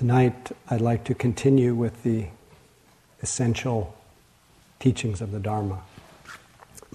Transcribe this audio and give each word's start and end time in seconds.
Tonight, 0.00 0.52
I'd 0.70 0.80
like 0.80 1.04
to 1.04 1.14
continue 1.14 1.74
with 1.74 2.04
the 2.04 2.28
essential 3.22 3.94
teachings 4.78 5.20
of 5.20 5.30
the 5.30 5.38
Dharma. 5.38 5.82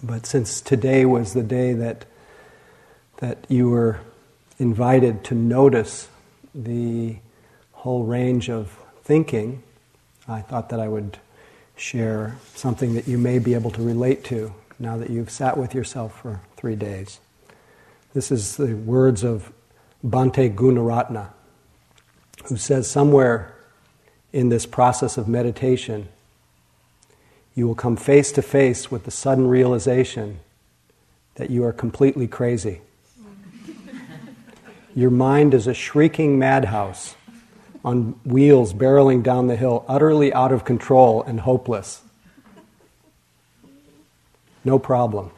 But 0.01 0.25
since 0.25 0.59
today 0.59 1.05
was 1.05 1.35
the 1.35 1.43
day 1.43 1.73
that, 1.73 2.05
that 3.17 3.45
you 3.47 3.69
were 3.69 3.99
invited 4.57 5.23
to 5.25 5.35
notice 5.35 6.07
the 6.55 7.17
whole 7.73 8.05
range 8.05 8.49
of 8.49 8.75
thinking, 9.03 9.61
I 10.27 10.41
thought 10.41 10.69
that 10.69 10.79
I 10.79 10.87
would 10.87 11.19
share 11.77 12.37
something 12.55 12.95
that 12.95 13.07
you 13.07 13.19
may 13.19 13.37
be 13.37 13.53
able 13.53 13.69
to 13.69 13.83
relate 13.83 14.23
to 14.23 14.51
now 14.79 14.97
that 14.97 15.11
you've 15.11 15.29
sat 15.29 15.57
with 15.57 15.75
yourself 15.75 16.21
for 16.21 16.41
three 16.57 16.75
days. 16.75 17.19
This 18.15 18.31
is 18.31 18.57
the 18.57 18.73
words 18.73 19.23
of 19.23 19.53
Bhante 20.03 20.55
Gunaratana, 20.55 21.27
who 22.45 22.57
says 22.57 22.89
somewhere 22.89 23.55
in 24.31 24.49
this 24.49 24.65
process 24.65 25.17
of 25.17 25.27
meditation, 25.27 26.09
you 27.55 27.67
will 27.67 27.75
come 27.75 27.95
face 27.95 28.31
to 28.33 28.41
face 28.41 28.91
with 28.91 29.05
the 29.05 29.11
sudden 29.11 29.47
realization 29.47 30.39
that 31.35 31.49
you 31.49 31.63
are 31.63 31.73
completely 31.73 32.27
crazy. 32.27 32.81
Your 34.95 35.09
mind 35.09 35.53
is 35.53 35.67
a 35.67 35.73
shrieking 35.73 36.37
madhouse 36.37 37.15
on 37.83 38.19
wheels 38.25 38.73
barreling 38.73 39.21
down 39.21 39.47
the 39.47 39.55
hill, 39.55 39.85
utterly 39.87 40.33
out 40.33 40.51
of 40.51 40.65
control 40.65 41.21
and 41.23 41.39
hopeless. 41.41 42.01
No 44.63 44.79
problem. 44.79 45.29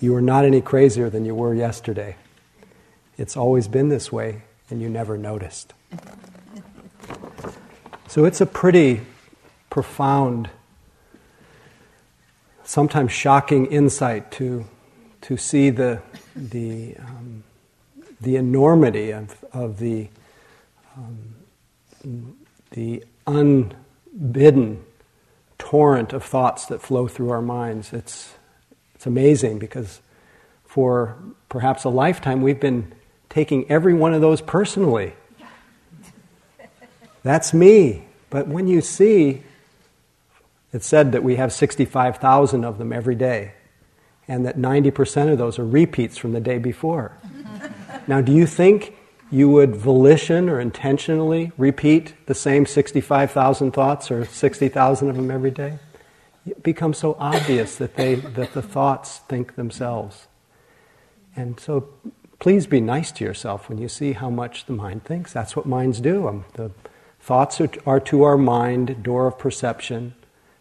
You 0.00 0.14
are 0.14 0.22
not 0.22 0.44
any 0.44 0.60
crazier 0.60 1.10
than 1.10 1.24
you 1.24 1.34
were 1.34 1.54
yesterday. 1.54 2.16
It's 3.18 3.36
always 3.36 3.68
been 3.68 3.88
this 3.88 4.12
way, 4.12 4.42
and 4.72 4.80
you 4.80 4.88
never 4.88 5.18
noticed. 5.18 5.74
So 8.08 8.24
it's 8.24 8.40
a 8.40 8.46
pretty 8.46 9.02
profound 9.68 10.48
sometimes 12.64 13.12
shocking 13.12 13.66
insight 13.66 14.32
to, 14.32 14.64
to 15.20 15.36
see 15.36 15.68
the, 15.68 16.00
the, 16.34 16.96
um, 17.00 17.44
the 18.18 18.36
enormity 18.36 19.12
of, 19.12 19.44
of 19.52 19.78
the, 19.78 20.08
um, 20.96 22.34
the 22.70 23.04
unbidden 23.26 24.82
torrent 25.58 26.14
of 26.14 26.24
thoughts 26.24 26.64
that 26.64 26.80
flow 26.80 27.08
through 27.08 27.28
our 27.28 27.42
minds. 27.42 27.92
It's, 27.92 28.36
it's 28.94 29.04
amazing 29.04 29.58
because 29.58 30.00
for 30.64 31.18
perhaps 31.50 31.84
a 31.84 31.90
lifetime 31.90 32.40
we've 32.40 32.58
been 32.60 32.94
taking 33.32 33.68
every 33.70 33.94
one 33.94 34.12
of 34.12 34.20
those 34.20 34.42
personally. 34.42 35.14
That's 37.22 37.54
me. 37.54 38.04
But 38.28 38.46
when 38.46 38.68
you 38.68 38.82
see 38.82 39.42
it's 40.72 40.86
said 40.86 41.12
that 41.12 41.22
we 41.22 41.36
have 41.36 41.52
65,000 41.52 42.64
of 42.64 42.78
them 42.78 42.92
every 42.92 43.14
day, 43.14 43.52
and 44.26 44.46
that 44.46 44.56
90% 44.56 45.30
of 45.30 45.38
those 45.38 45.58
are 45.58 45.66
repeats 45.66 46.16
from 46.16 46.32
the 46.32 46.40
day 46.40 46.58
before. 46.58 47.12
now, 48.06 48.20
do 48.22 48.32
you 48.32 48.46
think 48.46 48.96
you 49.30 49.50
would 49.50 49.76
volition 49.76 50.48
or 50.48 50.60
intentionally 50.60 51.52
repeat 51.58 52.14
the 52.26 52.34
same 52.34 52.64
65,000 52.64 53.72
thoughts 53.72 54.10
or 54.10 54.24
60,000 54.24 55.10
of 55.10 55.16
them 55.16 55.30
every 55.30 55.50
day? 55.50 55.78
It 56.46 56.62
becomes 56.62 56.98
so 56.98 57.16
obvious 57.18 57.76
that, 57.76 57.94
they, 57.96 58.14
that 58.14 58.54
the 58.54 58.62
thoughts 58.62 59.18
think 59.28 59.56
themselves. 59.56 60.26
And 61.36 61.60
so 61.60 61.88
please 62.42 62.66
be 62.66 62.80
nice 62.80 63.12
to 63.12 63.24
yourself 63.24 63.68
when 63.68 63.78
you 63.78 63.88
see 63.88 64.14
how 64.14 64.28
much 64.28 64.66
the 64.66 64.72
mind 64.72 65.04
thinks. 65.04 65.32
That's 65.32 65.54
what 65.54 65.64
minds 65.64 66.00
do. 66.00 66.26
Um, 66.26 66.44
the 66.54 66.72
thoughts 67.20 67.60
are, 67.60 67.70
are 67.86 68.00
to 68.00 68.24
our 68.24 68.36
mind, 68.36 69.00
door 69.00 69.28
of 69.28 69.38
perception 69.38 70.12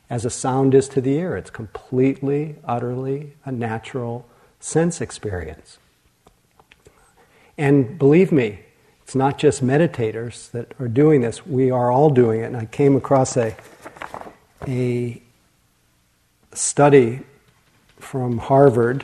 as 0.08 0.24
a 0.24 0.30
sound 0.30 0.76
is 0.76 0.88
to 0.90 1.02
the 1.02 1.16
ear. 1.16 1.36
It's 1.36 1.50
completely, 1.50 2.58
utterly 2.66 3.34
a 3.46 3.52
natural 3.52 4.28
sense 4.60 5.02
experience. 5.02 5.80
And 7.58 7.98
believe 7.98 8.32
me, 8.32 8.60
it's 9.02 9.16
not 9.16 9.40
just 9.40 9.66
meditators 9.66 10.52
that 10.52 10.76
are 10.80 10.88
doing 10.88 11.22
this, 11.22 11.48
we 11.48 11.72
are 11.72 11.92
all 11.92 12.12
doing 12.12 12.42
it. 12.42 12.46
And 12.46 12.58
I 12.58 12.66
came 12.66 12.96
across 12.96 13.36
a, 13.36 13.56
a 14.68 15.20
study 16.54 17.22
from 17.98 18.38
Harvard. 18.38 19.04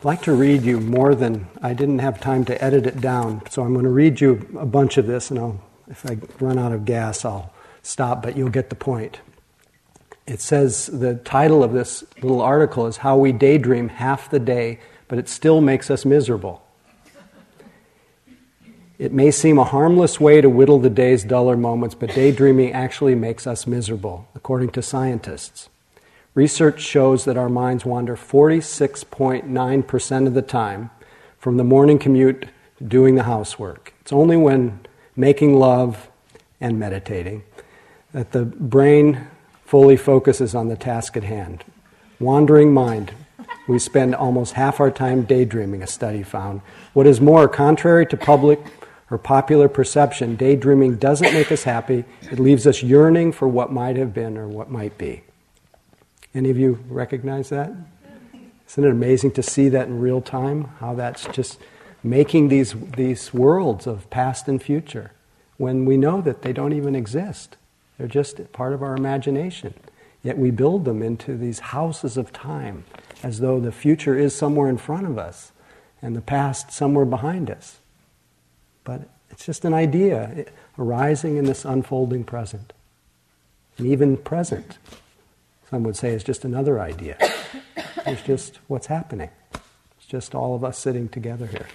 I'd 0.00 0.06
like 0.06 0.22
to 0.22 0.32
read 0.32 0.62
you 0.62 0.80
more 0.80 1.14
than 1.14 1.46
I 1.60 1.74
didn't 1.74 1.98
have 1.98 2.22
time 2.22 2.46
to 2.46 2.64
edit 2.64 2.86
it 2.86 3.02
down, 3.02 3.42
so 3.50 3.62
I'm 3.62 3.74
going 3.74 3.84
to 3.84 3.90
read 3.90 4.18
you 4.18 4.48
a 4.58 4.64
bunch 4.64 4.96
of 4.96 5.06
this, 5.06 5.28
and 5.28 5.38
I'll, 5.38 5.60
if 5.90 6.06
I 6.10 6.16
run 6.42 6.58
out 6.58 6.72
of 6.72 6.86
gas, 6.86 7.22
I'll 7.22 7.52
stop, 7.82 8.22
but 8.22 8.34
you'll 8.34 8.48
get 8.48 8.70
the 8.70 8.76
point. 8.76 9.20
It 10.26 10.40
says 10.40 10.86
the 10.86 11.16
title 11.16 11.62
of 11.62 11.74
this 11.74 12.02
little 12.22 12.40
article 12.40 12.86
is 12.86 12.96
How 12.96 13.18
We 13.18 13.32
Daydream 13.32 13.90
Half 13.90 14.30
the 14.30 14.38
Day, 14.38 14.80
but 15.06 15.18
it 15.18 15.28
still 15.28 15.60
makes 15.60 15.90
us 15.90 16.06
miserable. 16.06 16.62
It 18.98 19.12
may 19.12 19.30
seem 19.30 19.58
a 19.58 19.64
harmless 19.64 20.18
way 20.18 20.40
to 20.40 20.48
whittle 20.48 20.78
the 20.78 20.88
day's 20.88 21.24
duller 21.24 21.58
moments, 21.58 21.94
but 21.94 22.14
daydreaming 22.14 22.72
actually 22.72 23.16
makes 23.16 23.46
us 23.46 23.66
miserable, 23.66 24.26
according 24.34 24.70
to 24.70 24.80
scientists. 24.80 25.68
Research 26.34 26.80
shows 26.80 27.24
that 27.24 27.36
our 27.36 27.48
minds 27.48 27.84
wander 27.84 28.16
46.9% 28.16 30.26
of 30.28 30.34
the 30.34 30.42
time 30.42 30.90
from 31.38 31.56
the 31.56 31.64
morning 31.64 31.98
commute 31.98 32.46
to 32.78 32.84
doing 32.84 33.16
the 33.16 33.24
housework. 33.24 33.92
It's 34.00 34.12
only 34.12 34.36
when 34.36 34.80
making 35.16 35.58
love 35.58 36.08
and 36.60 36.78
meditating 36.78 37.42
that 38.12 38.30
the 38.30 38.44
brain 38.44 39.26
fully 39.64 39.96
focuses 39.96 40.54
on 40.54 40.68
the 40.68 40.76
task 40.76 41.16
at 41.16 41.24
hand. 41.24 41.64
Wandering 42.20 42.72
mind. 42.72 43.12
We 43.66 43.80
spend 43.80 44.14
almost 44.14 44.54
half 44.54 44.78
our 44.78 44.90
time 44.90 45.22
daydreaming, 45.22 45.82
a 45.82 45.86
study 45.86 46.22
found. 46.22 46.60
What 46.92 47.06
is 47.06 47.20
more, 47.20 47.48
contrary 47.48 48.06
to 48.06 48.16
public 48.16 48.60
or 49.10 49.18
popular 49.18 49.68
perception, 49.68 50.36
daydreaming 50.36 50.96
doesn't 50.96 51.32
make 51.32 51.50
us 51.50 51.64
happy. 51.64 52.04
It 52.22 52.38
leaves 52.38 52.66
us 52.66 52.82
yearning 52.82 53.32
for 53.32 53.48
what 53.48 53.72
might 53.72 53.96
have 53.96 54.14
been 54.14 54.38
or 54.38 54.46
what 54.46 54.70
might 54.70 54.96
be. 54.96 55.22
Any 56.34 56.50
of 56.50 56.58
you 56.58 56.78
recognize 56.88 57.48
that? 57.48 57.72
Isn't 58.68 58.84
it 58.84 58.90
amazing 58.90 59.32
to 59.32 59.42
see 59.42 59.68
that 59.70 59.88
in 59.88 60.00
real 60.00 60.20
time? 60.20 60.64
How 60.78 60.94
that's 60.94 61.26
just 61.26 61.58
making 62.02 62.48
these, 62.48 62.74
these 62.96 63.34
worlds 63.34 63.86
of 63.86 64.08
past 64.10 64.46
and 64.48 64.62
future 64.62 65.12
when 65.56 65.84
we 65.84 65.96
know 65.96 66.20
that 66.20 66.42
they 66.42 66.52
don't 66.52 66.72
even 66.72 66.94
exist. 66.94 67.56
They're 67.98 68.06
just 68.06 68.52
part 68.52 68.72
of 68.72 68.82
our 68.82 68.94
imagination. 68.94 69.74
Yet 70.22 70.38
we 70.38 70.50
build 70.50 70.84
them 70.84 71.02
into 71.02 71.36
these 71.36 71.58
houses 71.58 72.16
of 72.16 72.32
time 72.32 72.84
as 73.22 73.40
though 73.40 73.58
the 73.58 73.72
future 73.72 74.16
is 74.16 74.34
somewhere 74.34 74.68
in 74.68 74.78
front 74.78 75.06
of 75.06 75.18
us 75.18 75.52
and 76.00 76.16
the 76.16 76.22
past 76.22 76.72
somewhere 76.72 77.04
behind 77.04 77.50
us. 77.50 77.78
But 78.84 79.02
it's 79.30 79.44
just 79.44 79.64
an 79.64 79.74
idea 79.74 80.46
arising 80.78 81.36
in 81.36 81.44
this 81.44 81.64
unfolding 81.64 82.24
present. 82.24 82.72
And 83.78 83.86
even 83.86 84.16
present, 84.16 84.78
some 85.70 85.84
would 85.84 85.96
say, 85.96 86.12
is 86.12 86.24
just 86.24 86.44
another 86.44 86.80
idea. 86.80 87.16
It's 88.04 88.22
just 88.22 88.58
what's 88.66 88.88
happening. 88.88 89.30
It's 89.98 90.06
just 90.06 90.34
all 90.34 90.56
of 90.56 90.64
us 90.64 90.76
sitting 90.76 91.08
together 91.08 91.46
here. 91.46 91.68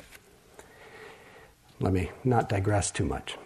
Let 1.79 1.94
me 1.94 2.11
not 2.23 2.50
digress 2.50 2.91
too 2.91 3.06
much. 3.06 3.38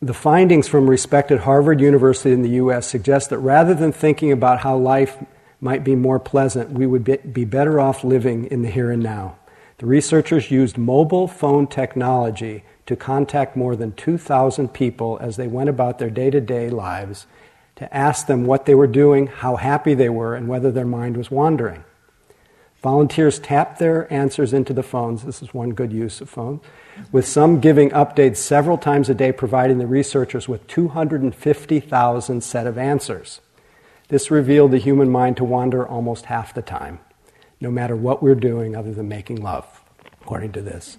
The 0.00 0.14
findings 0.14 0.68
from 0.68 0.88
respected 0.88 1.40
Harvard 1.40 1.80
University 1.80 2.32
in 2.32 2.42
the 2.42 2.50
US 2.50 2.86
suggest 2.86 3.30
that 3.30 3.38
rather 3.38 3.74
than 3.74 3.92
thinking 3.92 4.32
about 4.32 4.60
how 4.60 4.76
life 4.76 5.16
might 5.60 5.82
be 5.82 5.96
more 5.96 6.20
pleasant, 6.20 6.70
we 6.70 6.86
would 6.86 7.32
be 7.32 7.44
better 7.44 7.80
off 7.80 8.04
living 8.04 8.46
in 8.46 8.62
the 8.62 8.70
here 8.70 8.90
and 8.90 9.02
now. 9.02 9.36
The 9.78 9.86
researchers 9.86 10.50
used 10.50 10.76
mobile 10.76 11.28
phone 11.28 11.68
technology 11.68 12.64
to 12.86 12.96
contact 12.96 13.56
more 13.56 13.76
than 13.76 13.92
2,000 13.92 14.68
people 14.68 15.18
as 15.20 15.36
they 15.36 15.46
went 15.46 15.68
about 15.68 15.98
their 15.98 16.10
day 16.10 16.30
to 16.30 16.40
day 16.40 16.70
lives 16.70 17.26
to 17.78 17.96
ask 17.96 18.26
them 18.26 18.44
what 18.44 18.66
they 18.66 18.74
were 18.74 18.88
doing, 18.88 19.28
how 19.28 19.56
happy 19.56 19.94
they 19.94 20.08
were, 20.08 20.34
and 20.34 20.48
whether 20.48 20.70
their 20.70 20.84
mind 20.84 21.16
was 21.16 21.30
wandering. 21.30 21.84
Volunteers 22.82 23.38
tapped 23.38 23.78
their 23.78 24.12
answers 24.12 24.52
into 24.52 24.72
the 24.72 24.82
phones. 24.82 25.24
This 25.24 25.42
is 25.42 25.54
one 25.54 25.70
good 25.70 25.92
use 25.92 26.20
of 26.20 26.28
phones 26.28 26.60
with 27.12 27.26
some 27.26 27.60
giving 27.60 27.90
updates 27.90 28.36
several 28.36 28.78
times 28.78 29.08
a 29.08 29.14
day, 29.14 29.30
providing 29.30 29.78
the 29.78 29.86
researchers 29.86 30.48
with 30.48 30.66
250,000 30.66 32.42
set 32.42 32.66
of 32.66 32.78
answers. 32.78 33.40
This 34.08 34.30
revealed 34.30 34.72
the 34.72 34.78
human 34.78 35.10
mind 35.10 35.36
to 35.36 35.44
wander 35.44 35.86
almost 35.86 36.26
half 36.26 36.54
the 36.54 36.62
time, 36.62 36.98
no 37.60 37.70
matter 37.70 37.94
what 37.94 38.22
we're 38.22 38.34
doing 38.34 38.74
other 38.74 38.92
than 38.92 39.08
making 39.08 39.42
love, 39.42 39.66
according 40.20 40.52
to 40.52 40.62
this. 40.62 40.98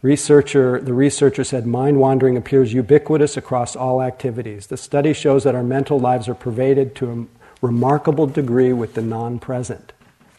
Researcher, 0.00 0.80
the 0.80 0.94
researcher 0.94 1.42
said 1.42 1.66
mind 1.66 1.98
wandering 1.98 2.36
appears 2.36 2.72
ubiquitous 2.72 3.36
across 3.36 3.74
all 3.74 4.00
activities. 4.00 4.68
The 4.68 4.76
study 4.76 5.12
shows 5.12 5.44
that 5.44 5.54
our 5.54 5.64
mental 5.64 5.98
lives 5.98 6.28
are 6.28 6.34
pervaded 6.34 6.94
to 6.96 7.10
a 7.10 7.66
remarkable 7.66 8.26
degree 8.26 8.72
with 8.72 8.94
the 8.94 9.02
non 9.02 9.38
present. 9.38 9.92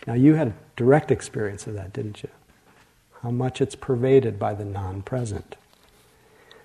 Now, 0.08 0.14
you 0.14 0.36
had 0.36 0.48
a 0.48 0.54
direct 0.78 1.12
experience 1.12 1.68
of 1.68 1.74
that, 1.74 1.92
didn't 1.92 2.24
you? 2.24 2.30
how 3.22 3.32
much 3.32 3.60
it's 3.62 3.76
pervaded 3.76 4.40
by 4.40 4.54
the 4.54 4.66
non 4.66 5.02
present. 5.02 5.56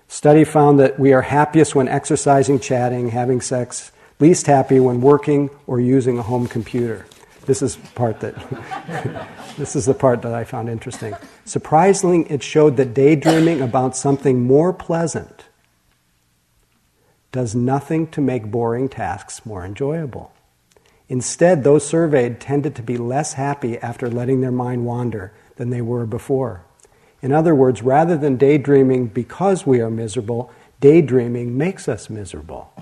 Study 0.07 0.43
found 0.43 0.79
that 0.79 0.99
we 0.99 1.13
are 1.13 1.21
happiest 1.21 1.75
when 1.75 1.87
exercising, 1.87 2.59
chatting, 2.59 3.09
having 3.09 3.41
sex, 3.41 3.91
least 4.19 4.47
happy 4.47 4.79
when 4.79 5.01
working 5.01 5.49
or 5.67 5.79
using 5.79 6.17
a 6.17 6.21
home 6.21 6.47
computer. 6.47 7.05
This 7.45 7.61
is 7.61 7.75
part 7.95 8.19
that 8.21 8.35
this 9.57 9.75
is 9.75 9.85
the 9.85 9.93
part 9.93 10.21
that 10.21 10.33
I 10.33 10.43
found 10.43 10.69
interesting. 10.69 11.15
Surprisingly, 11.45 12.29
it 12.29 12.41
showed 12.41 12.75
that 12.75 12.95
daydreaming 12.95 13.61
about 13.61 13.95
something 13.95 14.41
more 14.41 14.73
pleasant 14.73 15.45
does 17.31 17.53
nothing 17.53 18.07
to 18.07 18.19
make 18.19 18.49
boring 18.49 18.89
tasks 18.89 19.45
more 19.45 19.63
enjoyable. 19.63 20.31
Instead, 21.07 21.63
those 21.63 21.87
surveyed 21.87 22.39
tended 22.39 22.73
to 22.75 22.81
be 22.81 22.97
less 22.97 23.33
happy 23.33 23.77
after 23.77 24.09
letting 24.09 24.41
their 24.41 24.51
mind 24.51 24.85
wander 24.85 25.31
than 25.57 25.69
they 25.69 25.81
were 25.81 26.05
before. 26.07 26.63
In 27.21 27.31
other 27.31 27.53
words, 27.53 27.83
rather 27.83 28.17
than 28.17 28.37
daydreaming 28.37 29.07
because 29.07 29.67
we 29.67 29.81
are 29.81 29.91
miserable, 29.91 30.51
daydreaming 30.79 31.55
makes 31.55 31.87
us 31.87 32.09
miserable. 32.09 32.73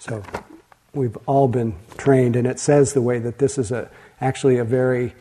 So 0.00 0.24
we've 0.94 1.16
all 1.26 1.46
been 1.46 1.74
trained, 1.96 2.34
and 2.34 2.46
it 2.46 2.58
says 2.58 2.92
the 2.92 3.02
way 3.02 3.20
that 3.20 3.38
this 3.38 3.56
is 3.56 3.70
a, 3.70 3.88
actually 4.20 4.58
a 4.58 4.64
very 4.64 5.14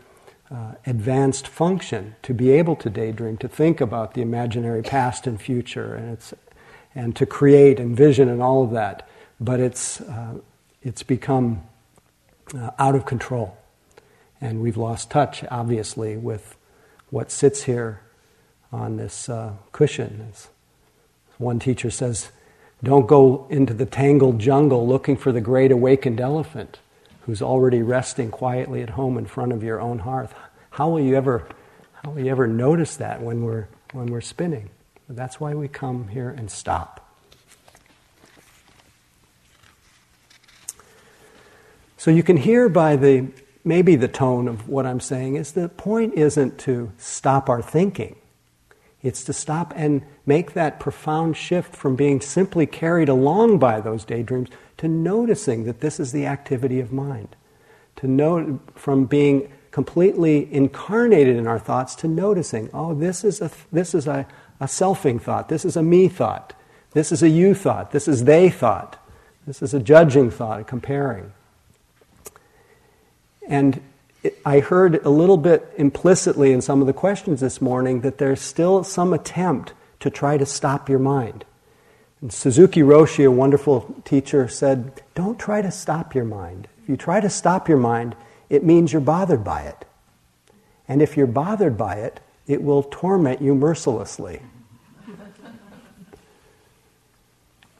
uh, 0.51 0.73
advanced 0.85 1.47
function 1.47 2.15
to 2.21 2.33
be 2.33 2.51
able 2.51 2.75
to 2.75 2.89
daydream, 2.89 3.37
to 3.37 3.47
think 3.47 3.81
about 3.81 4.13
the 4.13 4.21
imaginary 4.21 4.83
past 4.83 5.25
and 5.27 5.41
future, 5.41 5.95
and, 5.95 6.13
it's, 6.13 6.33
and 6.93 7.15
to 7.15 7.25
create 7.25 7.79
and 7.79 7.97
vision 7.97 8.29
and 8.29 8.41
all 8.41 8.63
of 8.63 8.71
that. 8.71 9.07
But 9.39 9.59
it's, 9.59 10.01
uh, 10.01 10.39
it's 10.83 11.03
become 11.03 11.63
uh, 12.55 12.71
out 12.77 12.95
of 12.95 13.05
control. 13.05 13.57
And 14.39 14.61
we've 14.61 14.77
lost 14.77 15.09
touch, 15.09 15.43
obviously, 15.49 16.15
with 16.17 16.55
what 17.09 17.31
sits 17.31 17.63
here 17.63 18.01
on 18.71 18.97
this 18.97 19.29
uh, 19.29 19.53
cushion. 19.71 20.31
One 21.37 21.59
teacher 21.59 21.89
says, 21.89 22.31
don't 22.83 23.07
go 23.07 23.47
into 23.49 23.73
the 23.73 23.85
tangled 23.85 24.39
jungle 24.39 24.87
looking 24.87 25.17
for 25.17 25.31
the 25.31 25.41
great 25.41 25.71
awakened 25.71 26.19
elephant 26.19 26.79
who's 27.25 27.41
already 27.41 27.81
resting 27.81 28.29
quietly 28.29 28.83
at 28.83 28.91
home 28.91 29.17
in 29.17 29.25
front 29.25 29.51
of 29.51 29.63
your 29.63 29.81
own 29.81 29.99
hearth. 29.99 30.33
How 30.69 30.89
will 30.89 30.99
you 30.99 31.15
ever, 31.15 31.47
how 32.03 32.11
will 32.11 32.21
you 32.21 32.29
ever 32.29 32.47
notice 32.47 32.97
that 32.97 33.21
when 33.21 33.43
we're, 33.43 33.67
when 33.93 34.07
we're 34.07 34.21
spinning? 34.21 34.69
That's 35.09 35.39
why 35.39 35.55
we 35.55 35.67
come 35.67 36.09
here 36.09 36.29
and 36.29 36.49
stop. 36.51 37.01
So 41.97 42.11
you 42.11 42.21
can 42.21 42.37
hear 42.37 42.69
by 42.69 42.95
the 42.95 43.27
maybe 43.63 43.95
the 43.95 44.07
tone 44.07 44.47
of 44.47 44.69
what 44.69 44.85
I'm 44.85 44.99
saying 44.99 45.37
is 45.37 45.53
the 45.53 45.69
point 45.69 46.13
isn't 46.13 46.59
to 46.59 46.91
stop 46.99 47.49
our 47.49 47.63
thinking. 47.63 48.15
It's 49.01 49.23
to 49.23 49.33
stop 49.33 49.73
and 49.75 50.03
make 50.27 50.53
that 50.53 50.79
profound 50.79 51.35
shift 51.37 51.75
from 51.75 51.95
being 51.95 52.21
simply 52.21 52.67
carried 52.67 53.09
along 53.09 53.57
by 53.57 53.81
those 53.81 54.05
daydreams 54.05 54.49
to 54.77 54.87
noticing 54.87 55.65
that 55.65 55.81
this 55.81 55.99
is 55.99 56.11
the 56.11 56.25
activity 56.25 56.79
of 56.79 56.91
mind. 56.91 57.35
To 57.97 58.07
know 58.07 58.59
from 58.75 59.05
being 59.05 59.51
completely 59.71 60.51
incarnated 60.53 61.35
in 61.35 61.47
our 61.47 61.59
thoughts 61.59 61.95
to 61.95 62.07
noticing, 62.07 62.69
oh, 62.73 62.93
this 62.93 63.23
is 63.23 63.41
a, 63.41 63.51
this 63.71 63.93
is 63.93 64.07
a, 64.07 64.27
a 64.59 64.65
selfing 64.65 65.21
thought, 65.21 65.49
this 65.49 65.65
is 65.65 65.75
a 65.75 65.83
me 65.83 66.07
thought, 66.07 66.53
this 66.91 67.11
is 67.11 67.21
a 67.21 67.29
you 67.29 67.53
thought, 67.53 67.91
this 67.91 68.07
is 68.07 68.23
they 68.23 68.49
thought, 68.49 68.97
this 69.45 69.61
is 69.61 69.73
a 69.73 69.79
judging 69.79 70.31
thought, 70.31 70.61
a 70.61 70.63
comparing. 70.63 71.33
And 73.47 73.81
I 74.45 74.59
heard 74.59 75.05
a 75.05 75.09
little 75.09 75.37
bit 75.37 75.71
implicitly 75.77 76.51
in 76.51 76.61
some 76.61 76.81
of 76.81 76.87
the 76.87 76.93
questions 76.93 77.41
this 77.41 77.61
morning 77.61 78.01
that 78.01 78.17
there's 78.17 78.41
still 78.41 78.83
some 78.83 79.13
attempt 79.13 79.73
to 79.99 80.09
try 80.09 80.37
to 80.37 80.45
stop 80.45 80.89
your 80.89 80.99
mind. 80.99 81.45
And 82.21 82.31
Suzuki 82.31 82.81
Roshi, 82.81 83.25
a 83.25 83.31
wonderful 83.31 83.95
teacher, 84.05 84.47
said, 84.47 85.01
Don't 85.13 85.39
try 85.39 85.61
to 85.61 85.71
stop 85.71 86.15
your 86.15 86.25
mind. 86.25 86.67
If 86.81 86.89
you 86.89 86.97
try 86.97 87.19
to 87.19 87.29
stop 87.29 87.67
your 87.67 87.77
mind, 87.77 88.15
it 88.49 88.63
means 88.63 88.93
you're 88.93 89.01
bothered 89.01 89.43
by 89.43 89.61
it. 89.61 89.85
And 90.87 91.01
if 91.01 91.17
you're 91.17 91.27
bothered 91.27 91.77
by 91.77 91.95
it, 91.95 92.19
it 92.47 92.61
will 92.61 92.83
torment 92.83 93.41
you 93.41 93.55
mercilessly. 93.55 94.41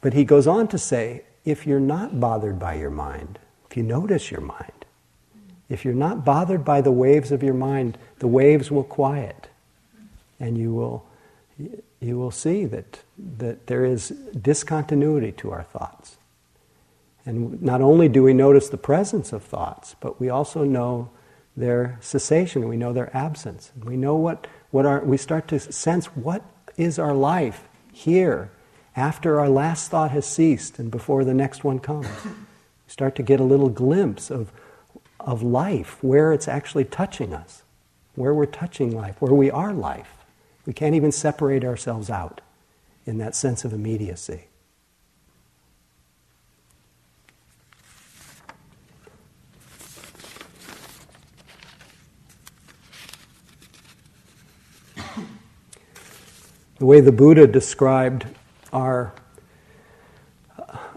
but 0.00 0.12
he 0.12 0.24
goes 0.24 0.46
on 0.46 0.68
to 0.68 0.78
say, 0.78 1.22
if 1.44 1.66
you're 1.66 1.80
not 1.80 2.18
bothered 2.18 2.58
by 2.58 2.74
your 2.74 2.90
mind, 2.90 3.38
if 3.70 3.76
you 3.76 3.84
notice 3.84 4.30
your 4.30 4.40
mind, 4.40 4.84
if 5.68 5.84
you're 5.84 5.94
not 5.94 6.24
bothered 6.24 6.64
by 6.64 6.80
the 6.80 6.92
waves 6.92 7.32
of 7.32 7.42
your 7.42 7.54
mind, 7.54 7.96
the 8.18 8.26
waves 8.26 8.70
will 8.70 8.84
quiet. 8.84 9.48
And 10.38 10.58
you 10.58 10.74
will, 10.74 11.06
you 12.06 12.18
will 12.18 12.30
see 12.30 12.64
that, 12.66 13.00
that 13.18 13.66
there 13.66 13.84
is 13.84 14.10
discontinuity 14.40 15.32
to 15.32 15.50
our 15.50 15.64
thoughts. 15.64 16.16
And 17.24 17.60
not 17.60 17.80
only 17.80 18.08
do 18.08 18.22
we 18.22 18.32
notice 18.32 18.68
the 18.68 18.76
presence 18.76 19.32
of 19.32 19.42
thoughts, 19.42 19.96
but 20.00 20.20
we 20.20 20.28
also 20.28 20.64
know 20.64 21.10
their 21.56 21.98
cessation, 22.00 22.68
we 22.68 22.76
know 22.76 22.92
their 22.92 23.14
absence. 23.16 23.72
We 23.82 23.96
know 23.96 24.14
what, 24.16 24.46
what 24.70 24.86
our, 24.86 25.00
we 25.00 25.16
start 25.16 25.48
to 25.48 25.58
sense 25.58 26.06
what 26.06 26.42
is 26.76 26.98
our 26.98 27.14
life 27.14 27.68
here 27.92 28.50
after 28.94 29.40
our 29.40 29.48
last 29.48 29.90
thought 29.90 30.10
has 30.12 30.26
ceased 30.26 30.78
and 30.78 30.90
before 30.90 31.24
the 31.24 31.34
next 31.34 31.64
one 31.64 31.78
comes. 31.78 32.06
We 32.24 32.30
start 32.86 33.16
to 33.16 33.22
get 33.22 33.40
a 33.40 33.44
little 33.44 33.70
glimpse 33.70 34.30
of 34.30 34.52
of 35.26 35.42
life, 35.42 36.02
where 36.02 36.32
it's 36.32 36.48
actually 36.48 36.84
touching 36.84 37.34
us, 37.34 37.62
where 38.14 38.32
we're 38.32 38.46
touching 38.46 38.96
life, 38.96 39.20
where 39.20 39.34
we 39.34 39.50
are 39.50 39.74
life. 39.74 40.15
We 40.66 40.72
can't 40.72 40.94
even 40.94 41.12
separate 41.12 41.64
ourselves 41.64 42.10
out 42.10 42.40
in 43.06 43.18
that 43.18 43.36
sense 43.36 43.64
of 43.64 43.72
immediacy. 43.72 44.48
the 56.78 56.84
way 56.84 57.00
the 57.00 57.12
Buddha 57.12 57.46
described 57.46 58.26
our, 58.72 59.14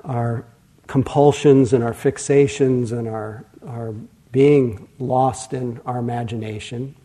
our 0.04 0.46
compulsions 0.88 1.72
and 1.72 1.84
our 1.84 1.94
fixations 1.94 2.92
and 2.92 3.08
our, 3.08 3.46
our 3.66 3.94
being 4.32 4.90
lost 5.00 5.54
in 5.54 5.80
our 5.86 6.00
imagination. 6.00 6.96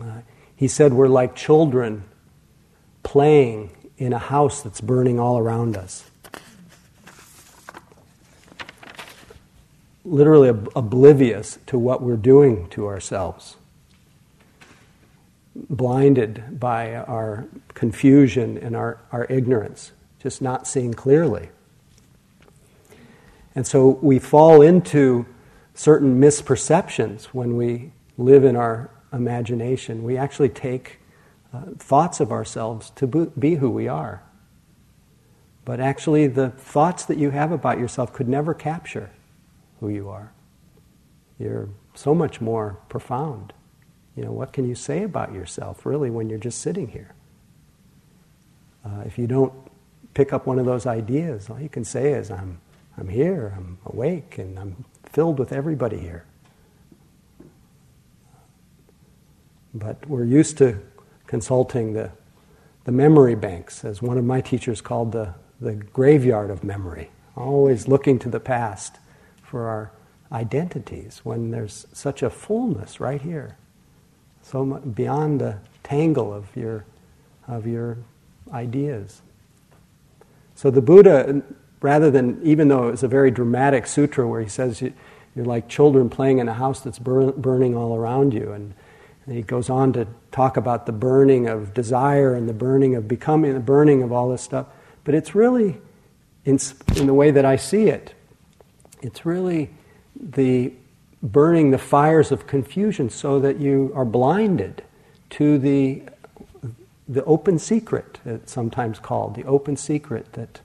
Uh, 0.00 0.20
he 0.60 0.68
said 0.68 0.92
we're 0.92 1.08
like 1.08 1.34
children 1.34 2.04
playing 3.02 3.70
in 3.96 4.12
a 4.12 4.18
house 4.18 4.60
that's 4.60 4.82
burning 4.82 5.18
all 5.18 5.38
around 5.38 5.74
us. 5.74 6.10
Literally 10.04 10.50
ob- 10.50 10.70
oblivious 10.76 11.58
to 11.68 11.78
what 11.78 12.02
we're 12.02 12.18
doing 12.18 12.68
to 12.68 12.86
ourselves. 12.88 13.56
Blinded 15.54 16.60
by 16.60 16.94
our 16.94 17.46
confusion 17.72 18.58
and 18.58 18.76
our, 18.76 19.00
our 19.12 19.24
ignorance, 19.30 19.92
just 20.22 20.42
not 20.42 20.68
seeing 20.68 20.92
clearly. 20.92 21.48
And 23.54 23.66
so 23.66 23.88
we 24.02 24.18
fall 24.18 24.60
into 24.60 25.24
certain 25.72 26.20
misperceptions 26.20 27.24
when 27.32 27.56
we 27.56 27.92
live 28.18 28.44
in 28.44 28.56
our 28.56 28.90
imagination. 29.12 30.02
We 30.02 30.16
actually 30.16 30.48
take 30.48 30.98
uh, 31.52 31.62
thoughts 31.78 32.20
of 32.20 32.30
ourselves 32.30 32.90
to 32.90 33.06
be 33.06 33.56
who 33.56 33.70
we 33.70 33.88
are. 33.88 34.22
But 35.64 35.80
actually, 35.80 36.26
the 36.26 36.50
thoughts 36.50 37.04
that 37.06 37.18
you 37.18 37.30
have 37.30 37.52
about 37.52 37.78
yourself 37.78 38.12
could 38.12 38.28
never 38.28 38.54
capture 38.54 39.10
who 39.80 39.88
you 39.88 40.08
are. 40.08 40.32
You're 41.38 41.68
so 41.94 42.14
much 42.14 42.40
more 42.40 42.78
profound. 42.88 43.52
You 44.16 44.24
know, 44.24 44.32
what 44.32 44.52
can 44.52 44.68
you 44.68 44.74
say 44.74 45.02
about 45.02 45.32
yourself, 45.32 45.86
really, 45.86 46.10
when 46.10 46.28
you're 46.28 46.38
just 46.38 46.60
sitting 46.60 46.88
here? 46.88 47.14
Uh, 48.84 49.02
if 49.04 49.18
you 49.18 49.26
don't 49.26 49.52
pick 50.14 50.32
up 50.32 50.46
one 50.46 50.58
of 50.58 50.66
those 50.66 50.86
ideas, 50.86 51.50
all 51.50 51.60
you 51.60 51.68
can 51.68 51.84
say 51.84 52.12
is, 52.12 52.30
I'm, 52.30 52.60
I'm 52.96 53.08
here, 53.08 53.54
I'm 53.56 53.78
awake, 53.86 54.38
and 54.38 54.58
I'm 54.58 54.84
filled 55.04 55.38
with 55.38 55.52
everybody 55.52 55.98
here. 55.98 56.24
But 59.74 60.06
we're 60.08 60.24
used 60.24 60.58
to 60.58 60.78
consulting 61.26 61.92
the, 61.92 62.10
the 62.84 62.92
memory 62.92 63.34
banks, 63.34 63.84
as 63.84 64.02
one 64.02 64.18
of 64.18 64.24
my 64.24 64.40
teachers 64.40 64.80
called 64.80 65.12
the, 65.12 65.34
the 65.60 65.74
graveyard 65.74 66.50
of 66.50 66.64
memory, 66.64 67.10
always 67.36 67.86
looking 67.86 68.18
to 68.20 68.28
the 68.28 68.40
past 68.40 68.96
for 69.42 69.68
our 69.68 69.92
identities 70.32 71.20
when 71.24 71.50
there's 71.50 71.86
such 71.92 72.22
a 72.22 72.30
fullness 72.30 73.00
right 73.00 73.22
here, 73.22 73.56
so 74.42 74.64
much 74.64 74.82
beyond 74.94 75.40
the 75.40 75.58
tangle 75.82 76.32
of 76.32 76.54
your, 76.56 76.84
of 77.46 77.66
your 77.66 77.98
ideas. 78.52 79.22
So 80.54 80.70
the 80.70 80.82
Buddha 80.82 81.42
rather 81.80 82.10
than, 82.10 82.40
even 82.42 82.68
though 82.68 82.88
it's 82.88 83.02
a 83.02 83.08
very 83.08 83.30
dramatic 83.30 83.86
sutra 83.86 84.26
where 84.28 84.40
he 84.40 84.48
says, 84.48 84.82
you're 84.82 85.44
like 85.44 85.68
children 85.68 86.10
playing 86.10 86.38
in 86.38 86.48
a 86.48 86.54
house 86.54 86.80
that's 86.80 86.98
bur- 86.98 87.32
burning 87.32 87.76
all 87.76 87.96
around 87.96 88.34
you. 88.34 88.52
And 88.52 88.74
he 89.30 89.42
goes 89.42 89.70
on 89.70 89.92
to 89.92 90.06
talk 90.32 90.56
about 90.56 90.86
the 90.86 90.92
burning 90.92 91.48
of 91.48 91.72
desire 91.72 92.34
and 92.34 92.48
the 92.48 92.52
burning 92.52 92.94
of 92.94 93.06
becoming, 93.06 93.54
the 93.54 93.60
burning 93.60 94.02
of 94.02 94.12
all 94.12 94.28
this 94.28 94.42
stuff. 94.42 94.66
But 95.04 95.14
it's 95.14 95.34
really, 95.34 95.78
in, 96.44 96.58
in 96.96 97.06
the 97.06 97.14
way 97.14 97.30
that 97.30 97.44
I 97.44 97.56
see 97.56 97.88
it, 97.88 98.14
it's 99.02 99.24
really 99.24 99.70
the 100.14 100.72
burning 101.22 101.70
the 101.70 101.78
fires 101.78 102.32
of 102.32 102.46
confusion 102.46 103.10
so 103.10 103.38
that 103.40 103.58
you 103.58 103.92
are 103.94 104.04
blinded 104.04 104.82
to 105.30 105.58
the, 105.58 106.02
the 107.08 107.24
open 107.24 107.58
secret, 107.58 108.18
it's 108.24 108.52
sometimes 108.52 108.98
called, 108.98 109.34
the 109.34 109.44
open 109.44 109.76
secret 109.76 110.32
that 110.32 110.60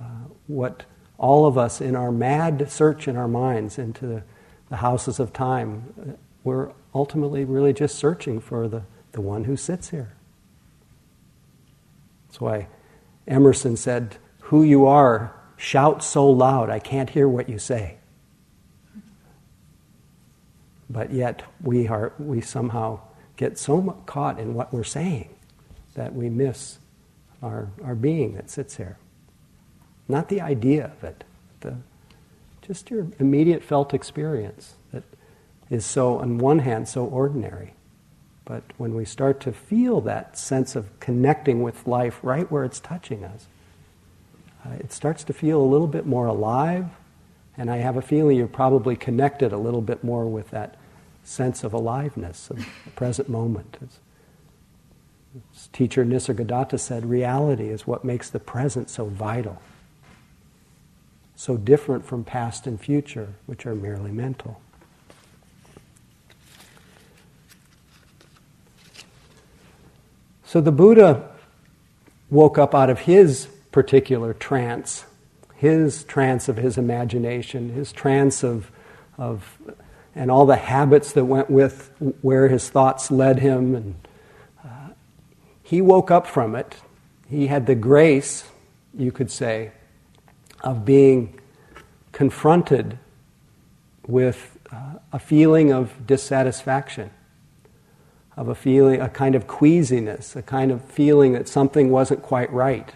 uh, 0.00 0.04
what 0.46 0.84
all 1.18 1.46
of 1.46 1.58
us 1.58 1.80
in 1.80 1.94
our 1.94 2.10
mad 2.10 2.70
search 2.70 3.06
in 3.06 3.16
our 3.16 3.28
minds 3.28 3.78
into 3.78 4.06
the, 4.06 4.22
houses 4.76 5.18
of 5.18 5.32
time, 5.32 5.92
uh, 6.00 6.12
we're 6.44 6.70
ultimately 6.94 7.44
really 7.44 7.72
just 7.72 7.96
searching 7.96 8.40
for 8.40 8.68
the, 8.68 8.82
the 9.12 9.20
one 9.20 9.44
who 9.44 9.56
sits 9.56 9.90
here. 9.90 10.12
That's 12.28 12.40
why 12.40 12.68
Emerson 13.26 13.76
said, 13.76 14.16
Who 14.42 14.62
you 14.62 14.86
are, 14.86 15.34
shout 15.56 16.02
so 16.02 16.28
loud 16.28 16.70
I 16.70 16.78
can't 16.78 17.10
hear 17.10 17.28
what 17.28 17.48
you 17.48 17.58
say 17.58 17.96
but 20.90 21.12
yet 21.12 21.42
we, 21.62 21.86
are, 21.86 22.12
we 22.18 22.40
somehow 22.40 23.00
get 23.36 23.56
so 23.56 23.80
caught 24.06 24.40
in 24.40 24.52
what 24.54 24.72
we're 24.72 24.84
saying 24.84 25.30
that 25.94 26.12
we 26.14 26.28
miss 26.28 26.78
our, 27.42 27.70
our 27.82 27.94
being 27.94 28.34
that 28.34 28.50
sits 28.50 28.76
here. 28.76 28.98
Not 30.08 30.28
the 30.28 30.40
idea 30.40 30.86
of 30.86 31.04
it, 31.04 31.24
the, 31.60 31.76
just 32.60 32.90
your 32.90 33.06
immediate 33.20 33.62
felt 33.62 33.94
experience 33.94 34.74
is 35.70 35.86
so, 35.86 36.18
on 36.18 36.38
one 36.38 36.58
hand, 36.58 36.88
so 36.88 37.04
ordinary. 37.04 37.74
But 38.44 38.64
when 38.76 38.94
we 38.96 39.04
start 39.04 39.40
to 39.42 39.52
feel 39.52 40.00
that 40.02 40.36
sense 40.36 40.74
of 40.74 40.98
connecting 40.98 41.62
with 41.62 41.86
life 41.86 42.18
right 42.22 42.50
where 42.50 42.64
it's 42.64 42.80
touching 42.80 43.24
us, 43.24 43.46
uh, 44.66 44.72
it 44.80 44.92
starts 44.92 45.22
to 45.24 45.32
feel 45.32 45.60
a 45.60 45.64
little 45.64 45.86
bit 45.86 46.04
more 46.04 46.26
alive. 46.26 46.86
And 47.56 47.70
I 47.70 47.76
have 47.76 47.96
a 47.96 48.02
feeling 48.02 48.36
you're 48.36 48.48
probably 48.48 48.96
connected 48.96 49.52
a 49.52 49.58
little 49.58 49.80
bit 49.80 50.02
more 50.02 50.26
with 50.26 50.50
that 50.50 50.76
sense 51.22 51.62
of 51.62 51.72
aliveness, 51.72 52.50
of 52.50 52.56
the 52.56 52.90
present 52.96 53.28
moment. 53.28 53.76
As 55.54 55.68
teacher 55.68 56.04
Nisargadatta 56.04 56.80
said, 56.80 57.06
reality 57.06 57.68
is 57.68 57.86
what 57.86 58.04
makes 58.04 58.30
the 58.30 58.40
present 58.40 58.90
so 58.90 59.04
vital, 59.04 59.62
so 61.36 61.56
different 61.56 62.04
from 62.04 62.24
past 62.24 62.66
and 62.66 62.80
future, 62.80 63.34
which 63.46 63.64
are 63.64 63.76
merely 63.76 64.10
mental. 64.10 64.60
So 70.50 70.60
the 70.60 70.72
Buddha 70.72 71.30
woke 72.28 72.58
up 72.58 72.74
out 72.74 72.90
of 72.90 72.98
his 72.98 73.46
particular 73.70 74.34
trance, 74.34 75.04
his 75.54 76.02
trance 76.02 76.48
of 76.48 76.56
his 76.56 76.76
imagination, 76.76 77.68
his 77.72 77.92
trance 77.92 78.42
of, 78.42 78.72
of 79.16 79.56
and 80.12 80.28
all 80.28 80.46
the 80.46 80.56
habits 80.56 81.12
that 81.12 81.26
went 81.26 81.50
with 81.50 81.92
where 82.20 82.48
his 82.48 82.68
thoughts 82.68 83.12
led 83.12 83.38
him. 83.38 83.76
And 83.76 83.94
uh, 84.64 84.88
he 85.62 85.80
woke 85.80 86.10
up 86.10 86.26
from 86.26 86.56
it. 86.56 86.74
He 87.28 87.46
had 87.46 87.66
the 87.66 87.76
grace, 87.76 88.42
you 88.92 89.12
could 89.12 89.30
say, 89.30 89.70
of 90.62 90.84
being 90.84 91.38
confronted 92.10 92.98
with 94.04 94.58
uh, 94.72 94.94
a 95.12 95.20
feeling 95.20 95.72
of 95.72 96.08
dissatisfaction, 96.08 97.10
of 98.36 98.48
a 98.48 98.54
feeling, 98.54 99.00
a 99.00 99.08
kind 99.08 99.34
of 99.34 99.46
queasiness, 99.46 100.36
a 100.36 100.42
kind 100.42 100.70
of 100.70 100.82
feeling 100.84 101.32
that 101.32 101.48
something 101.48 101.90
wasn't 101.90 102.22
quite 102.22 102.52
right. 102.52 102.90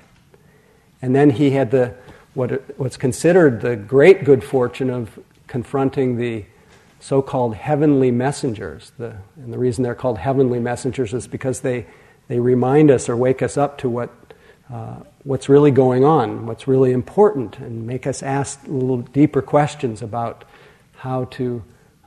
And 1.02 1.14
then 1.14 1.30
he 1.30 1.50
had 1.50 1.70
the 1.70 1.94
what, 2.34 2.78
what's 2.78 2.96
considered 2.96 3.60
the 3.60 3.76
great 3.76 4.24
good 4.24 4.42
fortune 4.42 4.90
of 4.90 5.18
confronting 5.46 6.16
the 6.16 6.44
so 7.00 7.22
called 7.22 7.54
heavenly 7.54 8.10
messengers. 8.10 8.92
The, 8.98 9.16
and 9.36 9.52
the 9.52 9.58
reason 9.58 9.84
they're 9.84 9.94
called 9.94 10.18
heavenly 10.18 10.58
messengers 10.58 11.12
is 11.12 11.28
because 11.28 11.60
they, 11.60 11.86
they 12.28 12.40
remind 12.40 12.90
us 12.90 13.08
or 13.08 13.16
wake 13.16 13.42
us 13.42 13.56
up 13.56 13.78
to 13.78 13.88
what, 13.90 14.10
uh, 14.72 14.96
what's 15.22 15.48
really 15.48 15.70
going 15.70 16.04
on, 16.04 16.46
what's 16.46 16.66
really 16.66 16.92
important, 16.92 17.58
and 17.58 17.86
make 17.86 18.06
us 18.06 18.22
ask 18.22 18.66
a 18.66 18.70
little 18.70 19.02
deeper 19.02 19.42
questions 19.42 20.00
about 20.00 20.44
how 20.96 21.26
to, 21.26 21.62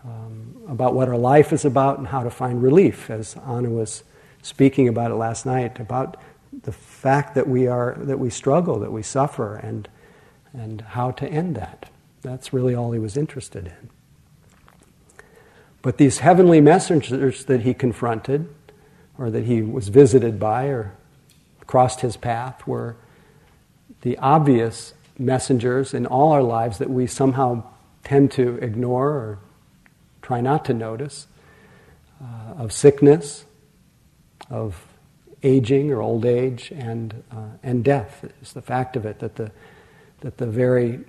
um, 0.07 0.55
about 0.69 0.93
what 0.93 1.09
our 1.09 1.17
life 1.17 1.51
is 1.51 1.65
about 1.65 1.97
and 1.97 2.07
how 2.07 2.23
to 2.23 2.29
find 2.29 2.63
relief, 2.63 3.09
as 3.09 3.35
Anna 3.45 3.69
was 3.69 4.03
speaking 4.41 4.87
about 4.87 5.11
it 5.11 5.15
last 5.15 5.45
night, 5.45 5.79
about 5.79 6.17
the 6.63 6.71
fact 6.71 7.35
that 7.35 7.47
we 7.47 7.67
are, 7.67 7.95
that 7.99 8.19
we 8.19 8.29
struggle, 8.29 8.79
that 8.79 8.91
we 8.91 9.03
suffer, 9.03 9.55
and, 9.57 9.89
and 10.53 10.81
how 10.81 11.11
to 11.11 11.27
end 11.27 11.55
that. 11.55 11.89
That's 12.21 12.53
really 12.53 12.73
all 12.73 12.91
he 12.91 12.99
was 12.99 13.17
interested 13.17 13.67
in. 13.67 13.89
But 15.81 15.97
these 15.97 16.19
heavenly 16.19 16.61
messengers 16.61 17.45
that 17.45 17.61
he 17.61 17.73
confronted, 17.73 18.53
or 19.17 19.29
that 19.29 19.43
he 19.43 19.61
was 19.61 19.89
visited 19.89 20.39
by, 20.39 20.65
or 20.65 20.93
crossed 21.65 22.01
his 22.01 22.17
path, 22.17 22.65
were 22.65 22.95
the 24.01 24.17
obvious 24.19 24.93
messengers 25.17 25.93
in 25.93 26.05
all 26.05 26.31
our 26.31 26.43
lives 26.43 26.77
that 26.77 26.89
we 26.89 27.07
somehow 27.07 27.63
tend 28.03 28.31
to 28.31 28.55
ignore 28.57 29.09
or 29.09 29.39
try 30.27 30.41
not 30.41 30.65
to 30.65 30.73
notice 30.73 31.25
uh, 32.21 32.61
of 32.61 32.73
sickness, 32.73 33.45
of 34.49 34.75
aging 35.41 35.89
or 35.89 36.01
old 36.01 36.25
age, 36.25 36.69
and, 36.75 37.23
uh, 37.31 37.51
and 37.63 37.81
death. 37.81 38.25
It's 38.41 38.51
the 38.51 38.61
fact 38.61 38.97
of 38.97 39.05
it 39.05 39.19
that 39.19 39.37
the, 39.37 39.53
that 40.19 40.35
the 40.35 40.45
very, 40.45 40.99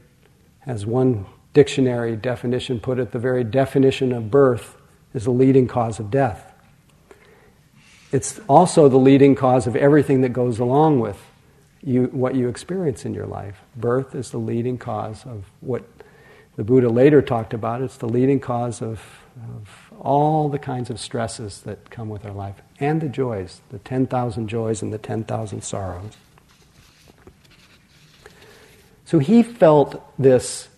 as 0.67 0.87
one 0.87 1.27
dictionary 1.53 2.15
definition 2.15 2.79
put 2.79 3.01
it, 3.01 3.11
the 3.11 3.19
very 3.19 3.43
definition 3.43 4.13
of 4.13 4.31
birth 4.31 4.77
is 5.13 5.25
the 5.25 5.33
leading 5.33 5.67
cause 5.67 5.99
of 5.99 6.13
death. 6.13 6.53
It's 8.13 8.39
also 8.49 8.89
the 8.89 8.99
leading 8.99 9.35
cause 9.35 9.67
of 9.67 9.75
everything 9.75 10.21
that 10.21 10.29
goes 10.29 10.61
along 10.61 11.01
with 11.01 11.21
you, 11.83 12.05
what 12.13 12.37
you 12.37 12.49
experience 12.49 13.05
in 13.05 13.15
your 13.15 13.27
life. 13.27 13.59
Birth 13.75 14.15
is 14.15 14.31
the 14.31 14.39
leading 14.39 14.79
cause 14.79 15.27
of 15.27 15.45
what 15.61 15.83
the 16.59 16.65
Buddha 16.65 16.89
later 16.89 17.23
talked 17.23 17.55
about. 17.55 17.83
It's 17.83 17.99
the 17.99 18.09
leading 18.09 18.41
cause 18.41 18.83
of, 18.83 19.01
of 19.37 19.93
all 20.01 20.49
the 20.49 20.59
kinds 20.59 20.91
of 20.91 20.99
stresses 20.99 21.61
that 21.61 21.89
come 21.89 22.09
with 22.09 22.27
our 22.27 22.33
life 22.33 22.57
and 22.81 23.01
the 23.01 23.09
joys, 23.09 23.61
the 23.71 23.79
10,000 23.79 24.49
joys 24.49 24.83
and 24.83 24.93
the 24.93 24.99
10,000 24.99 25.63
sorrows. 25.63 26.17
So 29.05 29.21
he 29.21 29.45
felt 29.45 30.05
this 30.19 30.69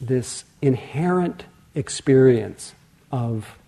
this 0.00 0.44
inherent 0.62 1.44
experience 1.74 2.72
of, 3.12 3.58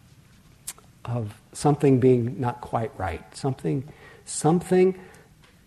of 1.04 1.34
something 1.52 2.00
being 2.00 2.40
not 2.40 2.60
quite 2.60 2.92
right, 2.96 3.36
something, 3.36 3.86
something, 4.24 4.98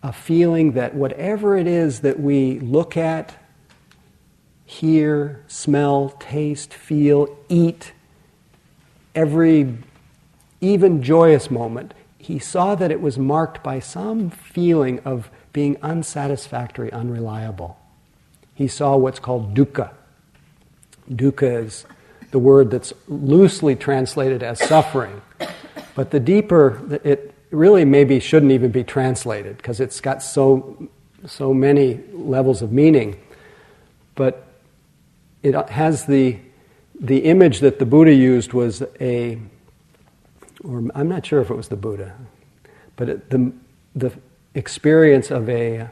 a 0.02 0.12
feeling 0.12 0.72
that 0.72 0.94
whatever 0.94 1.56
it 1.56 1.66
is 1.66 2.00
that 2.00 2.18
we 2.18 2.58
look 2.58 2.96
at, 2.96 3.36
hear, 4.66 5.42
smell, 5.48 6.10
taste, 6.20 6.74
feel, 6.74 7.34
eat, 7.48 7.92
every 9.14 9.78
even 10.60 11.02
joyous 11.02 11.50
moment, 11.50 11.94
he 12.18 12.38
saw 12.38 12.74
that 12.74 12.90
it 12.90 13.00
was 13.00 13.18
marked 13.18 13.62
by 13.62 13.80
some 13.80 14.28
feeling 14.30 14.98
of 15.00 15.30
being 15.52 15.76
unsatisfactory, 15.82 16.92
unreliable. 16.92 17.78
He 18.54 18.68
saw 18.68 18.96
what's 18.96 19.18
called 19.18 19.54
dukkha, 19.54 19.90
Dukkha 21.10 21.64
is 21.64 21.86
the 22.30 22.38
word 22.38 22.70
that's 22.70 22.92
loosely 23.08 23.76
translated 23.76 24.42
as 24.42 24.58
suffering. 24.58 25.22
But 25.94 26.10
the 26.10 26.20
deeper, 26.20 27.00
it 27.04 27.32
really 27.50 27.84
maybe 27.84 28.20
shouldn't 28.20 28.52
even 28.52 28.70
be 28.70 28.84
translated 28.84 29.56
because 29.56 29.80
it's 29.80 30.00
got 30.00 30.22
so, 30.22 30.88
so 31.26 31.54
many 31.54 32.00
levels 32.12 32.62
of 32.62 32.72
meaning. 32.72 33.20
But 34.14 34.45
it 35.54 35.68
has 35.70 36.06
the, 36.06 36.38
the 36.98 37.18
image 37.18 37.60
that 37.60 37.78
the 37.78 37.86
Buddha 37.86 38.12
used 38.12 38.52
was 38.52 38.82
a, 39.00 39.38
or 40.64 40.82
I'm 40.94 41.08
not 41.08 41.24
sure 41.24 41.40
if 41.40 41.50
it 41.50 41.54
was 41.54 41.68
the 41.68 41.76
Buddha, 41.76 42.14
but 42.96 43.08
it, 43.08 43.30
the, 43.30 43.52
the 43.94 44.12
experience 44.54 45.30
of 45.30 45.48
a, 45.48 45.88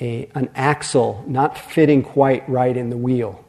a, 0.00 0.28
an 0.34 0.48
axle 0.54 1.24
not 1.26 1.58
fitting 1.58 2.02
quite 2.02 2.48
right 2.48 2.76
in 2.76 2.90
the 2.90 2.96
wheel 2.96 3.44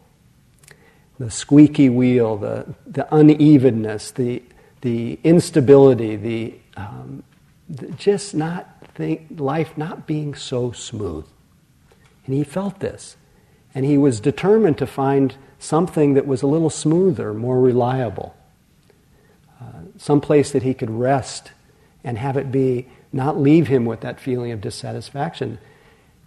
the 1.19 1.29
squeaky 1.31 1.89
wheel, 1.89 2.37
the, 2.37 2.73
the 2.85 3.07
unevenness, 3.15 4.11
the, 4.11 4.43
the 4.81 5.19
instability, 5.23 6.15
the, 6.15 6.53
um, 6.75 7.23
the 7.69 7.87
just 7.91 8.33
not 8.35 8.67
think, 8.95 9.27
life 9.37 9.77
not 9.77 10.07
being 10.07 10.33
so 10.35 10.71
smooth. 10.71 11.25
And 12.25 12.35
he 12.35 12.43
felt 12.43 12.79
this. 12.79 13.15
And 13.75 13.85
he 13.85 13.97
was 13.97 14.19
determined 14.19 14.77
to 14.77 14.87
find 14.87 15.35
something 15.59 16.13
that 16.13 16.27
was 16.27 16.41
a 16.41 16.47
little 16.47 16.69
smoother, 16.69 17.33
more 17.33 17.59
reliable, 17.59 18.35
uh, 19.61 19.65
some 19.97 20.21
place 20.21 20.51
that 20.51 20.63
he 20.63 20.73
could 20.73 20.89
rest 20.89 21.51
and 22.03 22.17
have 22.17 22.37
it 22.37 22.51
be 22.51 22.87
not 23.11 23.39
leave 23.39 23.67
him 23.67 23.85
with 23.85 24.01
that 24.01 24.19
feeling 24.19 24.51
of 24.51 24.59
dissatisfaction. 24.59 25.59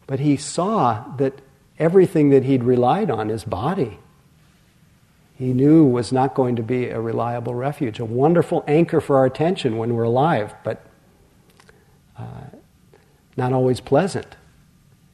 But 0.06 0.20
he 0.20 0.36
saw 0.36 1.04
that 1.16 1.34
everything 1.78 2.30
that 2.30 2.44
he'd 2.44 2.64
relied 2.64 3.10
on, 3.10 3.28
his 3.28 3.44
body, 3.44 3.98
he 5.36 5.52
knew 5.52 5.84
was 5.84 6.12
not 6.12 6.34
going 6.34 6.56
to 6.56 6.62
be 6.62 6.88
a 6.88 7.00
reliable 7.00 7.54
refuge, 7.54 7.98
a 7.98 8.04
wonderful 8.04 8.64
anchor 8.66 9.00
for 9.00 9.18
our 9.18 9.26
attention 9.26 9.76
when 9.76 9.94
we're 9.94 10.04
alive, 10.04 10.54
but 10.64 10.86
uh, 12.18 12.46
not 13.36 13.52
always 13.52 13.80
pleasant, 13.80 14.36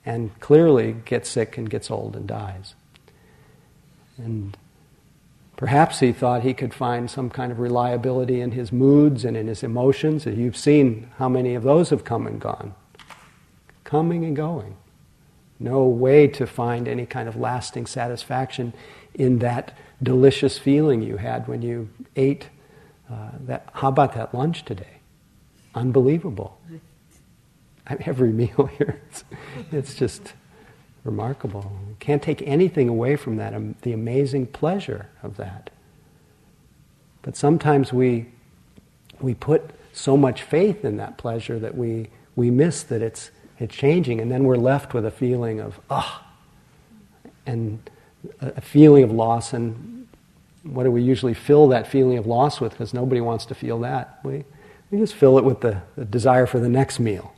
and 0.05 0.39
clearly 0.41 0.93
gets 1.05 1.29
sick 1.29 1.57
and 1.57 1.71
gets 1.71 1.91
old 1.91 2.17
and 2.17 2.27
dies. 2.27 2.75
And 4.19 4.57
perhaps 5.57 6.01
he 6.01 6.13
thought 6.13 6.43
he 6.43 6.55
could 6.55 6.75
find 6.75 7.11
some 7.11 7.31
kind 7.31 7.53
of 7.53 7.59
reliability 7.59 8.41
in 8.41 8.53
his 8.53 8.73
moods 8.73 9.25
and 9.25 9.37
in 9.37 9.47
his 9.47 9.63
emotions. 9.63 10.27
You've 10.27 10.57
seen 10.57 11.11
how 11.19 11.29
many 11.29 11.55
of 11.55 11.63
those 11.63 11.91
have 11.91 12.05
come 12.05 12.27
and 12.27 12.41
gone, 12.41 12.75
coming 13.85 14.25
and 14.25 14.35
going. 14.35 14.77
No 15.61 15.85
way 15.85 16.27
to 16.27 16.47
find 16.47 16.89
any 16.89 17.07
kind 17.07 17.29
of 17.29 17.37
lasting 17.37 17.87
satisfaction 17.87 18.73
in 19.15 19.39
that 19.39 19.77
delicious 20.03 20.59
feeling 20.59 21.03
you 21.03 21.19
had 21.19 21.47
when 21.47 21.63
you 21.63 21.89
ate 22.17 22.49
uh, 23.09 23.31
that. 23.47 23.69
How 23.75 23.89
about 23.89 24.15
that 24.15 24.35
lunch 24.35 24.65
today? 24.65 24.99
Unbelievable. 25.75 26.59
Every 28.01 28.33
meal 28.33 28.71
here, 28.79 29.01
it's, 29.09 29.25
it's 29.71 29.95
just 29.95 30.33
remarkable. 31.05 31.73
Can't 31.99 32.23
take 32.23 32.43
anything 32.43 32.89
away 32.89 33.17
from 33.17 33.37
that, 33.37 33.55
um, 33.55 33.75
the 33.83 33.93
amazing 33.93 34.47
pleasure 34.47 35.09
of 35.23 35.37
that. 35.37 35.71
But 37.23 37.37
sometimes 37.37 37.93
we, 37.93 38.27
we 39.21 39.35
put 39.35 39.71
so 39.93 40.17
much 40.17 40.43
faith 40.43 40.85
in 40.85 40.97
that 40.97 41.19
pleasure 41.19 41.59
that 41.59 41.77
we, 41.77 42.09
we 42.35 42.51
miss 42.51 42.83
that 42.85 43.03
it's, 43.03 43.31
it's 43.59 43.75
changing, 43.75 44.21
and 44.21 44.31
then 44.31 44.45
we're 44.45 44.57
left 44.57 44.95
with 44.95 45.07
a 45.07 45.11
feeling 45.11 45.61
of, 45.61 45.81
ah, 45.91 46.27
and 47.47 47.79
a 48.41 48.61
feeling 48.61 49.05
of 49.05 49.11
loss. 49.13 49.53
And 49.53 50.09
what 50.63 50.85
do 50.85 50.91
we 50.91 51.03
usually 51.03 51.35
fill 51.35 51.69
that 51.69 51.87
feeling 51.87 52.19
of 52.19 52.27
loss 52.27 52.61
with? 52.61 52.73
Because 52.73 52.95
nobody 52.95 53.21
wants 53.21 53.47
to 53.47 53.55
feel 53.55 53.79
that. 53.81 54.21
We, 54.25 54.45
we 54.91 54.99
just 54.99 55.15
fill 55.15 55.39
it 55.39 55.45
with 55.45 55.61
the, 55.61 55.83
the 55.97 56.05
desire 56.05 56.47
for 56.47 56.59
the 56.59 56.69
next 56.69 56.99
meal. 56.99 57.35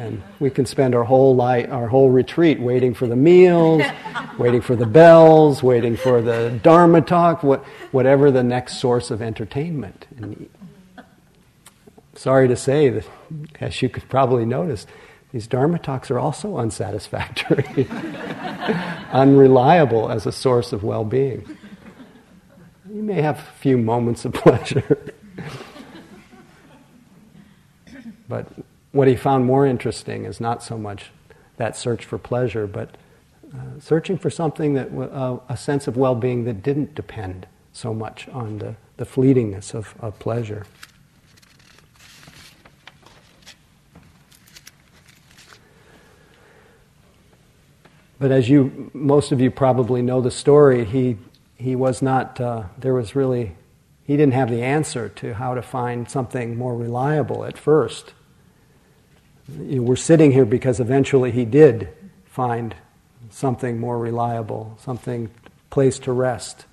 And 0.00 0.22
we 0.38 0.48
can 0.48 0.64
spend 0.64 0.94
our 0.94 1.04
whole 1.04 1.36
life, 1.36 1.70
our 1.70 1.86
whole 1.86 2.08
retreat 2.08 2.58
waiting 2.58 2.94
for 2.94 3.06
the 3.06 3.16
meals, 3.16 3.82
waiting 4.38 4.62
for 4.62 4.74
the 4.74 4.86
bells, 4.86 5.62
waiting 5.62 5.94
for 5.94 6.22
the 6.22 6.58
Dharma 6.62 7.02
talk, 7.02 7.42
what, 7.42 7.62
whatever 7.92 8.30
the 8.30 8.42
next 8.42 8.80
source 8.80 9.10
of 9.10 9.20
entertainment. 9.20 10.06
And 10.16 10.48
sorry 12.14 12.48
to 12.48 12.56
say 12.56 12.88
that, 12.88 13.06
as 13.60 13.82
you 13.82 13.90
could 13.90 14.08
probably 14.08 14.46
notice, 14.46 14.86
these 15.32 15.46
Dharma 15.46 15.78
talks 15.78 16.10
are 16.10 16.18
also 16.18 16.56
unsatisfactory, 16.56 17.86
unreliable 19.12 20.10
as 20.10 20.24
a 20.24 20.32
source 20.32 20.72
of 20.72 20.82
well 20.82 21.04
being. 21.04 21.44
You 22.90 23.02
may 23.02 23.20
have 23.20 23.38
a 23.38 23.52
few 23.60 23.76
moments 23.76 24.24
of 24.24 24.32
pleasure. 24.44 25.12
but 28.26 28.46
what 28.92 29.08
he 29.08 29.16
found 29.16 29.44
more 29.44 29.66
interesting 29.66 30.24
is 30.24 30.40
not 30.40 30.62
so 30.62 30.76
much 30.76 31.10
that 31.56 31.76
search 31.76 32.04
for 32.04 32.18
pleasure, 32.18 32.66
but 32.66 32.96
uh, 33.54 33.78
searching 33.80 34.18
for 34.18 34.30
something 34.30 34.74
that 34.74 34.88
uh, 34.92 35.38
a 35.48 35.56
sense 35.56 35.86
of 35.86 35.96
well-being 35.96 36.44
that 36.44 36.62
didn't 36.62 36.94
depend 36.94 37.46
so 37.72 37.94
much 37.94 38.28
on 38.28 38.58
the, 38.58 38.74
the 38.96 39.04
fleetingness 39.04 39.74
of, 39.74 39.94
of 40.00 40.18
pleasure. 40.18 40.64
But 48.18 48.30
as 48.30 48.50
you, 48.50 48.90
most 48.92 49.32
of 49.32 49.40
you 49.40 49.50
probably 49.50 50.02
know 50.02 50.20
the 50.20 50.30
story, 50.30 50.84
he, 50.84 51.16
he 51.56 51.74
was 51.74 52.02
not, 52.02 52.38
uh, 52.40 52.64
there 52.76 52.92
was 52.92 53.14
really, 53.14 53.56
he 54.04 54.16
didn't 54.16 54.34
have 54.34 54.50
the 54.50 54.62
answer 54.62 55.08
to 55.08 55.34
how 55.34 55.54
to 55.54 55.62
find 55.62 56.10
something 56.10 56.56
more 56.56 56.76
reliable 56.76 57.44
at 57.44 57.56
first 57.56 58.12
you 59.58 59.76
know, 59.76 59.82
we're 59.82 59.96
sitting 59.96 60.32
here 60.32 60.44
because 60.44 60.80
eventually 60.80 61.30
he 61.30 61.44
did 61.44 61.88
find 62.24 62.74
something 63.30 63.78
more 63.78 63.98
reliable, 63.98 64.76
something 64.80 65.30
place 65.70 65.98
to 66.00 66.12
rest, 66.12 66.66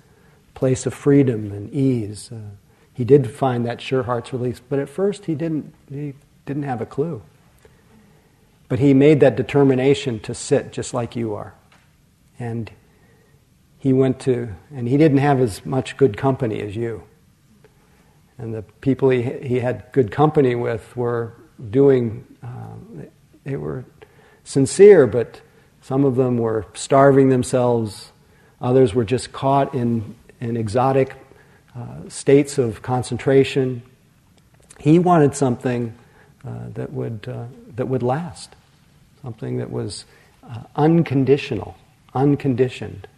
place 0.54 0.86
of 0.86 0.94
freedom 0.94 1.52
and 1.52 1.72
ease. 1.72 2.30
Uh, 2.32 2.50
he 2.92 3.04
did 3.04 3.30
find 3.30 3.64
that 3.64 3.80
sure 3.80 4.02
heart's 4.02 4.32
release, 4.32 4.60
but 4.60 4.78
at 4.78 4.88
first 4.88 5.26
he 5.26 5.34
didn't. 5.34 5.74
He 5.90 6.14
didn't 6.46 6.64
have 6.64 6.80
a 6.80 6.86
clue. 6.86 7.22
But 8.68 8.80
he 8.80 8.92
made 8.92 9.20
that 9.20 9.36
determination 9.36 10.20
to 10.20 10.34
sit 10.34 10.72
just 10.72 10.92
like 10.92 11.14
you 11.14 11.34
are, 11.34 11.54
and 12.38 12.70
he 13.78 13.92
went 13.92 14.18
to, 14.20 14.54
and 14.74 14.88
he 14.88 14.96
didn't 14.96 15.18
have 15.18 15.40
as 15.40 15.64
much 15.64 15.96
good 15.96 16.16
company 16.16 16.60
as 16.60 16.74
you. 16.74 17.04
And 18.36 18.54
the 18.54 18.62
people 18.80 19.10
he, 19.10 19.22
he 19.22 19.60
had 19.60 19.86
good 19.92 20.10
company 20.10 20.54
with 20.54 20.96
were 20.96 21.34
doing, 21.70 22.24
uh, 22.42 22.67
they 23.48 23.56
were 23.56 23.84
sincere, 24.44 25.06
but 25.06 25.40
some 25.80 26.04
of 26.04 26.16
them 26.16 26.36
were 26.36 26.66
starving 26.74 27.30
themselves. 27.30 28.12
Others 28.60 28.94
were 28.94 29.04
just 29.04 29.32
caught 29.32 29.74
in, 29.74 30.14
in 30.38 30.56
exotic 30.56 31.14
uh, 31.74 32.08
states 32.08 32.58
of 32.58 32.82
concentration. 32.82 33.82
He 34.78 34.98
wanted 34.98 35.34
something 35.34 35.94
uh, 36.46 36.68
that, 36.74 36.92
would, 36.92 37.26
uh, 37.26 37.46
that 37.76 37.88
would 37.88 38.02
last, 38.02 38.54
something 39.22 39.56
that 39.56 39.70
was 39.70 40.04
uh, 40.44 40.64
unconditional, 40.76 41.74
unconditioned, 42.14 43.08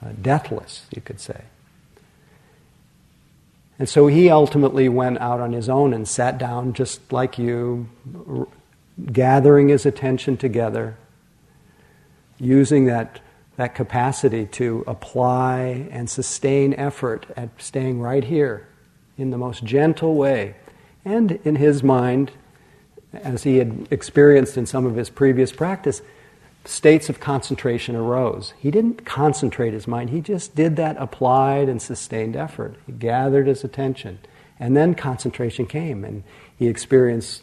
uh, 0.00 0.10
deathless, 0.22 0.86
you 0.94 1.02
could 1.02 1.18
say. 1.18 1.42
And 3.80 3.88
so 3.88 4.06
he 4.06 4.30
ultimately 4.30 4.88
went 4.88 5.18
out 5.18 5.40
on 5.40 5.52
his 5.52 5.68
own 5.68 5.92
and 5.92 6.06
sat 6.06 6.38
down 6.38 6.74
just 6.74 7.12
like 7.12 7.38
you, 7.38 7.88
gathering 9.12 9.68
his 9.68 9.86
attention 9.86 10.36
together, 10.36 10.96
using 12.38 12.86
that, 12.86 13.20
that 13.56 13.74
capacity 13.74 14.46
to 14.46 14.84
apply 14.86 15.88
and 15.90 16.08
sustain 16.08 16.74
effort 16.74 17.26
at 17.36 17.48
staying 17.58 18.00
right 18.00 18.24
here 18.24 18.66
in 19.16 19.30
the 19.30 19.38
most 19.38 19.64
gentle 19.64 20.14
way. 20.14 20.54
And 21.04 21.32
in 21.44 21.56
his 21.56 21.82
mind, 21.82 22.32
as 23.12 23.44
he 23.44 23.56
had 23.56 23.88
experienced 23.90 24.56
in 24.56 24.66
some 24.66 24.84
of 24.86 24.96
his 24.96 25.10
previous 25.10 25.52
practice, 25.52 26.02
states 26.64 27.08
of 27.08 27.18
concentration 27.18 27.96
arose. 27.96 28.52
He 28.58 28.70
didn't 28.70 29.06
concentrate 29.06 29.72
his 29.72 29.88
mind, 29.88 30.10
he 30.10 30.20
just 30.20 30.54
did 30.54 30.76
that 30.76 30.96
applied 30.98 31.68
and 31.68 31.80
sustained 31.80 32.36
effort. 32.36 32.76
He 32.86 32.92
gathered 32.92 33.46
his 33.46 33.64
attention. 33.64 34.18
And 34.60 34.76
then 34.76 34.94
concentration 34.94 35.66
came, 35.66 36.04
and 36.04 36.24
he 36.58 36.66
experienced 36.66 37.42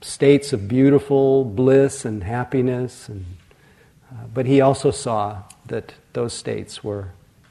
states 0.00 0.52
of 0.52 0.68
beautiful 0.68 1.44
bliss 1.44 2.04
and 2.04 2.24
happiness. 2.24 3.08
And, 3.08 3.24
uh, 4.10 4.26
but 4.32 4.46
he 4.46 4.60
also 4.60 4.90
saw 4.90 5.42
that 5.66 5.94
those 6.12 6.32
states 6.32 6.82
were 6.82 7.10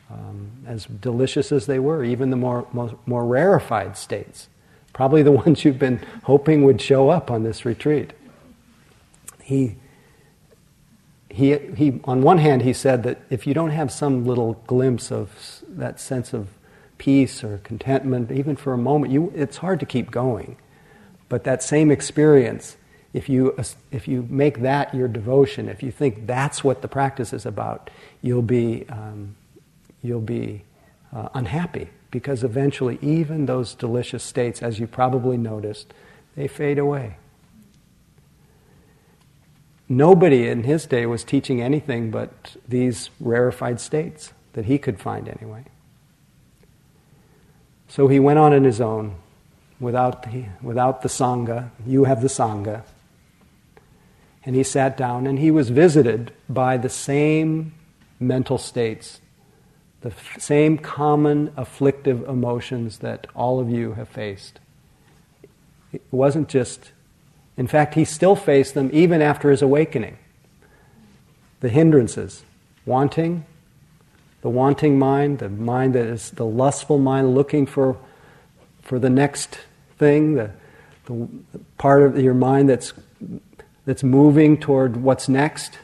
um, 0.09 0.51
as 0.65 0.85
delicious 0.85 1.51
as 1.51 1.65
they 1.65 1.79
were, 1.79 2.03
even 2.03 2.29
the 2.29 2.37
more, 2.37 2.67
more, 2.71 2.97
more 3.05 3.25
rarefied 3.25 3.97
states. 3.97 4.47
Probably 4.93 5.23
the 5.23 5.31
ones 5.43 5.65
you've 5.65 5.79
been 5.79 5.99
hoping 6.23 6.63
would 6.63 6.81
show 6.81 7.09
up 7.09 7.29
on 7.29 7.43
this 7.43 7.65
retreat. 7.65 8.13
He 9.43 9.77
he, 11.37 11.55
he, 11.75 11.99
on 12.05 12.23
one 12.23 12.39
hand, 12.39 12.63
he 12.63 12.73
said 12.73 13.03
that 13.03 13.19
if 13.29 13.45
you 13.45 13.53
don't 13.53 13.69
have 13.69 13.91
some 13.91 14.25
little 14.25 14.53
glimpse 14.65 15.11
of 15.11 15.61
that 15.67 15.99
sense 15.99 16.33
of 16.33 16.47
peace 16.97 17.43
or 17.43 17.59
contentment, 17.59 18.31
even 18.31 18.55
for 18.55 18.73
a 18.73 18.77
moment, 18.77 19.13
you, 19.13 19.31
it's 19.35 19.57
hard 19.57 19.79
to 19.81 19.85
keep 19.85 20.09
going. 20.09 20.57
But 21.29 21.43
that 21.43 21.61
same 21.61 21.91
experience, 21.91 22.77
if 23.13 23.29
you, 23.29 23.57
if 23.91 24.07
you 24.07 24.27
make 24.29 24.61
that 24.61 24.93
your 24.93 25.07
devotion, 25.07 25.67
if 25.69 25.83
you 25.83 25.91
think 25.91 26.25
that's 26.25 26.63
what 26.63 26.81
the 26.81 26.87
practice 26.87 27.33
is 27.33 27.45
about, 27.45 27.89
you'll 28.21 28.41
be, 28.41 28.87
um, 28.89 29.35
you'll 30.01 30.21
be 30.21 30.63
uh, 31.13 31.29
unhappy 31.33 31.89
because 32.11 32.43
eventually, 32.43 32.97
even 33.01 33.45
those 33.45 33.73
delicious 33.73 34.23
states, 34.23 34.61
as 34.61 34.79
you 34.79 34.87
probably 34.87 35.37
noticed, 35.37 35.93
they 36.35 36.47
fade 36.47 36.79
away. 36.79 37.17
Nobody 39.89 40.47
in 40.47 40.63
his 40.63 40.85
day 40.85 41.05
was 41.05 41.23
teaching 41.23 41.61
anything 41.61 42.11
but 42.11 42.55
these 42.67 43.09
rarefied 43.19 43.79
states 43.79 44.33
that 44.53 44.65
he 44.65 44.77
could 44.77 44.99
find 44.99 45.29
anyway. 45.29 45.65
So 47.87 48.07
he 48.07 48.19
went 48.19 48.39
on 48.39 48.53
in 48.53 48.63
his 48.63 48.81
own 48.81 49.15
without 49.79 50.23
the, 50.23 50.45
without 50.61 51.01
the 51.01 51.09
Sangha. 51.09 51.69
You 51.85 52.05
have 52.05 52.21
the 52.21 52.27
Sangha. 52.27 52.83
And 54.45 54.55
he 54.55 54.63
sat 54.63 54.95
down 54.97 55.27
and 55.27 55.39
he 55.39 55.51
was 55.51 55.69
visited 55.69 56.31
by 56.49 56.77
the 56.77 56.89
same 56.89 57.73
mental 58.19 58.57
states 58.57 59.19
the 60.01 60.09
f- 60.09 60.39
same 60.39 60.77
common 60.77 61.51
afflictive 61.57 62.27
emotions 62.27 62.99
that 62.99 63.27
all 63.35 63.59
of 63.59 63.69
you 63.69 63.93
have 63.93 64.07
faced. 64.07 64.59
It 65.91 66.01
wasn't 66.11 66.49
just, 66.49 66.91
in 67.55 67.67
fact, 67.67 67.95
he 67.95 68.05
still 68.05 68.35
faced 68.35 68.73
them 68.73 68.89
even 68.93 69.21
after 69.21 69.49
his 69.49 69.61
awakening. 69.61 70.17
The 71.59 71.69
hindrances, 71.69 72.43
wanting, 72.85 73.45
the 74.41 74.49
wanting 74.49 74.99
mind, 74.99 75.39
the 75.39 75.49
mind 75.49 75.95
that 75.95 76.05
is 76.05 76.31
the 76.31 76.45
lustful 76.45 76.99
mind 76.99 77.33
looking 77.33 77.65
for, 77.65 77.97
for 78.81 78.99
the 78.99 79.09
next 79.09 79.59
thing, 79.97 80.35
the, 80.35 80.51
the 81.05 81.27
part 81.77 82.03
of 82.03 82.19
your 82.19 82.33
mind 82.33 82.69
that's, 82.69 82.93
that's 83.85 84.03
moving 84.03 84.59
toward 84.59 84.97
what's 84.97 85.27
next, 85.27 85.79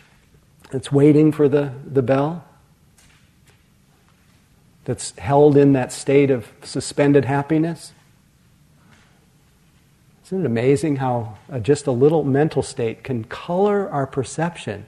that's 0.71 0.91
waiting 0.91 1.31
for 1.31 1.47
the, 1.47 1.71
the 1.85 2.01
bell, 2.01 2.45
that's 4.85 5.17
held 5.17 5.55
in 5.55 5.73
that 5.73 5.91
state 5.91 6.29
of 6.29 6.51
suspended 6.63 7.25
happiness. 7.25 7.93
Isn't 10.25 10.41
it 10.41 10.45
amazing 10.45 10.97
how 10.97 11.37
uh, 11.51 11.59
just 11.59 11.85
a 11.85 11.91
little 11.91 12.23
mental 12.23 12.63
state 12.63 13.03
can 13.03 13.23
color 13.23 13.89
our 13.89 14.07
perception 14.07 14.85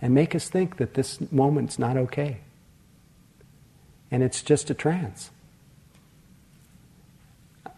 and 0.00 0.14
make 0.14 0.34
us 0.34 0.48
think 0.48 0.76
that 0.78 0.94
this 0.94 1.20
moment's 1.30 1.78
not 1.78 1.96
okay? 1.96 2.38
And 4.10 4.22
it's 4.22 4.42
just 4.42 4.70
a 4.70 4.74
trance. 4.74 5.30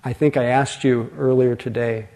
I 0.06 0.12
think 0.12 0.36
I 0.36 0.44
asked 0.44 0.84
you 0.84 1.10
earlier 1.18 1.56
today, 1.56 2.06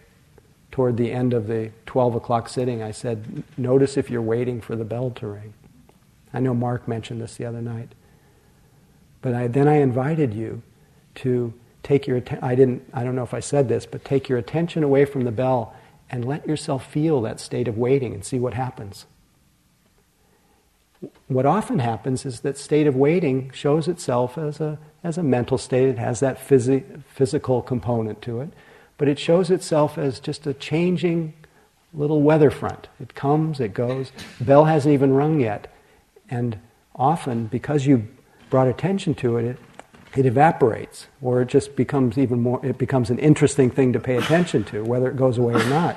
toward 0.70 0.96
the 0.96 1.10
end 1.10 1.34
of 1.34 1.48
the 1.48 1.72
12 1.86 2.14
o'clock 2.14 2.48
sitting, 2.48 2.84
I 2.84 2.92
said, 2.92 3.42
notice 3.56 3.96
if 3.96 4.08
you're 4.08 4.22
waiting 4.22 4.60
for 4.60 4.76
the 4.76 4.84
bell 4.84 5.10
to 5.10 5.26
ring. 5.26 5.54
I 6.32 6.38
know 6.38 6.54
Mark 6.54 6.86
mentioned 6.86 7.20
this 7.20 7.34
the 7.34 7.46
other 7.46 7.60
night. 7.60 7.88
But 9.22 9.34
I, 9.34 9.48
then 9.48 9.66
I 9.66 9.78
invited 9.78 10.32
you 10.32 10.62
to 11.16 11.52
take 11.82 12.06
your. 12.06 12.22
I 12.40 12.54
didn't. 12.54 12.88
I 12.94 13.02
don't 13.02 13.16
know 13.16 13.24
if 13.24 13.34
I 13.34 13.40
said 13.40 13.68
this, 13.68 13.86
but 13.86 14.04
take 14.04 14.28
your 14.28 14.38
attention 14.38 14.84
away 14.84 15.04
from 15.04 15.24
the 15.24 15.32
bell 15.32 15.74
and 16.08 16.24
let 16.24 16.46
yourself 16.46 16.86
feel 16.86 17.20
that 17.22 17.40
state 17.40 17.66
of 17.66 17.76
waiting 17.76 18.14
and 18.14 18.24
see 18.24 18.38
what 18.38 18.54
happens. 18.54 19.06
What 21.26 21.44
often 21.44 21.80
happens 21.80 22.24
is 22.24 22.42
that 22.42 22.56
state 22.56 22.86
of 22.86 22.94
waiting 22.94 23.50
shows 23.50 23.88
itself 23.88 24.38
as 24.38 24.60
a 24.60 24.78
as 25.02 25.18
a 25.18 25.22
mental 25.22 25.58
state. 25.58 25.88
It 25.88 25.98
has 25.98 26.20
that 26.20 26.38
phys- 26.38 27.02
physical 27.08 27.62
component 27.62 28.22
to 28.22 28.40
it, 28.40 28.50
but 28.98 29.08
it 29.08 29.18
shows 29.18 29.50
itself 29.50 29.98
as 29.98 30.20
just 30.20 30.46
a 30.46 30.54
changing 30.54 31.34
little 31.92 32.22
weather 32.22 32.50
front. 32.50 32.88
It 33.00 33.14
comes, 33.14 33.60
it 33.60 33.74
goes. 33.74 34.12
The 34.38 34.44
bell 34.44 34.64
hasn't 34.66 34.92
even 34.92 35.12
rung 35.12 35.40
yet, 35.40 35.72
and 36.28 36.58
often 36.94 37.46
because 37.46 37.86
you 37.86 38.06
brought 38.48 38.68
attention 38.68 39.14
to 39.14 39.38
it, 39.38 39.44
it, 39.44 39.58
it 40.16 40.26
evaporates, 40.26 41.06
or 41.22 41.42
it 41.42 41.48
just 41.48 41.76
becomes 41.76 42.18
even 42.18 42.40
more, 42.40 42.64
it 42.64 42.78
becomes 42.78 43.10
an 43.10 43.18
interesting 43.18 43.70
thing 43.70 43.92
to 43.92 44.00
pay 44.00 44.16
attention 44.16 44.64
to, 44.64 44.84
whether 44.84 45.08
it 45.08 45.16
goes 45.16 45.38
away 45.38 45.54
or 45.54 45.64
not. 45.68 45.96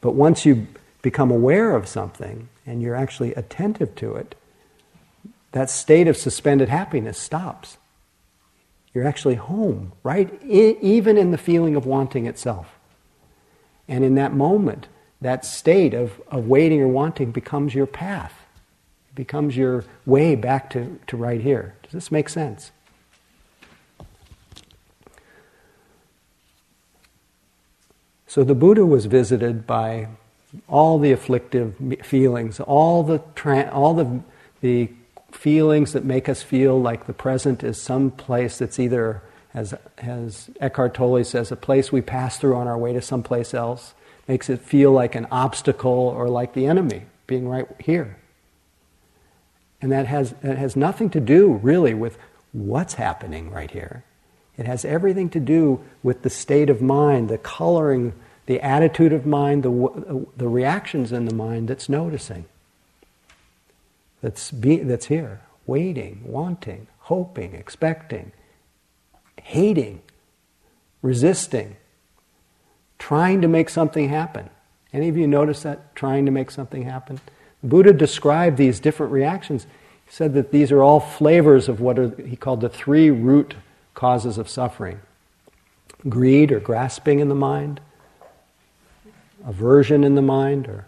But 0.00 0.12
once 0.12 0.44
you 0.44 0.66
become 1.02 1.30
aware 1.30 1.74
of 1.74 1.88
something 1.88 2.48
and 2.66 2.80
you're 2.80 2.94
actually 2.94 3.34
attentive 3.34 3.94
to 3.96 4.14
it, 4.14 4.34
that 5.54 5.70
state 5.70 6.08
of 6.08 6.16
suspended 6.16 6.68
happiness 6.68 7.16
stops. 7.16 7.78
You're 8.92 9.06
actually 9.06 9.36
home, 9.36 9.92
right? 10.02 10.32
I, 10.42 10.76
even 10.82 11.16
in 11.16 11.30
the 11.30 11.38
feeling 11.38 11.76
of 11.76 11.86
wanting 11.86 12.26
itself. 12.26 12.76
And 13.86 14.04
in 14.04 14.16
that 14.16 14.34
moment, 14.34 14.88
that 15.20 15.44
state 15.44 15.94
of, 15.94 16.20
of 16.28 16.48
waiting 16.48 16.80
or 16.82 16.88
wanting 16.88 17.30
becomes 17.30 17.72
your 17.72 17.86
path 17.86 18.34
it 19.08 19.14
becomes 19.14 19.56
your 19.56 19.84
way 20.04 20.34
back 20.34 20.70
to, 20.70 20.98
to 21.06 21.16
right 21.16 21.40
here. 21.40 21.76
Does 21.84 21.92
this 21.92 22.10
make 22.10 22.28
sense? 22.28 22.72
So 28.26 28.42
the 28.42 28.56
Buddha 28.56 28.84
was 28.84 29.06
visited 29.06 29.68
by 29.68 30.08
all 30.68 30.98
the 30.98 31.12
afflictive 31.12 31.76
feelings, 32.02 32.58
all 32.58 33.04
the 33.04 33.22
tra- 33.36 33.70
all 33.70 33.94
the 33.94 34.20
the 34.60 34.90
feelings 35.34 35.92
that 35.92 36.04
make 36.04 36.28
us 36.28 36.42
feel 36.42 36.80
like 36.80 37.06
the 37.06 37.12
present 37.12 37.62
is 37.62 37.80
some 37.80 38.10
place 38.10 38.58
that's 38.58 38.78
either, 38.78 39.22
as 39.52 39.74
as 39.98 40.50
Eckhart 40.60 40.94
Tolle 40.94 41.24
says, 41.24 41.52
a 41.52 41.56
place 41.56 41.92
we 41.92 42.00
pass 42.00 42.38
through 42.38 42.56
on 42.56 42.66
our 42.66 42.78
way 42.78 42.92
to 42.92 43.02
someplace 43.02 43.52
else, 43.52 43.94
makes 44.26 44.48
it 44.48 44.60
feel 44.60 44.92
like 44.92 45.14
an 45.14 45.26
obstacle 45.30 45.90
or 45.90 46.28
like 46.28 46.54
the 46.54 46.66
enemy 46.66 47.02
being 47.26 47.48
right 47.48 47.66
here. 47.78 48.16
And 49.82 49.92
that 49.92 50.06
has, 50.06 50.32
that 50.42 50.56
has 50.56 50.76
nothing 50.76 51.10
to 51.10 51.20
do 51.20 51.52
really 51.62 51.92
with 51.92 52.16
what's 52.52 52.94
happening 52.94 53.50
right 53.50 53.70
here. 53.70 54.04
It 54.56 54.66
has 54.66 54.84
everything 54.84 55.28
to 55.30 55.40
do 55.40 55.84
with 56.02 56.22
the 56.22 56.30
state 56.30 56.70
of 56.70 56.80
mind, 56.80 57.28
the 57.28 57.38
coloring, 57.38 58.14
the 58.46 58.60
attitude 58.60 59.12
of 59.12 59.26
mind, 59.26 59.62
the, 59.62 60.26
the 60.36 60.48
reactions 60.48 61.12
in 61.12 61.26
the 61.26 61.34
mind 61.34 61.68
that's 61.68 61.88
noticing. 61.88 62.46
That's, 64.24 64.50
be, 64.50 64.78
that's 64.78 65.08
here, 65.08 65.42
waiting, 65.66 66.22
wanting, 66.24 66.86
hoping, 67.00 67.52
expecting, 67.52 68.32
hating, 69.42 70.00
resisting, 71.02 71.76
trying 72.98 73.42
to 73.42 73.48
make 73.48 73.68
something 73.68 74.08
happen. 74.08 74.48
Any 74.94 75.10
of 75.10 75.18
you 75.18 75.26
notice 75.26 75.62
that? 75.64 75.94
Trying 75.94 76.24
to 76.24 76.32
make 76.32 76.50
something 76.50 76.84
happen? 76.84 77.20
Buddha 77.62 77.92
described 77.92 78.56
these 78.56 78.80
different 78.80 79.12
reactions. 79.12 79.64
He 80.06 80.12
said 80.12 80.32
that 80.32 80.52
these 80.52 80.72
are 80.72 80.82
all 80.82 81.00
flavors 81.00 81.68
of 81.68 81.82
what 81.82 81.98
are, 81.98 82.08
he 82.22 82.34
called 82.34 82.62
the 82.62 82.70
three 82.70 83.10
root 83.10 83.56
causes 83.92 84.38
of 84.38 84.48
suffering 84.48 85.00
greed 86.08 86.50
or 86.50 86.60
grasping 86.60 87.20
in 87.20 87.28
the 87.28 87.34
mind, 87.34 87.78
aversion 89.46 90.02
in 90.02 90.14
the 90.14 90.22
mind, 90.22 90.66
or 90.66 90.86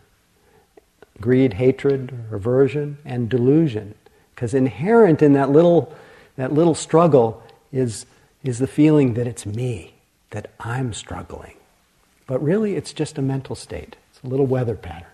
greed, 1.20 1.54
hatred, 1.54 2.12
aversion, 2.30 2.98
and 3.04 3.28
delusion. 3.28 3.94
Because 4.34 4.54
inherent 4.54 5.22
in 5.22 5.32
that 5.32 5.50
little, 5.50 5.94
that 6.36 6.52
little 6.52 6.74
struggle 6.74 7.42
is, 7.72 8.06
is 8.42 8.58
the 8.58 8.66
feeling 8.66 9.14
that 9.14 9.26
it's 9.26 9.46
me, 9.46 9.94
that 10.30 10.50
I'm 10.60 10.92
struggling. 10.92 11.56
But 12.26 12.42
really, 12.42 12.74
it's 12.74 12.92
just 12.92 13.18
a 13.18 13.22
mental 13.22 13.54
state, 13.54 13.96
it's 14.10 14.22
a 14.22 14.26
little 14.26 14.46
weather 14.46 14.74
pattern. 14.74 15.08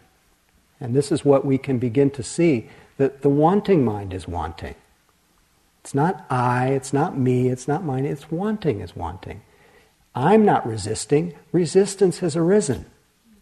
And 0.80 0.96
this 0.96 1.12
is 1.12 1.24
what 1.24 1.44
we 1.44 1.58
can 1.58 1.78
begin 1.78 2.10
to 2.10 2.22
see 2.22 2.68
that 2.96 3.22
the 3.22 3.28
wanting 3.28 3.84
mind 3.84 4.12
is 4.12 4.26
wanting. 4.26 4.74
It's 5.82 5.94
not 5.94 6.24
I, 6.30 6.68
it's 6.68 6.92
not 6.92 7.16
me, 7.16 7.48
it's 7.48 7.68
not 7.68 7.84
mine, 7.84 8.04
it's 8.04 8.30
wanting 8.30 8.80
is 8.80 8.96
wanting. 8.96 9.42
I'm 10.14 10.44
not 10.44 10.66
resisting, 10.66 11.34
resistance 11.52 12.18
has 12.18 12.36
arisen. 12.36 12.86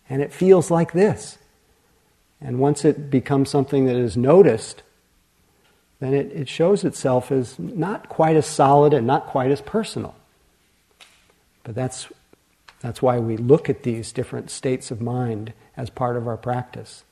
And 0.08 0.22
it 0.22 0.32
feels 0.32 0.70
like 0.70 0.92
this. 0.92 1.38
And 2.40 2.58
once 2.58 2.84
it 2.84 3.10
becomes 3.10 3.50
something 3.50 3.86
that 3.86 3.96
is 3.96 4.16
noticed, 4.16 4.82
then 5.98 6.14
it, 6.14 6.32
it 6.32 6.48
shows 6.48 6.84
itself 6.84 7.30
as 7.30 7.58
not 7.58 8.08
quite 8.08 8.36
as 8.36 8.46
solid 8.46 8.94
and 8.94 9.06
not 9.06 9.26
quite 9.26 9.50
as 9.50 9.60
personal. 9.60 10.14
But 11.64 11.74
that's, 11.74 12.08
that's 12.80 13.02
why 13.02 13.18
we 13.18 13.36
look 13.36 13.68
at 13.68 13.82
these 13.82 14.12
different 14.12 14.50
states 14.50 14.90
of 14.90 15.00
mind 15.00 15.52
as 15.76 15.90
part 15.90 16.16
of 16.16 16.26
our 16.26 16.38
practice 16.38 17.04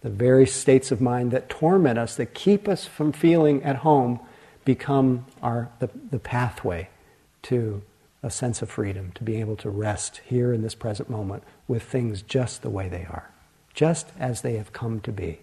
the 0.00 0.10
very 0.10 0.46
states 0.46 0.92
of 0.92 1.00
mind 1.00 1.32
that 1.32 1.48
torment 1.48 1.98
us, 1.98 2.16
that 2.16 2.34
keep 2.34 2.68
us 2.68 2.86
from 2.86 3.12
feeling 3.12 3.62
at 3.64 3.76
home, 3.76 4.20
become 4.64 5.26
our, 5.42 5.70
the, 5.80 5.88
the 6.10 6.18
pathway 6.18 6.88
to 7.42 7.82
a 8.22 8.30
sense 8.30 8.62
of 8.62 8.70
freedom, 8.70 9.12
to 9.12 9.24
be 9.24 9.40
able 9.40 9.56
to 9.56 9.70
rest 9.70 10.20
here 10.26 10.52
in 10.52 10.62
this 10.62 10.74
present 10.74 11.08
moment 11.08 11.42
with 11.66 11.82
things 11.82 12.22
just 12.22 12.62
the 12.62 12.70
way 12.70 12.88
they 12.88 13.04
are, 13.04 13.30
just 13.78 14.08
as 14.18 14.42
they 14.42 14.56
have 14.56 14.72
come 14.72 14.98
to 14.98 15.12
be. 15.12 15.38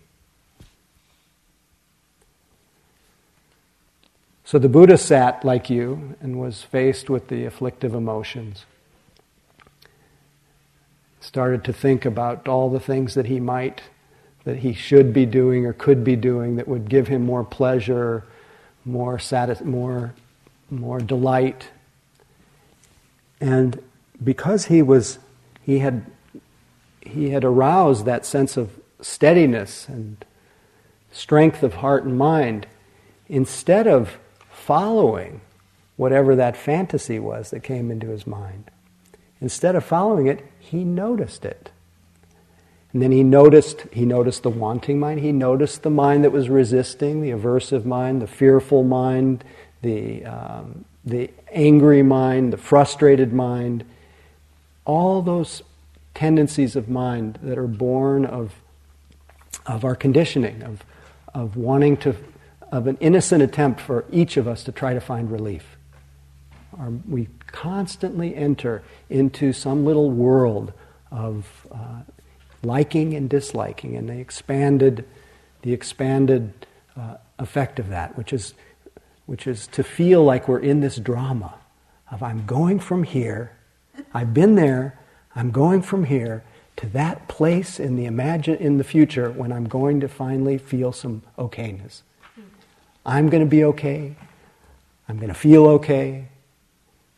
So 4.44 4.60
the 4.60 4.68
Buddha 4.68 4.98
sat 4.98 5.46
like 5.46 5.70
you 5.70 6.18
and 6.20 6.38
was 6.38 6.62
faced 6.62 7.10
with 7.10 7.30
the 7.30 7.46
afflictive 7.46 7.94
emotions. 7.94 8.66
Started 11.22 11.64
to 11.64 11.72
think 11.72 12.04
about 12.04 12.50
all 12.50 12.70
the 12.70 12.82
things 12.82 13.14
that 13.14 13.28
he 13.28 13.40
might 13.40 13.84
that 14.44 14.58
he 14.58 14.74
should 14.74 15.14
be 15.14 15.26
doing 15.26 15.66
or 15.66 15.72
could 15.72 16.04
be 16.04 16.18
doing 16.18 16.58
that 16.58 16.68
would 16.68 16.90
give 16.90 17.08
him 17.08 17.26
more 17.26 17.46
pleasure, 17.46 18.26
more 18.84 19.18
satis- 19.18 19.62
more, 19.62 20.14
more 20.70 21.00
delight. 21.00 21.70
And 23.40 23.82
because 24.22 24.66
he 24.66 24.82
was, 24.82 25.20
he 25.64 25.80
had, 25.80 26.06
he 27.06 27.30
had 27.30 27.44
aroused 27.44 28.06
that 28.06 28.26
sense 28.26 28.58
of 28.58 28.80
steadiness 29.02 29.88
and 29.88 30.24
strength 31.12 31.64
of 31.64 31.76
heart 31.76 32.04
and 32.04 32.18
mind, 32.18 32.68
instead 33.28 33.88
of 33.88 34.18
following 34.52 35.42
whatever 35.96 36.36
that 36.36 36.58
fantasy 36.58 37.20
was 37.20 37.52
that 37.52 37.62
came 37.62 37.90
into 37.90 38.08
his 38.08 38.28
mind, 38.28 38.70
instead 39.40 39.76
of 39.76 39.86
following 39.86 40.28
it, 40.28 40.46
he 40.60 40.84
noticed 40.84 41.46
it. 41.46 41.72
And 42.92 43.02
then 43.02 43.12
he 43.12 43.24
noticed, 43.24 43.82
he 43.92 44.06
noticed 44.06 44.44
the 44.44 44.50
wanting 44.50 45.00
mind, 45.00 45.20
he 45.20 45.32
noticed 45.32 45.84
the 45.84 45.90
mind 45.90 46.24
that 46.24 46.32
was 46.32 46.50
resisting, 46.50 47.22
the 47.22 47.32
aversive 47.32 47.86
mind, 47.86 48.22
the 48.22 48.28
fearful 48.28 48.84
mind, 48.84 49.44
the, 49.82 50.26
um, 50.26 50.86
the 51.04 51.30
angry 51.52 52.04
mind, 52.04 52.54
the 52.54 52.58
frustrated 52.58 53.34
mind, 53.34 53.84
all 54.86 55.22
those 55.22 55.62
tendencies 56.16 56.76
of 56.76 56.90
mind 56.90 57.38
that 57.44 57.58
are 57.58 57.68
born 57.68 58.26
of, 58.26 58.56
of 59.68 59.86
our 59.86 59.96
conditioning, 59.96 60.64
of, 60.64 60.84
of 61.34 61.56
wanting 61.56 61.98
to, 61.98 62.16
of 62.72 62.88
an 62.88 62.98
innocent 63.00 63.44
attempt 63.44 63.80
for 63.80 64.06
each 64.12 64.38
of 64.38 64.48
us 64.48 64.64
to 64.64 64.72
try 64.72 64.94
to 64.94 65.02
find 65.02 65.30
relief. 65.30 65.78
Our, 66.80 66.90
we 67.08 67.28
constantly 67.48 68.36
enter 68.36 68.82
into 69.10 69.54
some 69.54 69.86
little 69.86 70.10
world 70.10 70.74
of 71.12 71.68
uh, 71.72 72.02
liking 72.64 73.14
and 73.14 73.30
disliking, 73.30 73.96
and 73.96 74.10
the 74.10 74.18
expanded, 74.20 75.06
the 75.62 75.74
expanded 75.74 76.66
uh, 76.98 77.18
effect 77.38 77.78
of 77.78 77.90
that, 77.90 78.18
which 78.18 78.34
is, 78.34 78.54
which 79.26 79.48
is 79.48 79.68
to 79.68 79.84
feel 79.84 80.24
like 80.24 80.48
we're 80.48 80.60
in 80.60 80.80
this 80.80 80.98
drama 80.98 81.54
of 82.12 82.24
I'm 82.24 82.46
going 82.46 82.80
from 82.80 83.04
here, 83.04 83.52
I've 84.14 84.34
been 84.34 84.56
there, 84.56 84.98
I'm 85.36 85.52
going 85.52 85.82
from 85.82 86.06
here 86.06 86.44
to 86.78 86.88
that 86.88 87.28
place 87.28 87.80
in 87.80 87.96
the 87.96 88.06
imagine 88.06 88.56
in 88.56 88.78
the 88.78 88.84
future 88.84 89.30
when 89.30 89.52
I'm 89.52 89.66
going 89.66 90.00
to 90.00 90.08
finally 90.08 90.58
feel 90.58 90.92
some 90.92 91.24
okayness. 91.38 92.02
I'm 93.06 93.30
going 93.30 93.44
to 93.44 93.50
be 93.50 93.64
okay. 93.66 94.16
I'm 95.08 95.18
going 95.18 95.30
to 95.30 95.36
feel 95.36 95.68
okay. 95.68 96.28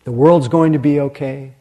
The 0.04 0.12
world's 0.12 0.48
going 0.48 0.74
to 0.74 0.80
be 0.80 1.00
okay. 1.00 1.54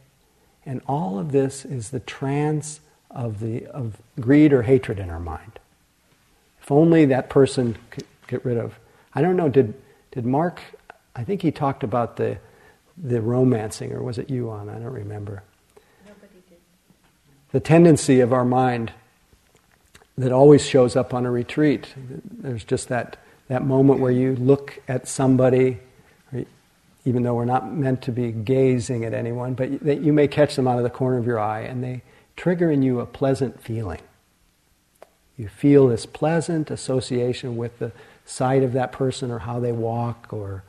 And 0.65 0.81
all 0.87 1.17
of 1.17 1.31
this 1.31 1.63
is 1.63 1.91
the 1.91 2.01
trance 2.01 2.81
of, 3.09 3.39
the, 3.39 3.65
of 3.67 3.97
greed 4.19 4.51
or 4.51 4.63
hatred 4.63 4.99
in 4.99 5.09
our 5.09 5.19
mind. 5.19 5.59
If 6.61 6.71
only 6.71 7.05
that 7.05 7.29
person 7.29 7.77
could 7.89 8.05
get 8.27 8.43
rid 8.43 8.57
of. 8.57 8.77
I 9.13 9.21
don't 9.21 9.37
know, 9.37 9.47
did, 9.47 9.73
did 10.11 10.25
Mark, 10.25 10.61
I 11.15 11.23
think 11.23 11.41
he 11.41 11.51
talked 11.51 11.83
about 11.83 12.17
the, 12.17 12.37
the 12.97 13.21
romancing, 13.21 13.93
or 13.93 14.03
was 14.03 14.17
it 14.17 14.29
you 14.29 14.49
on? 14.49 14.69
I 14.69 14.73
don't 14.73 14.93
remember. 14.93 15.43
The 17.51 17.59
tendency 17.59 18.19
of 18.19 18.33
our 18.33 18.45
mind 18.45 18.91
that 20.17 20.31
always 20.31 20.65
shows 20.65 20.95
up 20.95 21.13
on 21.13 21.25
a 21.25 21.31
retreat. 21.31 21.93
There's 21.95 22.63
just 22.63 22.89
that, 22.89 23.17
that 23.47 23.63
moment 23.63 23.99
where 23.99 24.11
you 24.11 24.35
look 24.35 24.79
at 24.87 25.07
somebody, 25.07 25.79
even 27.05 27.23
though 27.23 27.35
we're 27.35 27.45
not 27.45 27.71
meant 27.71 28.01
to 28.03 28.11
be 28.11 28.31
gazing 28.31 29.05
at 29.05 29.13
anyone, 29.13 29.53
but 29.53 29.79
that 29.81 30.01
you 30.01 30.11
may 30.11 30.27
catch 30.27 30.55
them 30.55 30.67
out 30.67 30.77
of 30.77 30.83
the 30.83 30.89
corner 30.89 31.17
of 31.17 31.25
your 31.25 31.39
eye 31.39 31.61
and 31.61 31.83
they 31.83 32.01
trigger 32.35 32.71
in 32.71 32.81
you 32.81 32.99
a 32.99 33.05
pleasant 33.05 33.61
feeling. 33.61 34.01
You 35.37 35.47
feel 35.47 35.87
this 35.87 36.05
pleasant 36.05 36.71
association 36.71 37.57
with 37.57 37.77
the 37.79 37.91
sight 38.25 38.63
of 38.63 38.73
that 38.73 38.91
person 38.91 39.31
or 39.31 39.39
how 39.39 39.59
they 39.59 39.71
walk 39.71 40.27
or 40.31 40.63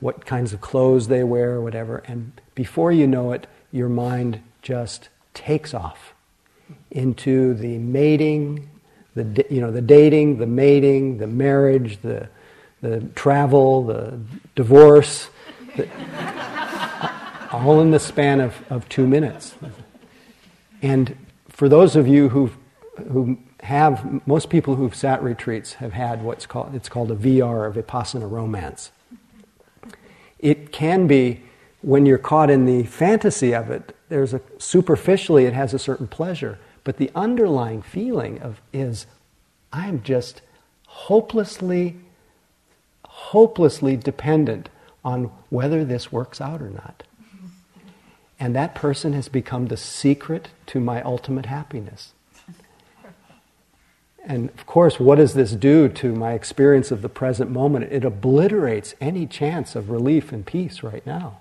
what 0.00 0.24
kinds 0.24 0.52
of 0.52 0.60
clothes 0.60 1.08
they 1.08 1.24
wear 1.24 1.54
or 1.54 1.60
whatever. 1.60 1.98
And 2.06 2.40
before 2.54 2.92
you 2.92 3.06
know 3.08 3.32
it, 3.32 3.48
your 3.72 3.88
mind 3.88 4.40
just 4.62 5.08
takes 5.38 5.72
off 5.72 6.14
into 6.90 7.54
the 7.54 7.78
mating, 7.78 8.68
the, 9.14 9.46
you 9.48 9.60
know, 9.60 9.70
the 9.70 9.80
dating, 9.80 10.38
the 10.38 10.46
mating, 10.46 11.18
the 11.18 11.26
marriage, 11.26 12.00
the, 12.02 12.28
the 12.82 13.00
travel, 13.14 13.84
the 13.84 14.18
divorce, 14.56 15.30
the, 15.76 15.88
all 17.52 17.80
in 17.80 17.92
the 17.92 18.00
span 18.00 18.40
of, 18.40 18.62
of 18.68 18.88
two 18.88 19.06
minutes. 19.06 19.54
And 20.82 21.16
for 21.48 21.68
those 21.68 21.96
of 21.96 22.06
you 22.06 22.28
who 22.28 22.50
who 23.12 23.38
have 23.60 24.26
most 24.26 24.50
people 24.50 24.74
who've 24.74 24.94
sat 24.94 25.22
retreats 25.22 25.74
have 25.74 25.92
had 25.92 26.22
what's 26.22 26.46
called 26.46 26.74
it's 26.74 26.88
called 26.88 27.10
a 27.10 27.16
VR, 27.16 27.68
a 27.68 27.82
vipassana 27.82 28.28
romance. 28.28 28.90
It 30.38 30.72
can 30.72 31.06
be 31.06 31.42
when 31.88 32.04
you're 32.04 32.18
caught 32.18 32.50
in 32.50 32.66
the 32.66 32.82
fantasy 32.82 33.54
of 33.54 33.70
it. 33.70 33.96
There's 34.10 34.34
a 34.34 34.42
superficially 34.58 35.46
it 35.46 35.54
has 35.54 35.72
a 35.72 35.78
certain 35.78 36.06
pleasure, 36.06 36.58
but 36.84 36.98
the 36.98 37.10
underlying 37.14 37.80
feeling 37.80 38.42
of 38.42 38.60
is 38.74 39.06
I'm 39.72 40.02
just 40.02 40.42
hopelessly, 40.86 41.96
hopelessly 43.06 43.96
dependent 43.96 44.68
on 45.02 45.30
whether 45.48 45.82
this 45.82 46.12
works 46.12 46.42
out 46.42 46.60
or 46.60 46.68
not. 46.68 47.04
And 48.38 48.54
that 48.54 48.74
person 48.74 49.14
has 49.14 49.30
become 49.30 49.68
the 49.68 49.78
secret 49.78 50.50
to 50.66 50.80
my 50.80 51.00
ultimate 51.00 51.46
happiness. 51.46 52.12
And 54.26 54.50
of 54.50 54.66
course, 54.66 55.00
what 55.00 55.16
does 55.16 55.32
this 55.32 55.52
do 55.52 55.88
to 55.88 56.14
my 56.14 56.34
experience 56.34 56.90
of 56.90 57.00
the 57.00 57.08
present 57.08 57.50
moment? 57.50 57.90
It 57.90 58.04
obliterates 58.04 58.94
any 59.00 59.26
chance 59.26 59.74
of 59.74 59.88
relief 59.88 60.32
and 60.32 60.44
peace 60.44 60.82
right 60.82 61.06
now. 61.06 61.38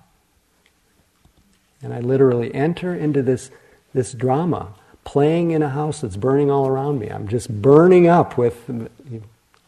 And 1.82 1.94
I 1.94 2.00
literally 2.00 2.54
enter 2.54 2.94
into 2.94 3.22
this, 3.22 3.52
this 3.94 4.14
drama, 4.14 4.74
playing 5.04 5.52
in 5.52 5.62
a 5.62 5.70
house 5.70 6.02
that's 6.02 6.18
burning 6.18 6.52
all 6.52 6.68
around 6.68 7.00
me. 7.00 7.10
I'm 7.10 7.28
just 7.28 7.62
burning 7.62 8.08
up 8.08 8.38
with, 8.38 8.70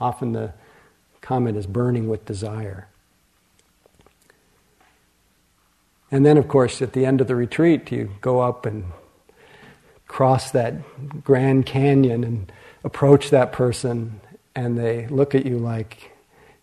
often 0.01 0.33
the 0.33 0.53
comment 1.21 1.57
is 1.57 1.67
burning 1.67 2.09
with 2.09 2.25
desire. 2.25 2.87
And 6.11 6.25
then, 6.25 6.37
of 6.37 6.47
course, 6.47 6.81
at 6.81 6.93
the 6.93 7.05
end 7.05 7.21
of 7.21 7.27
the 7.27 7.35
retreat, 7.35 7.91
you 7.91 8.11
go 8.21 8.39
up 8.39 8.65
and 8.65 8.85
cross 10.07 10.49
that 10.51 10.73
Grand 11.23 11.67
Canyon 11.67 12.23
and 12.23 12.51
approach 12.83 13.29
that 13.29 13.51
person, 13.51 14.19
and 14.55 14.77
they 14.77 15.07
look 15.07 15.35
at 15.35 15.45
you 15.45 15.59
like 15.59 16.11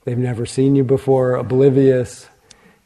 they've 0.05 0.19
never 0.19 0.45
seen 0.45 0.75
you 0.75 0.83
before, 0.83 1.37
oblivious. 1.37 2.29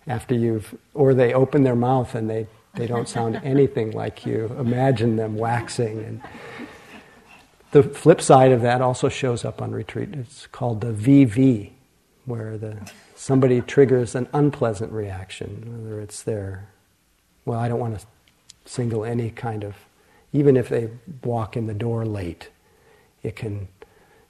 After 0.06 0.34
you've, 0.34 0.74
or 0.94 1.14
they 1.14 1.32
open 1.32 1.62
their 1.62 1.76
mouth 1.76 2.14
and 2.14 2.28
they, 2.28 2.46
they 2.74 2.86
don't 2.86 3.08
sound 3.08 3.36
anything 3.44 3.92
like 3.92 4.26
you. 4.26 4.54
Imagine 4.58 5.16
them 5.16 5.36
waxing. 5.36 6.04
And 6.04 6.20
the 7.70 7.82
flip 7.82 8.20
side 8.20 8.52
of 8.52 8.62
that 8.62 8.80
also 8.80 9.08
shows 9.08 9.44
up 9.44 9.62
on 9.62 9.72
retreat. 9.72 10.10
It's 10.12 10.46
called 10.46 10.80
the 10.80 10.92
VV, 10.92 11.70
where 12.24 12.56
the 12.56 12.90
somebody 13.20 13.60
triggers 13.60 14.14
an 14.14 14.26
unpleasant 14.32 14.90
reaction, 14.92 15.84
whether 15.84 16.00
it's 16.00 16.22
their, 16.22 16.66
well, 17.44 17.58
I 17.60 17.68
don't 17.68 17.78
want 17.78 18.00
to 18.00 18.06
single 18.64 19.04
any 19.04 19.30
kind 19.30 19.62
of, 19.62 19.74
even 20.32 20.56
if 20.56 20.70
they 20.70 20.88
walk 21.22 21.54
in 21.54 21.66
the 21.66 21.74
door 21.74 22.06
late, 22.06 22.48
it 23.22 23.36
can, 23.36 23.68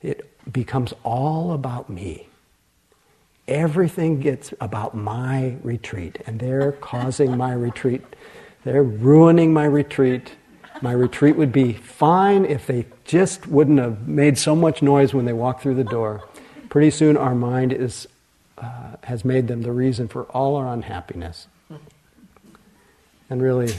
it 0.02 0.28
becomes 0.52 0.92
all 1.04 1.52
about 1.52 1.88
me. 1.88 2.29
Everything 3.50 4.20
gets 4.20 4.54
about 4.60 4.94
my 4.94 5.56
retreat, 5.62 6.22
and 6.26 6.40
they're 6.40 6.72
causing 6.72 7.36
my 7.36 7.52
retreat. 7.52 8.02
They're 8.64 8.82
ruining 8.82 9.52
my 9.52 9.64
retreat. 9.64 10.36
My 10.80 10.92
retreat 10.92 11.36
would 11.36 11.52
be 11.52 11.74
fine 11.74 12.46
if 12.46 12.66
they 12.66 12.86
just 13.04 13.46
wouldn't 13.48 13.78
have 13.78 14.08
made 14.08 14.38
so 14.38 14.56
much 14.56 14.80
noise 14.80 15.12
when 15.12 15.26
they 15.26 15.32
walk 15.32 15.60
through 15.60 15.74
the 15.74 15.84
door. 15.84 16.26
Pretty 16.70 16.90
soon, 16.90 17.16
our 17.16 17.34
mind 17.34 17.72
is 17.72 18.06
uh, 18.56 18.96
has 19.04 19.24
made 19.24 19.48
them 19.48 19.62
the 19.62 19.72
reason 19.72 20.06
for 20.06 20.24
all 20.24 20.56
our 20.56 20.68
unhappiness. 20.72 21.48
And 23.30 23.40
really, 23.40 23.72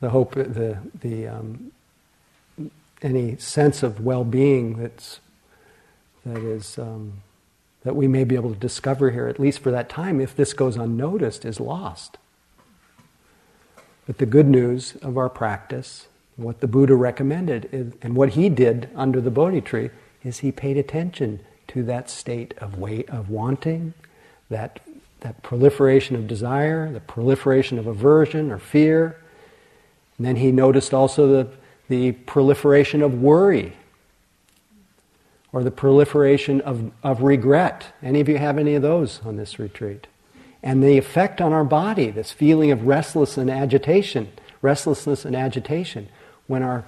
the 0.00 0.10
hope, 0.10 0.34
the, 0.34 0.78
the, 1.00 1.28
um, 1.28 1.72
any 3.02 3.36
sense 3.36 3.82
of 3.82 4.00
well 4.00 4.24
being 4.24 4.78
that's, 4.78 5.20
that, 6.24 6.38
is, 6.38 6.78
um, 6.78 7.22
that 7.82 7.96
we 7.96 8.06
may 8.06 8.24
be 8.24 8.34
able 8.34 8.52
to 8.52 8.58
discover 8.58 9.10
here, 9.10 9.26
at 9.26 9.40
least 9.40 9.60
for 9.60 9.70
that 9.70 9.88
time, 9.88 10.20
if 10.20 10.36
this 10.36 10.52
goes 10.52 10.76
unnoticed, 10.76 11.44
is 11.44 11.60
lost. 11.60 12.18
But 14.06 14.18
the 14.18 14.26
good 14.26 14.48
news 14.48 14.96
of 15.02 15.16
our 15.16 15.28
practice, 15.28 16.08
what 16.36 16.60
the 16.60 16.66
Buddha 16.66 16.94
recommended, 16.94 17.68
is, 17.72 17.92
and 18.02 18.16
what 18.16 18.30
he 18.30 18.48
did 18.48 18.90
under 18.94 19.20
the 19.20 19.30
Bodhi 19.30 19.60
tree, 19.60 19.90
is 20.22 20.38
he 20.38 20.52
paid 20.52 20.76
attention 20.76 21.40
to 21.68 21.82
that 21.84 22.10
state 22.10 22.52
of 22.58 22.78
weight 22.78 23.08
of 23.08 23.30
wanting, 23.30 23.94
that, 24.50 24.80
that 25.20 25.42
proliferation 25.42 26.16
of 26.16 26.26
desire, 26.26 26.92
the 26.92 27.00
proliferation 27.00 27.78
of 27.78 27.86
aversion 27.86 28.50
or 28.50 28.58
fear. 28.58 29.16
And 30.18 30.26
then 30.26 30.36
he 30.36 30.52
noticed 30.52 30.92
also 30.92 31.26
the, 31.28 31.50
the 31.88 32.12
proliferation 32.12 33.02
of 33.02 33.22
worry 33.22 33.74
or 35.52 35.64
the 35.64 35.70
proliferation 35.70 36.60
of, 36.60 36.92
of 37.02 37.22
regret. 37.22 37.86
Any 38.02 38.20
of 38.20 38.28
you 38.28 38.38
have 38.38 38.58
any 38.58 38.74
of 38.74 38.82
those 38.82 39.20
on 39.24 39.36
this 39.36 39.58
retreat? 39.58 40.06
And 40.62 40.82
the 40.82 40.98
effect 40.98 41.40
on 41.40 41.52
our 41.52 41.64
body, 41.64 42.10
this 42.10 42.32
feeling 42.32 42.70
of 42.70 42.86
restless 42.86 43.36
and 43.36 43.50
agitation, 43.50 44.30
restlessness 44.62 45.24
and 45.24 45.34
agitation, 45.34 46.08
when 46.46 46.62
our 46.62 46.84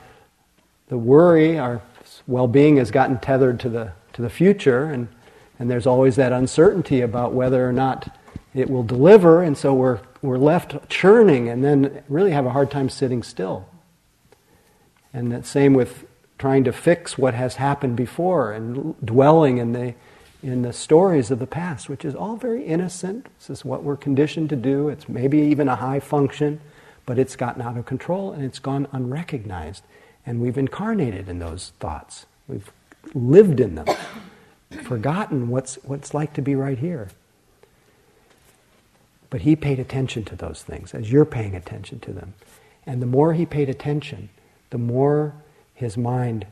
the 0.89 0.99
worry, 0.99 1.59
our 1.59 1.81
well-being 2.27 2.77
has 2.77 2.91
gotten 2.91 3.19
tethered 3.19 3.59
to 3.61 3.71
the 3.71 3.93
to 4.13 4.23
the 4.23 4.31
future, 4.31 4.85
and, 4.85 5.09
and 5.59 5.71
there's 5.71 5.87
always 5.87 6.17
that 6.17 6.33
uncertainty 6.33 7.01
about 7.01 7.33
whether 7.33 7.67
or 7.67 7.73
not 7.73 8.15
it 8.55 8.69
will 8.69 8.83
deliver, 8.83 9.43
and 9.43 9.57
so 9.57 9.73
we're, 9.73 10.01
we're 10.21 10.39
left 10.39 10.89
churning 10.89 11.49
and 11.49 11.65
then 11.65 12.03
really 12.09 12.33
have 12.33 12.47
a 12.47 12.51
hard 12.51 12.71
time 12.71 12.89
sitting 12.89 13.23
still. 13.23 13.67
And 15.15 15.33
that 15.33 15.47
same 15.47 15.75
with 15.75 16.05
trying 16.43 16.65
to 16.65 16.73
fix 16.73 17.17
what 17.17 17.35
has 17.35 17.55
happened 17.55 17.95
before 17.95 18.51
and 18.51 18.97
dwelling 19.07 19.59
in 19.59 19.71
the, 19.75 19.95
in 20.43 20.63
the 20.63 20.73
stories 20.73 21.31
of 21.31 21.39
the 21.39 21.47
past, 21.47 21.89
which 21.89 22.05
is 22.05 22.17
all 22.17 22.35
very 22.35 22.65
innocent. 22.65 23.29
This 23.39 23.49
is 23.49 23.65
what 23.65 23.85
we're 23.85 23.97
conditioned 23.97 24.49
to 24.49 24.57
do. 24.57 24.89
It's 24.89 25.09
maybe 25.09 25.39
even 25.39 25.69
a 25.69 25.77
high 25.77 26.01
function, 26.01 26.61
but 27.07 27.17
it's 27.17 27.37
gotten 27.37 27.63
out 27.63 27.77
of 27.77 27.87
control 27.87 28.33
and 28.33 28.45
it's 28.45 28.59
gone 28.59 28.89
unrecognized. 28.91 29.85
And 30.27 30.41
we've 30.41 30.59
incarnated 30.59 31.29
in 31.29 31.39
those 31.39 31.75
thoughts. 31.79 32.27
We've 32.49 32.73
lived 33.15 33.61
in 33.61 33.77
them, 33.77 33.87
forgotten 34.83 35.49
what's, 35.49 35.77
what 35.85 36.01
it's 36.01 36.13
like 36.13 36.33
to 36.35 36.43
be 36.43 36.57
right 36.57 36.79
here. 36.79 37.11
But 39.31 39.43
he 39.43 39.55
paid 39.55 39.79
attention 39.79 40.25
to 40.25 40.35
those 40.35 40.65
things 40.65 40.93
as 40.93 41.13
you're 41.13 41.25
paying 41.25 41.55
attention 41.55 42.01
to 42.01 42.13
them. 42.13 42.35
And 42.85 43.01
the 43.01 43.07
more 43.07 43.33
he 43.33 43.47
paid 43.47 43.69
attention, 43.69 44.29
the 44.71 44.79
more 44.79 45.35
his 45.75 45.97
mind, 45.97 46.47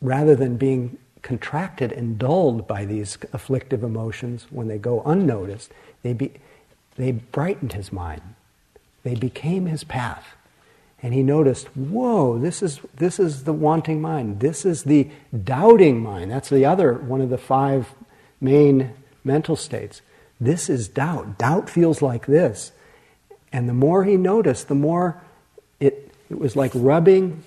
rather 0.00 0.36
than 0.36 0.56
being 0.56 0.98
contracted 1.22 1.90
and 1.92 2.18
dulled 2.18 2.66
by 2.68 2.84
these 2.84 3.18
afflictive 3.32 3.82
emotions 3.82 4.46
when 4.50 4.68
they 4.68 4.78
go 4.78 5.02
unnoticed, 5.04 5.72
they, 6.02 6.12
be, 6.12 6.32
they 6.96 7.10
brightened 7.12 7.72
his 7.72 7.92
mind. 7.92 8.22
They 9.02 9.14
became 9.14 9.66
his 9.66 9.84
path. 9.84 10.34
And 11.02 11.12
he 11.12 11.22
noticed, 11.22 11.66
whoa, 11.76 12.38
this 12.38 12.62
is, 12.62 12.80
this 12.96 13.20
is 13.20 13.44
the 13.44 13.52
wanting 13.52 14.00
mind. 14.00 14.40
This 14.40 14.64
is 14.64 14.84
the 14.84 15.10
doubting 15.44 16.02
mind. 16.02 16.30
That's 16.30 16.48
the 16.48 16.64
other 16.64 16.94
one 16.94 17.20
of 17.20 17.28
the 17.28 17.38
five 17.38 17.88
main 18.40 18.92
mental 19.24 19.56
states. 19.56 20.02
This 20.40 20.68
is 20.68 20.88
doubt. 20.88 21.38
Doubt 21.38 21.68
feels 21.68 22.02
like 22.02 22.26
this. 22.26 22.72
And 23.52 23.68
the 23.68 23.74
more 23.74 24.04
he 24.04 24.16
noticed, 24.16 24.68
the 24.68 24.74
more 24.74 25.22
it, 25.80 26.05
it 26.30 26.38
was 26.38 26.56
like 26.56 26.72
rubbing, 26.74 27.44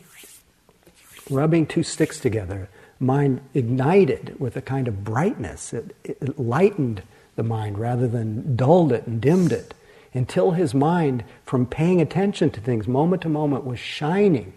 rubbing 1.29 1.65
two 1.65 1.83
sticks 1.83 2.19
together. 2.19 2.69
Mind 2.99 3.41
ignited 3.53 4.39
with 4.39 4.57
a 4.57 4.61
kind 4.61 4.87
of 4.87 5.03
brightness. 5.03 5.73
It, 5.73 5.95
it 6.03 6.39
lightened 6.39 7.03
the 7.35 7.43
mind 7.43 7.77
rather 7.77 8.07
than 8.07 8.55
dulled 8.55 8.91
it 8.91 9.07
and 9.07 9.21
dimmed 9.21 9.51
it 9.51 9.73
until 10.13 10.51
his 10.51 10.73
mind, 10.73 11.23
from 11.45 11.65
paying 11.65 12.01
attention 12.01 12.49
to 12.49 12.59
things 12.59 12.87
moment 12.87 13.21
to 13.21 13.29
moment, 13.29 13.63
was 13.63 13.79
shining, 13.79 14.53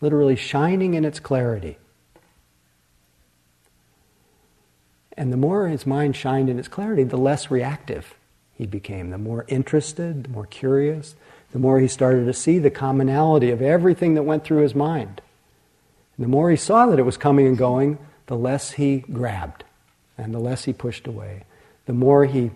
literally 0.00 0.36
shining 0.36 0.94
in 0.94 1.04
its 1.04 1.18
clarity. 1.18 1.78
And 5.16 5.32
the 5.32 5.36
more 5.36 5.68
his 5.68 5.86
mind 5.86 6.16
shined 6.16 6.48
in 6.48 6.58
its 6.58 6.68
clarity, 6.68 7.04
the 7.04 7.16
less 7.16 7.50
reactive 7.50 8.14
he 8.54 8.66
became, 8.66 9.10
the 9.10 9.18
more 9.18 9.44
interested, 9.48 10.24
the 10.24 10.28
more 10.28 10.46
curious, 10.46 11.16
the 11.54 11.60
more 11.60 11.78
he 11.78 11.86
started 11.86 12.24
to 12.24 12.32
see 12.32 12.58
the 12.58 12.68
commonality 12.68 13.52
of 13.52 13.62
everything 13.62 14.14
that 14.14 14.24
went 14.24 14.42
through 14.42 14.60
his 14.60 14.74
mind. 14.74 15.22
And 16.16 16.24
the 16.24 16.28
more 16.28 16.50
he 16.50 16.56
saw 16.56 16.86
that 16.86 16.98
it 16.98 17.04
was 17.04 17.16
coming 17.16 17.46
and 17.46 17.56
going, 17.56 17.98
the 18.26 18.36
less 18.36 18.72
he 18.72 18.98
grabbed 18.98 19.62
and 20.18 20.34
the 20.34 20.40
less 20.40 20.64
he 20.64 20.72
pushed 20.72 21.06
away. 21.06 21.44
The 21.86 21.92
more 21.92 22.24
he 22.24 22.50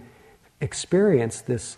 experienced 0.61 1.47
this 1.47 1.77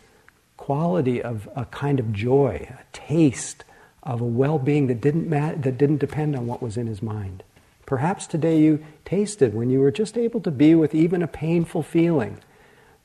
quality 0.57 1.23
of 1.23 1.47
a 1.55 1.67
kind 1.67 2.01
of 2.01 2.11
joy, 2.11 2.75
a 2.81 2.85
taste 2.97 3.65
of 4.03 4.23
a 4.23 4.25
well 4.25 4.59
being 4.59 4.87
that, 4.87 5.03
didn't 5.03 5.29
that 5.29 5.61
didn't 5.61 5.99
depend 5.99 6.35
on 6.35 6.47
what 6.47 6.63
was 6.63 6.79
in 6.79 6.87
his 6.87 7.03
mind. 7.03 7.43
Perhaps 7.85 8.29
today 8.29 8.59
you 8.59 8.83
tasted 9.05 9.53
when 9.53 9.69
you 9.69 9.81
were 9.81 9.91
just 9.91 10.17
able 10.17 10.41
to 10.41 10.51
be 10.51 10.75
with 10.75 10.95
even 10.95 11.23
a 11.23 11.27
painful 11.27 11.83
feeling 11.83 12.39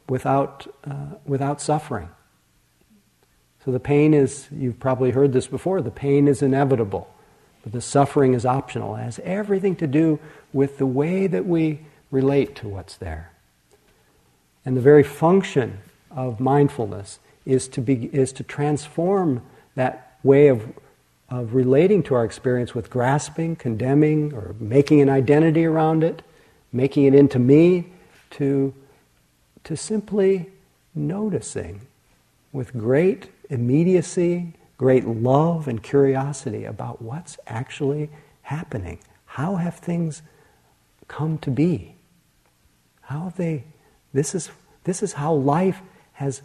without, 0.07 0.67
uh, 0.85 1.15
without 1.25 1.59
suffering. 1.59 2.07
So 3.65 3.71
the 3.71 3.79
pain 3.79 4.13
is, 4.13 4.47
you've 4.55 4.79
probably 4.79 5.11
heard 5.11 5.33
this 5.33 5.47
before, 5.47 5.81
the 5.81 5.91
pain 5.91 6.27
is 6.27 6.41
inevitable, 6.43 7.11
but 7.63 7.71
the 7.73 7.81
suffering 7.81 8.35
is 8.35 8.45
optional. 8.45 8.95
It 8.95 9.01
has 9.01 9.19
everything 9.23 9.75
to 9.77 9.87
do 9.87 10.19
with 10.53 10.77
the 10.77 10.85
way 10.85 11.25
that 11.25 11.45
we 11.45 11.79
relate 12.11 12.55
to 12.57 12.67
what's 12.69 12.95
there. 12.95 13.31
And 14.63 14.77
the 14.77 14.81
very 14.81 15.03
function 15.03 15.79
of 16.11 16.39
mindfulness 16.39 17.19
is 17.45 17.67
to, 17.69 17.81
be, 17.81 18.05
is 18.13 18.31
to 18.33 18.43
transform 18.43 19.41
that 19.75 20.17
way 20.23 20.47
of 20.47 20.73
of 21.29 21.55
relating 21.55 22.03
to 22.03 22.15
our 22.15 22.23
experience 22.23 22.75
with 22.75 22.89
grasping, 22.89 23.55
condemning, 23.55 24.33
or 24.33 24.55
making 24.59 25.01
an 25.01 25.09
identity 25.09 25.65
around 25.65 26.03
it, 26.03 26.21
making 26.71 27.05
it 27.05 27.15
into 27.15 27.39
me, 27.39 27.85
to, 28.31 28.73
to 29.63 29.75
simply 29.75 30.47
noticing 30.93 31.81
with 32.51 32.71
great 32.73 33.29
immediacy, 33.49 34.53
great 34.77 35.05
love 35.05 35.67
and 35.67 35.81
curiosity 35.81 36.65
about 36.65 37.01
what's 37.01 37.37
actually 37.47 38.09
happening. 38.43 38.99
How 39.25 39.55
have 39.55 39.75
things 39.75 40.21
come 41.07 41.37
to 41.39 41.51
be? 41.51 41.95
How 43.01 43.25
have 43.25 43.37
they, 43.37 43.63
this 44.13 44.35
is, 44.35 44.51
this 44.83 45.03
is 45.03 45.13
how 45.13 45.33
life 45.33 45.81
has 46.13 46.41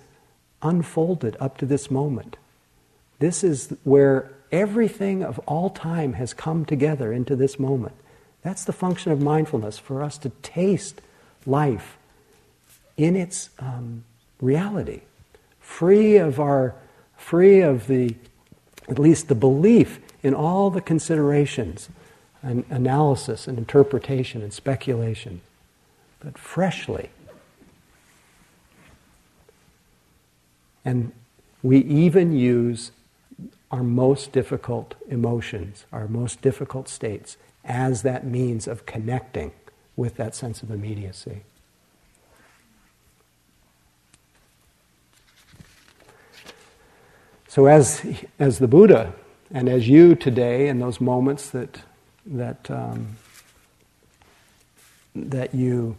unfolded 0.62 1.36
up 1.40 1.58
to 1.58 1.66
this 1.66 1.90
moment. 1.90 2.36
This 3.18 3.42
is 3.42 3.74
where 3.84 4.30
Everything 4.52 5.22
of 5.22 5.38
all 5.40 5.70
time 5.70 6.14
has 6.14 6.34
come 6.34 6.64
together 6.64 7.12
into 7.12 7.36
this 7.36 7.58
moment. 7.58 7.94
That's 8.42 8.64
the 8.64 8.72
function 8.72 9.12
of 9.12 9.20
mindfulness, 9.20 9.78
for 9.78 10.02
us 10.02 10.18
to 10.18 10.30
taste 10.42 11.00
life 11.46 11.98
in 12.96 13.14
its 13.14 13.50
um, 13.60 14.04
reality, 14.40 15.02
free 15.60 16.16
of 16.16 16.40
our, 16.40 16.74
free 17.20 17.60
of 17.60 17.86
the, 17.86 18.16
at 18.88 18.98
least 18.98 19.28
the 19.28 19.34
belief 19.34 20.00
in 20.22 20.34
all 20.34 20.70
the 20.70 20.80
considerations 20.80 21.90
and 22.42 22.64
analysis 22.70 23.46
and 23.46 23.58
interpretation 23.58 24.42
and 24.42 24.52
speculation, 24.52 25.42
but 26.18 26.38
freshly. 26.38 27.10
And 30.84 31.12
we 31.62 31.78
even 31.78 32.32
use 32.32 32.90
our 33.70 33.82
most 33.82 34.32
difficult 34.32 34.94
emotions, 35.08 35.84
our 35.92 36.08
most 36.08 36.40
difficult 36.40 36.88
states, 36.88 37.36
as 37.64 38.02
that 38.02 38.26
means 38.26 38.66
of 38.66 38.86
connecting 38.86 39.52
with 39.94 40.16
that 40.16 40.34
sense 40.34 40.62
of 40.62 40.70
immediacy. 40.70 41.42
So, 47.50 47.66
as, 47.66 48.00
as 48.38 48.60
the 48.60 48.68
Buddha, 48.68 49.12
and 49.50 49.68
as 49.68 49.88
you 49.88 50.14
today, 50.14 50.68
in 50.68 50.78
those 50.78 51.00
moments 51.00 51.50
that, 51.50 51.82
that, 52.24 52.70
um, 52.70 53.16
that 55.16 55.52
you 55.52 55.96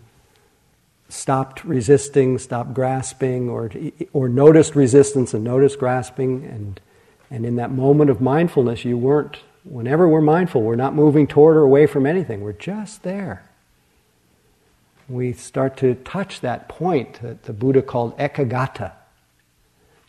stopped 1.09 1.65
resisting, 1.65 2.37
stopped 2.37 2.73
grasping, 2.73 3.49
or, 3.49 3.69
or 4.13 4.29
noticed 4.29 4.77
resistance 4.77 5.33
and 5.33 5.43
noticed 5.43 5.77
grasping, 5.77 6.45
and 6.45 6.79
and 7.29 7.45
in 7.45 7.57
that 7.57 7.71
moment 7.71 8.09
of 8.09 8.21
mindfulness, 8.21 8.85
you 8.85 8.97
weren't, 8.97 9.39
whenever 9.65 10.07
we're 10.07 10.21
mindful, 10.21 10.61
we're 10.61 10.75
not 10.77 10.95
moving 10.95 11.27
toward 11.27 11.57
or 11.57 11.63
away 11.63 11.85
from 11.85 12.05
anything, 12.05 12.39
we're 12.39 12.53
just 12.53 13.03
there. 13.03 13.43
We 15.09 15.33
start 15.33 15.75
to 15.77 15.95
touch 15.95 16.39
that 16.39 16.69
point 16.69 17.21
that 17.21 17.43
the 17.43 17.51
Buddha 17.51 17.81
called 17.81 18.17
ekaggata. 18.17 18.93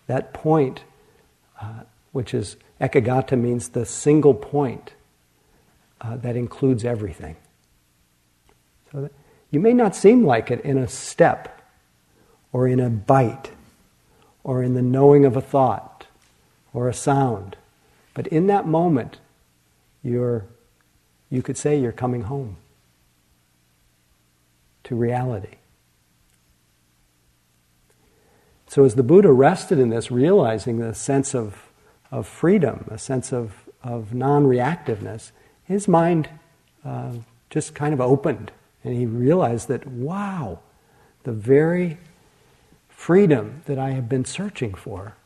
That 0.06 0.32
point, 0.32 0.84
uh, 1.62 1.84
which 2.10 2.34
is, 2.34 2.56
ekaggata 2.80 3.38
means 3.38 3.70
the 3.70 3.86
single 3.86 4.34
point 4.34 4.92
uh, 6.00 6.16
that 6.16 6.36
includes 6.36 6.84
everything. 6.84 7.36
So 8.90 9.08
you 9.50 9.60
may 9.60 9.72
not 9.72 9.94
seem 9.94 10.26
like 10.26 10.50
it 10.50 10.60
in 10.62 10.76
a 10.76 10.88
step, 10.88 11.62
or 12.52 12.68
in 12.68 12.80
a 12.80 12.90
bite, 12.90 13.52
or 14.44 14.62
in 14.62 14.74
the 14.74 14.82
knowing 14.82 15.24
of 15.24 15.36
a 15.36 15.40
thought 15.40 16.06
or 16.74 16.88
a 16.88 16.94
sound. 16.94 17.56
But 18.14 18.26
in 18.26 18.46
that 18.48 18.66
moment, 18.66 19.18
you're, 20.02 20.44
you 21.30 21.42
could 21.42 21.56
say 21.56 21.78
you're 21.78 21.92
coming 21.92 22.22
home 22.22 22.56
to 24.84 24.94
reality. 24.94 25.56
So, 28.72 28.86
as 28.86 28.94
the 28.94 29.02
Buddha 29.02 29.30
rested 29.30 29.78
in 29.78 29.90
this, 29.90 30.10
realizing 30.10 30.78
the 30.78 30.94
sense 30.94 31.34
of, 31.34 31.68
of 32.10 32.26
freedom, 32.26 32.86
a 32.90 32.96
sense 32.96 33.30
of, 33.30 33.52
of 33.84 34.14
non 34.14 34.44
reactiveness, 34.44 35.30
his 35.64 35.86
mind 35.86 36.30
uh, 36.82 37.12
just 37.50 37.74
kind 37.74 37.92
of 37.92 38.00
opened. 38.00 38.50
And 38.82 38.96
he 38.96 39.04
realized 39.04 39.68
that, 39.68 39.86
wow, 39.86 40.60
the 41.24 41.32
very 41.32 41.98
freedom 42.88 43.60
that 43.66 43.78
I 43.78 43.90
have 43.90 44.08
been 44.08 44.24
searching 44.24 44.72
for 44.72 45.16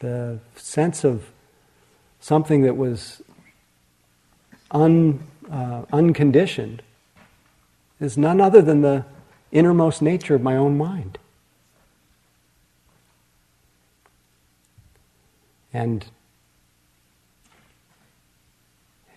the 0.00 0.40
sense 0.56 1.04
of 1.04 1.30
something 2.18 2.62
that 2.62 2.76
was 2.76 3.22
un, 4.72 5.22
uh, 5.48 5.82
unconditioned 5.92 6.82
is 8.00 8.18
none 8.18 8.40
other 8.40 8.60
than 8.60 8.82
the 8.82 9.04
innermost 9.52 10.02
nature 10.02 10.34
of 10.34 10.42
my 10.42 10.56
own 10.56 10.76
mind. 10.76 11.16
And 15.72 16.04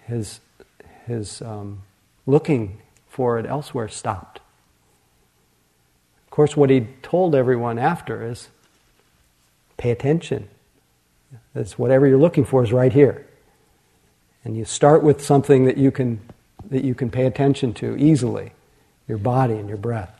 his, 0.05 0.39
his 1.05 1.41
um, 1.41 1.83
looking 2.25 2.81
for 3.09 3.39
it 3.39 3.45
elsewhere 3.45 3.87
stopped. 3.87 4.39
Of 6.25 6.31
course, 6.31 6.55
what 6.55 6.69
he 6.69 6.87
told 7.01 7.35
everyone 7.35 7.77
after 7.77 8.25
is 8.25 8.49
pay 9.77 9.91
attention. 9.91 10.47
That's 11.53 11.77
whatever 11.77 12.07
you're 12.07 12.17
looking 12.17 12.45
for 12.45 12.63
is 12.63 12.71
right 12.71 12.93
here. 12.93 13.25
And 14.43 14.55
you 14.57 14.65
start 14.65 15.03
with 15.03 15.21
something 15.21 15.65
that 15.65 15.77
you 15.77 15.91
can, 15.91 16.19
that 16.69 16.83
you 16.83 16.95
can 16.95 17.09
pay 17.09 17.25
attention 17.25 17.73
to 17.75 17.95
easily 17.97 18.53
your 19.07 19.17
body 19.17 19.55
and 19.55 19.67
your 19.67 19.77
breath. 19.77 20.19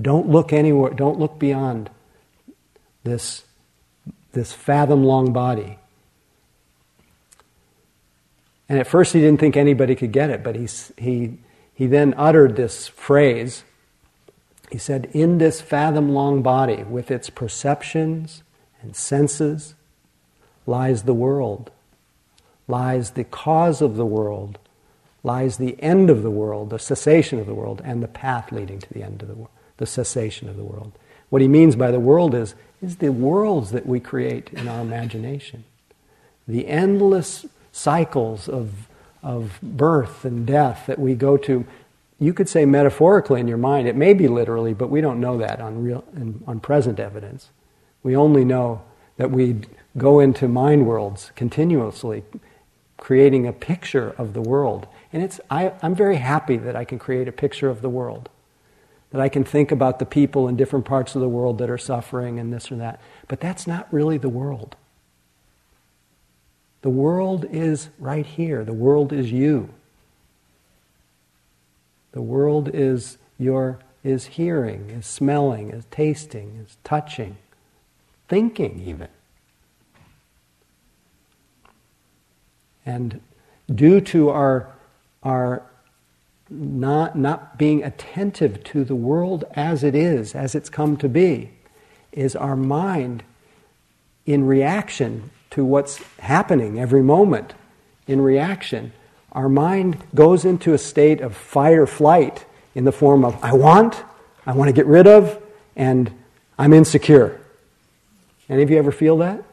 Don't 0.00 0.28
look 0.28 0.52
anywhere, 0.52 0.94
don't 0.94 1.18
look 1.18 1.38
beyond 1.38 1.90
this, 3.04 3.44
this 4.38 4.52
fathom 4.52 5.02
long 5.02 5.32
body. 5.32 5.78
And 8.68 8.78
at 8.78 8.86
first 8.86 9.12
he 9.12 9.20
didn't 9.20 9.40
think 9.40 9.56
anybody 9.56 9.96
could 9.96 10.12
get 10.12 10.30
it, 10.30 10.44
but 10.44 10.54
he, 10.54 10.68
he, 10.96 11.38
he 11.74 11.86
then 11.88 12.14
uttered 12.16 12.54
this 12.54 12.86
phrase. 12.86 13.64
He 14.70 14.78
said, 14.78 15.10
In 15.12 15.38
this 15.38 15.60
fathom 15.60 16.10
long 16.10 16.42
body, 16.42 16.84
with 16.84 17.10
its 17.10 17.30
perceptions 17.30 18.44
and 18.80 18.94
senses, 18.94 19.74
lies 20.66 21.02
the 21.02 21.14
world, 21.14 21.72
lies 22.68 23.10
the 23.10 23.24
cause 23.24 23.82
of 23.82 23.96
the 23.96 24.06
world, 24.06 24.60
lies 25.24 25.56
the 25.56 25.82
end 25.82 26.10
of 26.10 26.22
the 26.22 26.30
world, 26.30 26.70
the 26.70 26.78
cessation 26.78 27.40
of 27.40 27.46
the 27.46 27.54
world, 27.54 27.82
and 27.84 28.04
the 28.04 28.08
path 28.08 28.52
leading 28.52 28.78
to 28.78 28.94
the 28.94 29.02
end 29.02 29.20
of 29.20 29.26
the 29.26 29.34
world, 29.34 29.50
the 29.78 29.86
cessation 29.86 30.48
of 30.48 30.56
the 30.56 30.62
world. 30.62 30.92
What 31.30 31.42
he 31.42 31.48
means 31.48 31.76
by 31.76 31.90
the 31.90 32.00
world 32.00 32.34
is, 32.34 32.54
is 32.80 32.96
the 32.96 33.10
worlds 33.10 33.72
that 33.72 33.86
we 33.86 34.00
create 34.00 34.50
in 34.52 34.68
our 34.68 34.80
imagination. 34.80 35.64
The 36.46 36.66
endless 36.66 37.44
cycles 37.72 38.48
of, 38.48 38.88
of 39.22 39.58
birth 39.62 40.24
and 40.24 40.46
death 40.46 40.86
that 40.86 40.98
we 40.98 41.14
go 41.14 41.36
to. 41.38 41.66
You 42.18 42.32
could 42.32 42.48
say 42.48 42.64
metaphorically 42.64 43.40
in 43.40 43.48
your 43.48 43.58
mind, 43.58 43.86
it 43.86 43.96
may 43.96 44.14
be 44.14 44.26
literally, 44.26 44.74
but 44.74 44.90
we 44.90 45.00
don't 45.00 45.20
know 45.20 45.38
that 45.38 45.60
on, 45.60 45.82
real, 45.82 46.04
on 46.46 46.60
present 46.60 46.98
evidence. 46.98 47.50
We 48.02 48.16
only 48.16 48.44
know 48.44 48.82
that 49.16 49.30
we 49.30 49.56
go 49.96 50.20
into 50.20 50.48
mind 50.48 50.86
worlds 50.86 51.32
continuously, 51.36 52.24
creating 52.96 53.46
a 53.46 53.52
picture 53.52 54.14
of 54.16 54.32
the 54.32 54.40
world. 54.40 54.86
And 55.12 55.22
it's, 55.22 55.40
I, 55.50 55.72
I'm 55.82 55.94
very 55.94 56.16
happy 56.16 56.56
that 56.56 56.76
I 56.76 56.84
can 56.84 56.98
create 56.98 57.28
a 57.28 57.32
picture 57.32 57.68
of 57.68 57.82
the 57.82 57.88
world, 57.88 58.28
that 59.10 59.20
I 59.20 59.28
can 59.28 59.44
think 59.44 59.72
about 59.72 59.98
the 59.98 60.06
people 60.06 60.48
in 60.48 60.56
different 60.56 60.84
parts 60.84 61.14
of 61.14 61.20
the 61.20 61.28
world 61.28 61.58
that 61.58 61.70
are 61.70 61.78
suffering 61.78 62.38
and 62.38 62.52
this 62.52 62.70
or 62.70 62.76
that. 62.76 63.00
But 63.26 63.40
that's 63.40 63.66
not 63.66 63.92
really 63.92 64.18
the 64.18 64.28
world. 64.28 64.76
The 66.82 66.90
world 66.90 67.46
is 67.50 67.88
right 67.98 68.26
here. 68.26 68.64
The 68.64 68.72
world 68.72 69.12
is 69.12 69.32
you. 69.32 69.70
The 72.12 72.22
world 72.22 72.70
is 72.72 73.18
your 73.38 73.78
is 74.04 74.26
hearing, 74.26 74.90
is 74.90 75.06
smelling, 75.06 75.70
is 75.70 75.84
tasting, 75.90 76.64
is 76.64 76.76
touching, 76.84 77.36
thinking 78.28 78.80
even. 78.86 79.08
And 82.86 83.20
due 83.72 84.00
to 84.00 84.30
our, 84.30 84.72
our 85.22 85.62
not, 86.50 87.16
not 87.16 87.58
being 87.58 87.82
attentive 87.82 88.64
to 88.64 88.84
the 88.84 88.94
world 88.94 89.44
as 89.54 89.84
it 89.84 89.94
is, 89.94 90.34
as 90.34 90.54
it's 90.54 90.68
come 90.68 90.96
to 90.96 91.08
be, 91.08 91.50
is 92.12 92.34
our 92.34 92.56
mind 92.56 93.22
in 94.26 94.46
reaction 94.46 95.30
to 95.50 95.64
what's 95.64 95.98
happening 96.18 96.78
every 96.78 97.02
moment 97.02 97.54
in 98.06 98.20
reaction, 98.20 98.92
our 99.32 99.48
mind 99.48 100.02
goes 100.14 100.44
into 100.44 100.72
a 100.72 100.78
state 100.78 101.20
of 101.20 101.36
fight 101.36 101.74
or 101.74 101.86
flight 101.86 102.44
in 102.74 102.84
the 102.84 102.92
form 102.92 103.24
of 103.24 103.42
I 103.42 103.52
want, 103.52 104.02
I 104.46 104.52
want 104.52 104.68
to 104.68 104.72
get 104.72 104.86
rid 104.86 105.06
of, 105.06 105.40
and 105.76 106.10
I'm 106.58 106.72
insecure. 106.72 107.40
Any 108.48 108.62
of 108.62 108.70
you 108.70 108.78
ever 108.78 108.92
feel 108.92 109.18
that? 109.18 109.44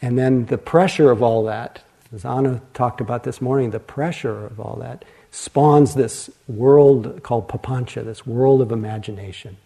And 0.00 0.18
then 0.18 0.46
the 0.46 0.58
pressure 0.58 1.10
of 1.10 1.22
all 1.22 1.44
that, 1.44 1.82
as 2.14 2.24
Anna 2.24 2.62
talked 2.72 3.00
about 3.00 3.24
this 3.24 3.40
morning, 3.40 3.70
the 3.70 3.80
pressure 3.80 4.46
of 4.46 4.60
all 4.60 4.76
that 4.76 5.04
spawns 5.30 5.94
this 5.94 6.30
world 6.46 7.22
called 7.24 7.48
papancha, 7.48 8.04
this 8.04 8.24
world 8.24 8.62
of 8.62 8.70
imagination. 8.70 9.56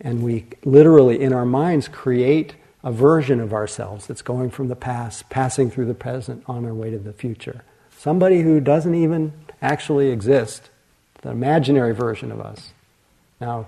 And 0.00 0.22
we 0.22 0.46
literally, 0.64 1.20
in 1.20 1.32
our 1.32 1.44
minds, 1.44 1.88
create 1.88 2.54
a 2.84 2.92
version 2.92 3.40
of 3.40 3.52
ourselves 3.52 4.06
that's 4.06 4.22
going 4.22 4.50
from 4.50 4.68
the 4.68 4.76
past, 4.76 5.28
passing 5.30 5.70
through 5.70 5.86
the 5.86 5.94
present, 5.94 6.44
on 6.46 6.64
our 6.64 6.74
way 6.74 6.90
to 6.90 6.98
the 6.98 7.12
future. 7.12 7.64
Somebody 7.96 8.42
who 8.42 8.60
doesn't 8.60 8.94
even 8.94 9.32
actually 9.60 10.10
exist, 10.10 10.70
the 11.22 11.30
imaginary 11.30 11.94
version 11.94 12.30
of 12.30 12.40
us. 12.40 12.72
Now, 13.40 13.66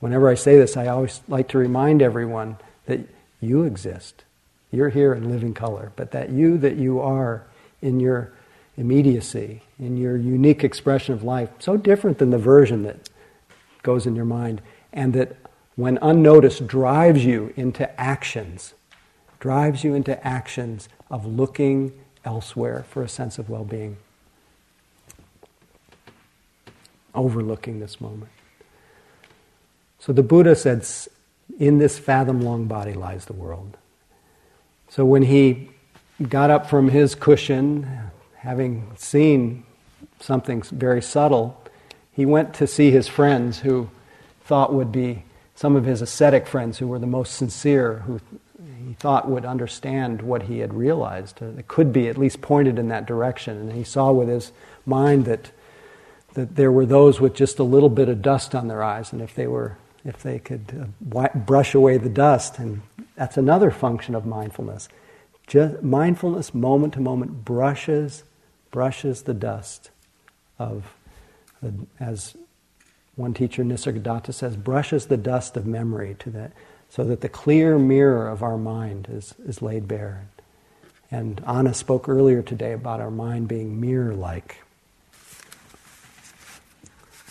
whenever 0.00 0.28
I 0.28 0.34
say 0.34 0.58
this, 0.58 0.76
I 0.76 0.88
always 0.88 1.22
like 1.26 1.48
to 1.48 1.58
remind 1.58 2.02
everyone 2.02 2.56
that 2.84 3.00
you 3.40 3.62
exist. 3.62 4.24
You're 4.76 4.90
here 4.90 5.14
in 5.14 5.30
living 5.30 5.54
color, 5.54 5.90
but 5.96 6.10
that 6.10 6.28
you 6.28 6.58
that 6.58 6.76
you 6.76 7.00
are 7.00 7.46
in 7.80 7.98
your 7.98 8.32
immediacy, 8.76 9.62
in 9.78 9.96
your 9.96 10.18
unique 10.18 10.64
expression 10.64 11.14
of 11.14 11.22
life, 11.22 11.48
so 11.58 11.78
different 11.78 12.18
than 12.18 12.28
the 12.28 12.36
version 12.36 12.82
that 12.82 13.08
goes 13.82 14.06
in 14.06 14.14
your 14.14 14.26
mind, 14.26 14.60
and 14.92 15.14
that 15.14 15.34
when 15.76 15.98
unnoticed, 16.02 16.66
drives 16.66 17.24
you 17.24 17.54
into 17.56 17.98
actions, 17.98 18.74
drives 19.40 19.82
you 19.82 19.94
into 19.94 20.22
actions 20.26 20.90
of 21.10 21.24
looking 21.24 21.98
elsewhere 22.26 22.84
for 22.90 23.02
a 23.02 23.08
sense 23.08 23.38
of 23.38 23.48
well 23.48 23.64
being, 23.64 23.96
overlooking 27.14 27.80
this 27.80 27.98
moment. 27.98 28.30
So 29.98 30.12
the 30.12 30.22
Buddha 30.22 30.54
said, 30.54 30.86
In 31.58 31.78
this 31.78 31.98
fathom 31.98 32.42
long 32.42 32.66
body 32.66 32.92
lies 32.92 33.24
the 33.24 33.32
world. 33.32 33.78
So 34.88 35.04
when 35.04 35.22
he 35.22 35.70
got 36.28 36.50
up 36.50 36.68
from 36.68 36.88
his 36.88 37.14
cushion, 37.14 37.88
having 38.36 38.90
seen 38.96 39.64
something 40.20 40.62
very 40.62 41.02
subtle, 41.02 41.60
he 42.12 42.24
went 42.24 42.54
to 42.54 42.66
see 42.66 42.90
his 42.90 43.08
friends 43.08 43.58
who 43.58 43.90
thought 44.44 44.72
would 44.72 44.92
be 44.92 45.24
some 45.54 45.76
of 45.76 45.84
his 45.84 46.02
ascetic 46.02 46.46
friends 46.46 46.78
who 46.78 46.86
were 46.86 46.98
the 46.98 47.06
most 47.06 47.34
sincere, 47.34 48.02
who 48.06 48.20
he 48.86 48.94
thought 48.94 49.28
would 49.28 49.44
understand 49.44 50.22
what 50.22 50.44
he 50.44 50.60
had 50.60 50.72
realized, 50.72 51.42
uh, 51.42 51.50
that 51.50 51.66
could 51.66 51.92
be 51.92 52.08
at 52.08 52.16
least 52.16 52.40
pointed 52.40 52.78
in 52.78 52.88
that 52.88 53.06
direction. 53.06 53.58
And 53.58 53.72
he 53.72 53.82
saw 53.82 54.12
with 54.12 54.28
his 54.28 54.52
mind 54.84 55.24
that, 55.24 55.50
that 56.34 56.54
there 56.54 56.70
were 56.70 56.86
those 56.86 57.20
with 57.20 57.34
just 57.34 57.58
a 57.58 57.64
little 57.64 57.88
bit 57.88 58.08
of 58.08 58.22
dust 58.22 58.54
on 58.54 58.68
their 58.68 58.82
eyes, 58.82 59.12
and 59.12 59.20
if 59.20 59.34
they, 59.34 59.46
were, 59.46 59.76
if 60.06 60.22
they 60.22 60.38
could 60.38 60.90
uh, 61.10 61.28
brush 61.34 61.74
away 61.74 61.98
the 61.98 62.08
dust, 62.08 62.58
and 62.58 62.80
that's 63.16 63.36
another 63.36 63.70
function 63.70 64.14
of 64.14 64.24
mindfulness. 64.24 64.88
Just 65.46 65.82
mindfulness, 65.82 66.54
moment 66.54 66.94
to 66.94 67.00
moment, 67.00 67.44
brushes, 67.44 68.24
brushes 68.70 69.22
the 69.22 69.34
dust 69.34 69.90
of, 70.58 70.94
uh, 71.64 71.70
as 71.98 72.36
one 73.16 73.34
teacher, 73.34 73.64
Nisargadatta, 73.64 74.32
says, 74.32 74.56
brushes 74.56 75.06
the 75.06 75.16
dust 75.16 75.56
of 75.56 75.66
memory 75.66 76.16
to 76.20 76.30
that, 76.30 76.52
so 76.88 77.02
that 77.04 77.20
the 77.20 77.28
clear 77.28 77.78
mirror 77.78 78.28
of 78.28 78.42
our 78.42 78.56
mind 78.56 79.08
is, 79.10 79.34
is 79.44 79.60
laid 79.60 79.88
bare. 79.88 80.28
And 81.10 81.42
Anna 81.46 81.74
spoke 81.74 82.08
earlier 82.08 82.42
today 82.42 82.72
about 82.72 83.00
our 83.00 83.10
mind 83.10 83.48
being 83.48 83.80
mirror 83.80 84.14
like. 84.14 84.62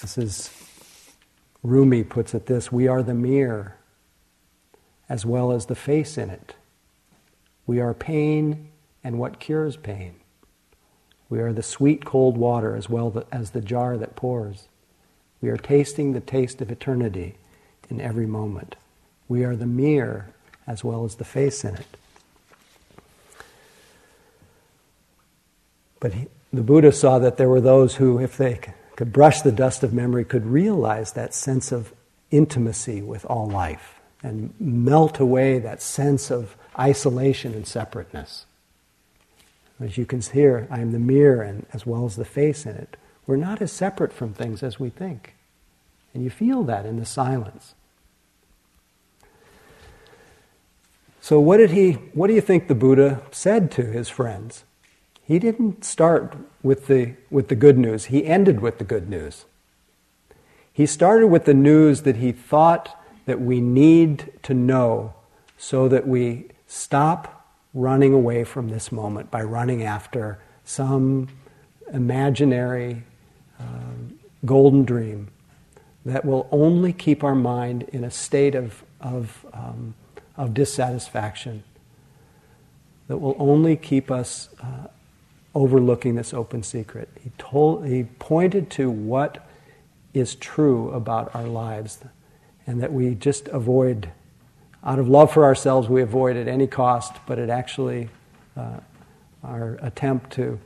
This 0.01 0.17
is, 0.17 0.49
Rumi 1.65 2.03
puts 2.03 2.35
it 2.35 2.45
this 2.45 2.71
we 2.71 2.87
are 2.87 3.01
the 3.01 3.15
mirror 3.15 3.75
as 5.09 5.25
well 5.25 5.51
as 5.51 5.65
the 5.65 5.75
face 5.75 6.17
in 6.17 6.29
it. 6.29 6.53
We 7.65 7.79
are 7.79 7.93
pain 7.93 8.69
and 9.03 9.17
what 9.17 9.39
cures 9.39 9.75
pain. 9.75 10.15
We 11.27 11.39
are 11.39 11.53
the 11.53 11.63
sweet 11.63 12.05
cold 12.05 12.37
water 12.37 12.75
as 12.75 12.87
well 12.87 13.25
as 13.31 13.51
the 13.51 13.61
jar 13.61 13.97
that 13.97 14.15
pours. 14.15 14.67
We 15.41 15.49
are 15.49 15.57
tasting 15.57 16.13
the 16.13 16.21
taste 16.21 16.61
of 16.61 16.71
eternity 16.71 17.35
in 17.89 17.99
every 17.99 18.27
moment. 18.27 18.75
We 19.27 19.43
are 19.43 19.55
the 19.55 19.65
mirror 19.65 20.29
as 20.67 20.83
well 20.83 21.03
as 21.03 21.15
the 21.15 21.25
face 21.25 21.63
in 21.63 21.75
it. 21.75 21.97
But 25.99 26.13
he, 26.13 26.27
the 26.53 26.61
Buddha 26.61 26.91
saw 26.91 27.17
that 27.19 27.37
there 27.37 27.49
were 27.49 27.61
those 27.61 27.95
who, 27.95 28.19
if 28.19 28.37
they 28.37 28.59
could 28.95 29.11
brush 29.11 29.41
the 29.41 29.51
dust 29.51 29.83
of 29.83 29.93
memory, 29.93 30.23
could 30.23 30.45
realize 30.45 31.13
that 31.13 31.33
sense 31.33 31.71
of 31.71 31.93
intimacy 32.31 33.01
with 33.01 33.25
all 33.25 33.47
life 33.47 33.99
and 34.23 34.53
melt 34.59 35.19
away 35.19 35.59
that 35.59 35.81
sense 35.81 36.31
of 36.31 36.55
isolation 36.79 37.53
and 37.53 37.67
separateness. 37.67 38.45
As 39.79 39.97
you 39.97 40.05
can 40.05 40.21
hear, 40.21 40.67
I 40.71 40.79
am 40.79 40.91
the 40.91 40.99
mirror 40.99 41.41
and 41.41 41.65
as 41.73 41.85
well 41.85 42.05
as 42.05 42.15
the 42.15 42.25
face 42.25 42.65
in 42.65 42.75
it. 42.75 42.97
We're 43.27 43.35
not 43.35 43.61
as 43.61 43.71
separate 43.71 44.13
from 44.13 44.33
things 44.33 44.63
as 44.63 44.79
we 44.79 44.89
think. 44.89 45.35
And 46.13 46.23
you 46.23 46.29
feel 46.29 46.63
that 46.63 46.85
in 46.85 46.97
the 46.97 47.05
silence. 47.05 47.75
So, 51.19 51.39
what 51.39 51.57
did 51.57 51.71
he? 51.71 51.93
What 52.13 52.27
do 52.27 52.33
you 52.33 52.41
think 52.41 52.67
the 52.67 52.75
Buddha 52.75 53.21
said 53.31 53.71
to 53.71 53.83
his 53.83 54.09
friends? 54.09 54.63
He 55.25 55.39
didn't 55.39 55.83
start 55.83 56.37
with 56.61 56.87
the 56.87 57.15
with 57.29 57.47
the 57.47 57.55
good 57.55 57.77
news. 57.77 58.05
He 58.05 58.25
ended 58.25 58.61
with 58.61 58.77
the 58.77 58.83
good 58.83 59.09
news. 59.09 59.45
He 60.71 60.85
started 60.85 61.27
with 61.27 61.45
the 61.45 61.53
news 61.53 62.01
that 62.01 62.17
he 62.17 62.31
thought 62.31 63.01
that 63.25 63.41
we 63.41 63.61
need 63.61 64.31
to 64.43 64.53
know 64.53 65.13
so 65.57 65.87
that 65.87 66.07
we 66.07 66.49
stop 66.67 67.47
running 67.73 68.13
away 68.13 68.43
from 68.43 68.69
this 68.69 68.91
moment 68.91 69.31
by 69.31 69.41
running 69.41 69.83
after 69.83 70.39
some 70.63 71.27
imaginary 71.93 73.03
uh, 73.59 73.63
golden 74.45 74.83
dream 74.83 75.29
that 76.05 76.23
will 76.23 76.47
only 76.51 76.93
keep 76.93 77.23
our 77.23 77.35
mind 77.35 77.83
in 77.91 78.03
a 78.03 78.11
state 78.11 78.55
of, 78.55 78.83
of, 79.01 79.45
um, 79.53 79.95
of 80.37 80.53
dissatisfaction, 80.53 81.63
that 83.07 83.17
will 83.17 83.35
only 83.39 83.75
keep 83.75 84.11
us 84.11 84.49
uh, 84.61 84.87
overlooking 85.55 86.15
this 86.15 86.33
open 86.33 86.61
secret. 86.61 87.09
He, 87.23 87.31
told, 87.37 87.87
he 87.87 88.03
pointed 88.03 88.69
to 88.71 88.91
what 88.91 89.47
is 90.13 90.35
true 90.35 90.91
about 90.91 91.33
our 91.33 91.47
lives 91.47 92.03
and 92.67 92.81
that 92.81 92.91
we 92.91 93.15
just 93.15 93.47
avoid, 93.47 94.11
out 94.83 94.99
of 94.99 95.07
love 95.07 95.31
for 95.31 95.45
ourselves, 95.45 95.87
we 95.87 96.01
avoid 96.01 96.35
at 96.35 96.47
any 96.47 96.67
cost, 96.67 97.13
but 97.25 97.39
it 97.39 97.49
actually, 97.49 98.09
uh, 98.57 98.79
our 99.43 99.77
attempt 99.81 100.31
to 100.33 100.59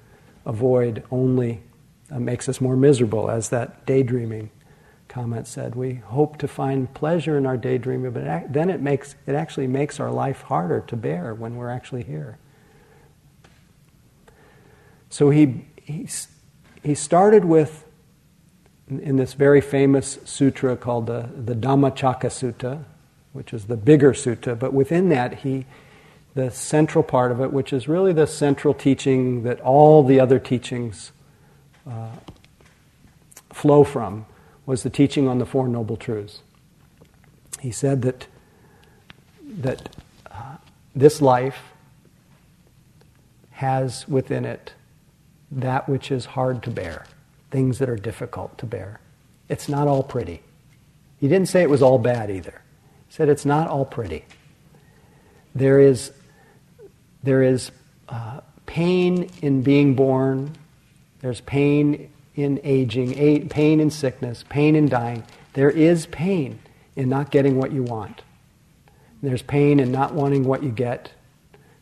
avoid 0.45 1.03
only 1.11 1.61
uh, 2.11 2.19
makes 2.19 2.49
us 2.49 2.59
more 2.59 2.75
miserable, 2.75 3.29
as 3.29 3.49
that 3.49 3.85
daydreaming 3.85 4.49
comment 5.07 5.47
said. 5.47 5.75
We 5.75 5.95
hope 5.95 6.37
to 6.37 6.47
find 6.47 6.91
pleasure 6.93 7.37
in 7.37 7.45
our 7.45 7.57
daydreaming, 7.57 8.11
but 8.11 8.53
then 8.53 8.69
it, 8.69 8.81
makes, 8.81 9.15
it 9.27 9.35
actually 9.35 9.67
makes 9.67 9.99
our 9.99 10.11
life 10.11 10.43
harder 10.43 10.81
to 10.87 10.95
bear 10.95 11.33
when 11.33 11.55
we're 11.55 11.69
actually 11.69 12.03
here. 12.03 12.37
So 15.09 15.29
he, 15.29 15.65
he, 15.81 16.07
he 16.83 16.95
started 16.95 17.45
with 17.45 17.85
in 18.89 19.17
this 19.17 19.33
very 19.33 19.61
famous 19.61 20.17
sutra 20.25 20.75
called 20.75 21.07
the, 21.07 21.29
the 21.35 21.53
Dhammacakka 21.53 22.29
Sutta, 22.29 22.83
which 23.33 23.53
is 23.53 23.65
the 23.65 23.77
bigger 23.77 24.13
sutta, 24.13 24.57
but 24.57 24.73
within 24.73 25.09
that, 25.09 25.39
he, 25.39 25.65
the 26.33 26.49
central 26.49 27.03
part 27.03 27.31
of 27.31 27.39
it, 27.39 27.53
which 27.53 27.71
is 27.71 27.87
really 27.87 28.13
the 28.13 28.25
central 28.25 28.73
teaching 28.73 29.43
that 29.43 29.59
all 29.61 30.03
the 30.03 30.19
other 30.19 30.39
teachings 30.39 31.11
uh, 31.87 32.09
flow 33.53 33.83
from, 33.83 34.25
was 34.65 34.83
the 34.83 34.89
teaching 34.89 35.27
on 35.27 35.37
the 35.37 35.45
Four 35.45 35.67
Noble 35.67 35.97
Truths. 35.97 36.41
He 37.59 37.71
said 37.71 38.01
that, 38.03 38.27
that 39.43 39.95
uh, 40.31 40.57
this 40.95 41.21
life 41.21 41.59
has 43.51 44.07
within 44.07 44.45
it 44.45 44.73
that 45.51 45.89
which 45.89 46.11
is 46.11 46.25
hard 46.25 46.63
to 46.63 46.69
bear 46.69 47.05
things 47.51 47.79
that 47.79 47.89
are 47.89 47.95
difficult 47.95 48.57
to 48.59 48.65
bear. 48.65 48.99
It's 49.47 49.67
not 49.67 49.87
all 49.87 50.03
pretty. 50.03 50.41
He 51.19 51.27
didn't 51.27 51.49
say 51.49 51.61
it 51.61 51.69
was 51.69 51.81
all 51.81 51.97
bad 51.97 52.29
either. 52.29 52.61
He 53.07 53.13
said 53.13 53.29
it's 53.29 53.45
not 53.45 53.67
all 53.67 53.85
pretty. 53.85 54.25
There 55.55 55.79
is, 55.79 56.11
there 57.23 57.41
is 57.41 57.71
uh, 58.07 58.41
pain 58.65 59.29
in 59.41 59.63
being 59.63 59.95
born, 59.95 60.55
there's 61.21 61.41
pain 61.41 62.11
in 62.35 62.61
aging, 62.63 63.49
pain 63.49 63.79
in 63.79 63.89
sickness, 63.89 64.45
pain 64.47 64.75
in 64.75 64.87
dying. 64.87 65.23
There 65.53 65.69
is 65.69 66.05
pain 66.05 66.59
in 66.95 67.09
not 67.09 67.31
getting 67.31 67.57
what 67.57 67.71
you 67.71 67.83
want. 67.83 68.21
There's 69.21 69.41
pain 69.41 69.79
in 69.79 69.91
not 69.91 70.13
wanting 70.13 70.45
what 70.45 70.63
you 70.63 70.69
get. 70.69 71.11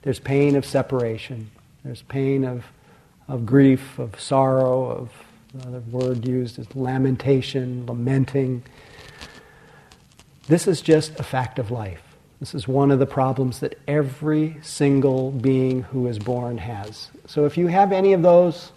There's 0.02 0.20
pain 0.20 0.56
of 0.56 0.66
separation. 0.66 1.52
There's 1.84 2.02
pain 2.04 2.44
of, 2.44 2.66
of 3.28 3.46
grief, 3.46 4.00
of 4.00 4.20
sorrow, 4.20 4.90
of 4.90 5.12
Another 5.54 5.80
word 5.80 6.28
used 6.28 6.60
is 6.60 6.76
lamentation, 6.76 7.86
lamenting. 7.86 8.64
This 10.48 10.68
is 10.68 10.82
just 10.82 11.20
a 11.20 11.24
fact 11.24 11.58
of 11.58 11.72
life. 11.72 12.04
This 12.40 12.54
is 12.54 12.68
one 12.68 12.92
of 12.92 13.00
the 13.00 13.08
problems 13.08 13.62
that 13.62 13.80
every 13.88 14.58
single 14.62 15.32
being 15.32 15.84
who 15.84 16.06
is 16.08 16.20
born 16.20 16.60
has. 16.60 17.10
So 17.26 17.46
if 17.46 17.58
you 17.58 17.68
have 17.68 17.92
any 17.92 18.14
of 18.14 18.22
those, 18.22 18.72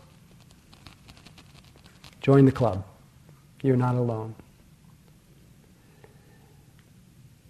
join 2.20 2.46
the 2.46 2.52
club. 2.52 2.84
You're 3.62 3.76
not 3.76 3.96
alone. 3.96 4.34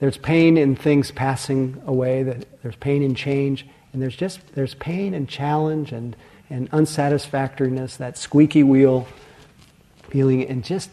There's 0.00 0.16
pain 0.16 0.56
in 0.56 0.74
things 0.74 1.10
passing 1.10 1.80
away, 1.86 2.22
there's 2.62 2.76
pain 2.76 3.02
in 3.02 3.14
change, 3.14 3.66
and 3.92 4.00
there's 4.02 4.16
just 4.16 4.40
there's 4.54 4.74
pain 4.74 5.14
and 5.14 5.28
challenge 5.28 5.92
and 5.92 6.16
and 6.50 6.68
unsatisfactoriness, 6.72 7.96
that 7.96 8.18
squeaky 8.18 8.62
wheel 8.62 9.06
feeling, 10.10 10.44
and 10.46 10.64
just 10.64 10.90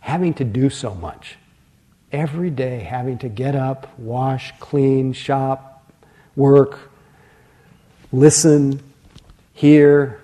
having 0.00 0.32
to 0.34 0.44
do 0.44 0.70
so 0.70 0.94
much. 0.94 1.36
Every 2.12 2.50
day, 2.50 2.78
having 2.78 3.18
to 3.18 3.28
get 3.28 3.56
up, 3.56 3.98
wash, 3.98 4.54
clean, 4.60 5.12
shop, 5.12 5.92
work, 6.36 6.92
listen, 8.12 8.80
hear, 9.52 10.20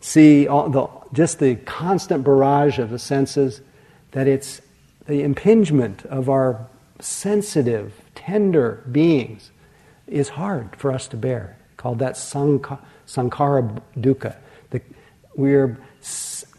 see, 0.00 0.46
all 0.46 0.68
the, 0.68 0.86
just 1.14 1.38
the 1.38 1.56
constant 1.56 2.22
barrage 2.22 2.78
of 2.78 2.90
the 2.90 2.98
senses, 2.98 3.62
that 4.10 4.28
it's 4.28 4.60
the 5.06 5.22
impingement 5.22 6.04
of 6.06 6.28
our 6.28 6.66
sensitive, 7.00 8.02
tender 8.14 8.84
beings 8.92 9.50
is 10.06 10.30
hard 10.30 10.76
for 10.76 10.92
us 10.92 11.08
to 11.08 11.16
bear, 11.16 11.56
called 11.78 11.98
that 11.98 12.14
sankhara 12.14 12.78
sankhara 13.06 13.80
dukkha. 13.98 14.36
The, 14.70 14.80
we're, 15.36 15.78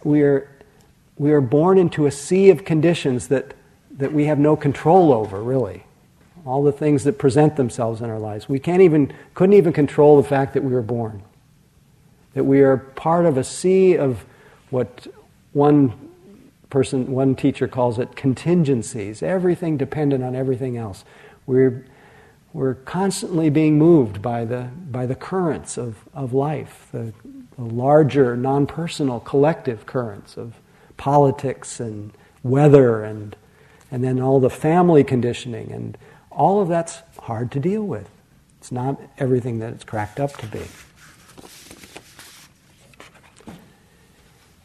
we're, 0.04 0.50
we 1.18 1.32
are 1.32 1.42
born 1.42 1.78
into 1.78 2.06
a 2.06 2.12
sea 2.12 2.50
of 2.50 2.66
conditions 2.66 3.28
that, 3.30 3.54
that 3.92 4.14
we 4.14 4.26
have 4.26 4.40
no 4.40 4.56
control 4.56 5.14
over, 5.14 5.42
really. 5.42 5.84
All 6.46 6.64
the 6.64 6.72
things 6.72 7.04
that 7.06 7.18
present 7.18 7.56
themselves 7.56 8.02
in 8.02 8.10
our 8.10 8.20
lives. 8.20 8.48
We 8.48 8.60
can't 8.60 8.82
even, 8.82 9.14
couldn't 9.34 9.54
even 9.54 9.74
control 9.74 10.22
the 10.22 10.28
fact 10.28 10.54
that 10.54 10.64
we 10.64 10.74
were 10.74 10.82
born. 10.82 11.24
That 12.34 12.44
we 12.44 12.62
are 12.62 12.78
part 12.78 13.26
of 13.26 13.38
a 13.38 13.44
sea 13.44 13.98
of 13.98 14.26
what 14.70 15.08
one 15.54 15.94
person, 16.70 17.12
one 17.12 17.36
teacher 17.36 17.68
calls 17.68 17.98
it 17.98 18.16
contingencies, 18.16 19.24
everything 19.24 19.78
dependent 19.78 20.24
on 20.24 20.36
everything 20.36 20.78
else. 20.78 21.06
We're 21.46 21.86
we're 22.56 22.76
constantly 22.76 23.50
being 23.50 23.78
moved 23.78 24.22
by 24.22 24.46
the, 24.46 24.70
by 24.90 25.06
the 25.06 25.14
currents 25.14 25.78
of, 25.78 25.98
of 26.14 26.34
life, 26.34 26.88
the, 26.94 27.12
the 27.58 27.62
larger, 27.62 28.38
non 28.38 28.66
personal, 28.66 29.20
collective 29.20 29.86
currents 29.86 30.38
of 30.38 30.56
politics 30.96 31.82
and 31.82 32.14
weather 32.44 33.04
and, 33.04 33.36
and 33.92 34.06
then 34.06 34.22
all 34.22 34.40
the 34.40 34.50
family 34.50 35.04
conditioning. 35.04 35.70
And 35.74 35.98
all 36.32 36.62
of 36.62 36.70
that's 36.70 37.00
hard 37.24 37.52
to 37.52 37.60
deal 37.60 37.84
with. 37.84 38.10
It's 38.60 38.72
not 38.72 39.02
everything 39.18 39.60
that 39.60 39.74
it's 39.74 39.84
cracked 39.84 40.22
up 40.22 40.38
to 40.38 40.46
be. 40.48 40.62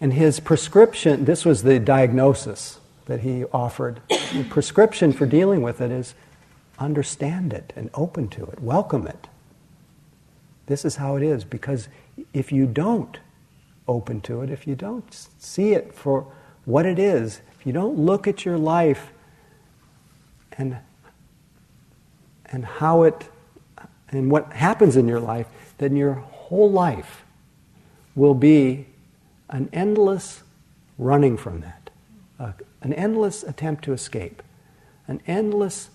And 0.00 0.12
his 0.12 0.38
prescription, 0.38 1.24
this 1.24 1.44
was 1.44 1.64
the 1.64 1.80
diagnosis 1.80 2.78
that 3.06 3.22
he 3.22 3.46
offered. 3.46 4.00
The 4.08 4.46
prescription 4.48 5.12
for 5.12 5.26
dealing 5.26 5.62
with 5.62 5.80
it 5.80 5.90
is 5.90 6.14
understand 6.80 7.52
it 7.52 7.72
and 7.76 7.90
open 7.94 8.28
to 8.28 8.44
it, 8.46 8.60
welcome 8.60 9.06
it. 9.06 9.28
This 10.66 10.84
is 10.84 10.96
how 10.96 11.16
it 11.16 11.22
is 11.22 11.44
because 11.44 11.88
if 12.32 12.50
you 12.50 12.66
don't 12.66 13.18
open 13.86 14.20
to 14.22 14.42
it, 14.42 14.50
if 14.50 14.66
you 14.66 14.74
don't 14.74 15.12
see 15.38 15.72
it 15.72 15.92
for 15.92 16.26
what 16.64 16.86
it 16.86 16.98
is, 16.98 17.40
if 17.58 17.66
you 17.66 17.72
don't 17.72 17.98
look 17.98 18.26
at 18.26 18.44
your 18.44 18.56
life 18.56 19.12
and 20.52 20.78
and 22.46 22.64
how 22.64 23.02
it 23.04 23.28
and 24.08 24.30
what 24.30 24.52
happens 24.52 24.96
in 24.96 25.06
your 25.06 25.20
life, 25.20 25.46
then 25.78 25.96
your 25.96 26.14
whole 26.14 26.70
life 26.70 27.24
will 28.14 28.34
be 28.34 28.86
an 29.50 29.68
endless 29.72 30.42
running 30.98 31.36
from 31.36 31.60
that, 31.60 31.90
uh, 32.38 32.52
an 32.82 32.92
endless 32.94 33.42
attempt 33.42 33.84
to 33.84 33.92
escape, 33.92 34.42
an 35.06 35.20
endless 35.26 35.90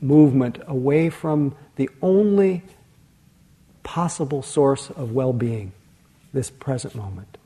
movement 0.00 0.58
away 0.66 1.10
from 1.10 1.54
the 1.76 1.88
only 2.02 2.62
possible 3.82 4.42
source 4.42 4.90
of 4.90 5.12
well 5.12 5.32
being, 5.32 5.72
this 6.32 6.50
present 6.50 6.94
moment. 6.94 7.38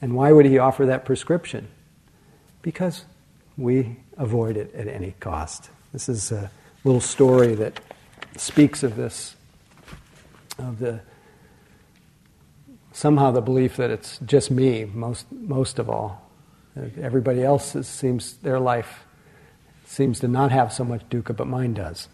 And 0.00 0.14
why 0.14 0.32
would 0.32 0.46
he 0.46 0.58
offer 0.58 0.86
that 0.86 1.04
prescription? 1.04 1.68
Because 2.60 3.04
we 3.56 3.96
avoid 4.16 4.56
it 4.56 4.74
at 4.74 4.88
any 4.88 5.14
cost. 5.20 5.70
This 5.92 6.08
is 6.08 6.32
a 6.32 6.50
little 6.84 7.00
story 7.00 7.54
that 7.54 7.80
speaks 8.36 8.82
of 8.82 8.96
this, 8.96 9.36
of 10.58 10.78
the 10.78 11.00
somehow 12.92 13.30
the 13.30 13.40
belief 13.40 13.76
that 13.76 13.90
it's 13.90 14.18
just 14.26 14.50
me 14.50 14.84
most 14.84 15.30
most 15.32 15.78
of 15.78 15.88
all 15.88 16.30
Everybody 16.76 17.42
else 17.42 17.76
seems 17.86 18.34
their 18.38 18.58
life 18.58 19.04
seems 19.84 20.20
to 20.20 20.28
not 20.28 20.50
have 20.50 20.72
so 20.72 20.84
much 20.84 21.06
dukkha, 21.10 21.36
but 21.36 21.46
mine 21.46 21.74
does. 21.74 22.08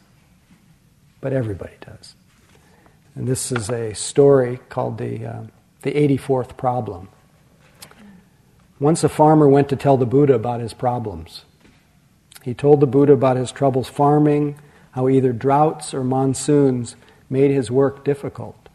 But 1.21 1.33
everybody 1.33 1.75
does. 1.81 2.15
And 3.15 3.27
this 3.27 3.53
is 3.53 3.71
a 3.71 3.95
story 3.95 4.59
called 4.69 4.99
the, 4.99 5.25
uh, 5.25 5.43
the 5.83 5.93
84th 5.93 6.57
problem. 6.57 7.09
Once 8.81 9.05
a 9.05 9.09
farmer 9.09 9.49
went 9.49 9.69
to 9.69 9.77
tell 9.77 9.97
the 9.97 10.07
Buddha 10.07 10.35
about 10.35 10.61
his 10.61 10.75
problems. 10.75 11.45
He 12.43 12.55
told 12.55 12.81
the 12.81 12.87
Buddha 12.87 13.13
about 13.13 13.37
his 13.37 13.53
troubles 13.53 13.89
farming, 13.89 14.59
how 14.93 15.09
either 15.09 15.33
droughts 15.33 15.95
or 15.95 16.03
monsoons 16.03 16.97
made 17.31 17.51
his 17.51 17.71
work 17.71 18.05
difficult. 18.05 18.69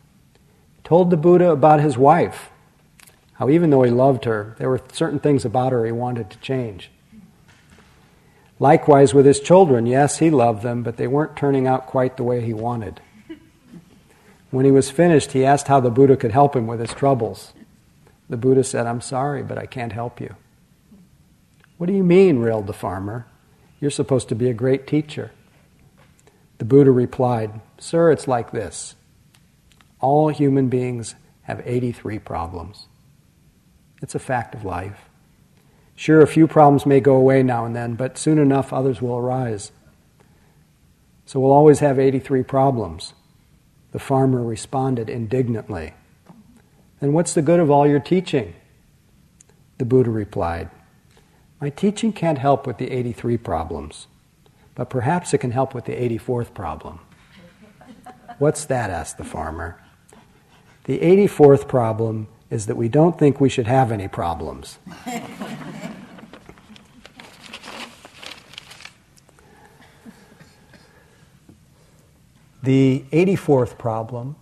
He 0.75 0.81
told 0.83 1.09
the 1.09 1.17
Buddha 1.17 1.49
about 1.49 1.79
his 1.81 1.97
wife, 1.97 2.49
how 3.43 3.49
even 3.49 3.71
though 3.71 3.83
he 3.83 3.91
loved 3.91 4.23
her, 4.23 4.55
there 4.57 4.69
were 4.69 4.79
certain 4.93 5.19
things 5.19 5.43
about 5.43 5.73
her 5.73 5.85
he 5.85 5.91
wanted 5.91 6.29
to 6.29 6.37
change. 6.37 6.89
Likewise 8.57 9.13
with 9.13 9.25
his 9.25 9.41
children, 9.41 9.85
yes, 9.85 10.19
he 10.19 10.29
loved 10.29 10.63
them, 10.63 10.81
but 10.81 10.95
they 10.95 11.07
weren't 11.07 11.35
turning 11.35 11.67
out 11.67 11.85
quite 11.85 12.15
the 12.15 12.23
way 12.23 12.39
he 12.39 12.53
wanted. 12.53 13.01
When 14.49 14.63
he 14.63 14.71
was 14.71 14.89
finished, 14.89 15.33
he 15.33 15.43
asked 15.43 15.67
how 15.67 15.81
the 15.81 15.91
Buddha 15.91 16.15
could 16.15 16.31
help 16.31 16.55
him 16.55 16.67
with 16.67 16.79
his 16.79 16.93
troubles. 16.93 17.51
The 18.29 18.37
Buddha 18.37 18.63
said, 18.63 18.87
I'm 18.87 19.01
sorry, 19.01 19.43
but 19.43 19.57
I 19.57 19.65
can't 19.65 19.91
help 19.91 20.21
you. 20.21 20.37
What 21.77 21.87
do 21.87 21.93
you 21.93 22.05
mean? 22.05 22.39
railed 22.39 22.67
the 22.67 22.71
farmer. 22.71 23.27
You're 23.81 23.91
supposed 23.91 24.29
to 24.29 24.35
be 24.35 24.49
a 24.49 24.53
great 24.53 24.87
teacher. 24.87 25.31
The 26.59 26.65
Buddha 26.65 26.91
replied, 26.91 27.59
Sir, 27.77 28.09
it's 28.09 28.25
like 28.25 28.51
this. 28.51 28.95
All 29.99 30.29
human 30.29 30.69
beings 30.69 31.15
have 31.41 31.61
83 31.65 32.19
problems. 32.19 32.87
It's 34.03 34.15
a 34.15 34.19
fact 34.19 34.53
of 34.53 34.65
life. 34.65 35.09
Sure, 35.95 36.21
a 36.21 36.27
few 36.27 36.45
problems 36.45 36.85
may 36.85 36.99
go 36.99 37.15
away 37.15 37.41
now 37.41 37.63
and 37.63 37.73
then, 37.73 37.95
but 37.95 38.17
soon 38.17 38.37
enough 38.37 38.73
others 38.73 39.01
will 39.01 39.15
arise. 39.15 39.71
So 41.25 41.39
we'll 41.39 41.53
always 41.53 41.79
have 41.79 41.97
83 41.97 42.43
problems. 42.43 43.13
The 43.93 43.99
farmer 43.99 44.43
responded 44.43 45.09
indignantly. 45.09 45.93
Then 46.99 47.13
what's 47.13 47.33
the 47.33 47.41
good 47.41 47.61
of 47.61 47.71
all 47.71 47.87
your 47.87 48.01
teaching? 48.01 48.53
The 49.77 49.85
Buddha 49.85 50.09
replied, 50.09 50.69
my 51.61 51.69
teaching 51.69 52.11
can't 52.11 52.39
help 52.39 52.67
with 52.67 52.79
the 52.79 52.91
83 52.91 53.37
problems, 53.37 54.07
but 54.75 54.89
perhaps 54.89 55.33
it 55.33 55.37
can 55.37 55.51
help 55.51 55.73
with 55.73 55.85
the 55.85 55.93
84th 55.93 56.53
problem. 56.53 56.99
What's 58.37 58.65
that? 58.65 58.89
asked 58.89 59.17
the 59.17 59.23
farmer. 59.23 59.81
The 60.83 60.99
84th 60.99 61.69
problem 61.69 62.27
is 62.53 62.67
that 62.67 62.75
we 62.75 62.87
don't 62.87 63.17
think 63.17 63.41
we 63.41 63.49
should 63.49 63.65
have 63.65 63.91
any 63.91 64.07
problems. 64.07 64.77
the 72.61 73.03
84th 73.11 73.79
problem, 73.79 74.35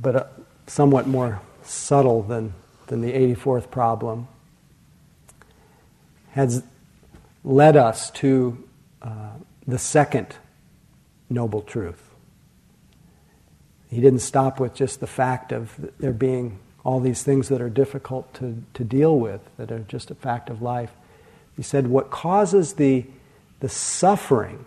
but 0.00 0.14
uh, 0.14 0.26
somewhat 0.68 1.08
more 1.08 1.40
subtle 1.64 2.22
than, 2.22 2.54
than 2.86 3.00
the 3.00 3.12
84th 3.12 3.68
problem, 3.72 4.28
has 6.30 6.62
led 7.42 7.76
us 7.76 8.12
to 8.12 8.62
uh, 9.02 9.30
the 9.66 9.78
second 9.78 10.36
noble 11.28 11.62
truth. 11.62 12.13
He 13.94 14.00
didn't 14.00 14.20
stop 14.20 14.58
with 14.58 14.74
just 14.74 14.98
the 14.98 15.06
fact 15.06 15.52
of 15.52 15.72
there 15.98 16.12
being 16.12 16.58
all 16.84 16.98
these 16.98 17.22
things 17.22 17.48
that 17.48 17.60
are 17.60 17.70
difficult 17.70 18.34
to, 18.34 18.62
to 18.74 18.82
deal 18.82 19.18
with, 19.18 19.40
that 19.56 19.70
are 19.70 19.78
just 19.80 20.10
a 20.10 20.14
fact 20.16 20.50
of 20.50 20.60
life. 20.60 20.90
He 21.56 21.62
said, 21.62 21.86
What 21.86 22.10
causes 22.10 22.74
the, 22.74 23.06
the 23.60 23.68
suffering, 23.68 24.64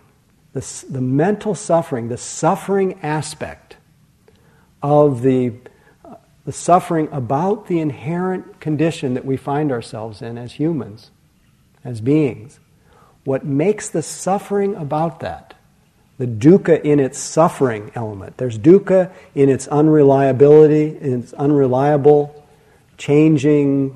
the, 0.54 0.86
the 0.90 1.02
mental 1.02 1.56
suffering, 1.56 2.08
the 2.08 2.18
suffering 2.18 2.98
aspect 3.04 3.76
of 4.82 5.22
the, 5.24 5.54
uh, 6.06 6.16
the 6.46 6.54
suffering 6.54 7.10
about 7.12 7.68
the 7.68 7.80
inherent 7.80 8.62
condition 8.62 9.14
that 9.16 9.26
we 9.26 9.36
find 9.36 9.74
ourselves 9.74 10.22
in 10.22 10.38
as 10.38 10.54
humans, 10.54 11.12
as 11.84 12.00
beings. 12.00 12.62
What 13.26 13.46
makes 13.46 13.90
the 13.90 14.02
suffering 14.02 14.74
about 14.76 15.20
that, 15.20 15.54
the 16.18 16.28
dukkha 16.28 16.82
in 16.82 17.00
its 17.00 17.20
suffering 17.20 17.92
element, 17.94 18.38
there's 18.38 18.58
dukkha 18.58 19.12
in 19.36 19.50
its 19.50 19.68
unreliability, 19.68 20.98
in 21.00 21.22
its 21.22 21.34
unreliable, 21.34 22.46
changing, 22.98 23.96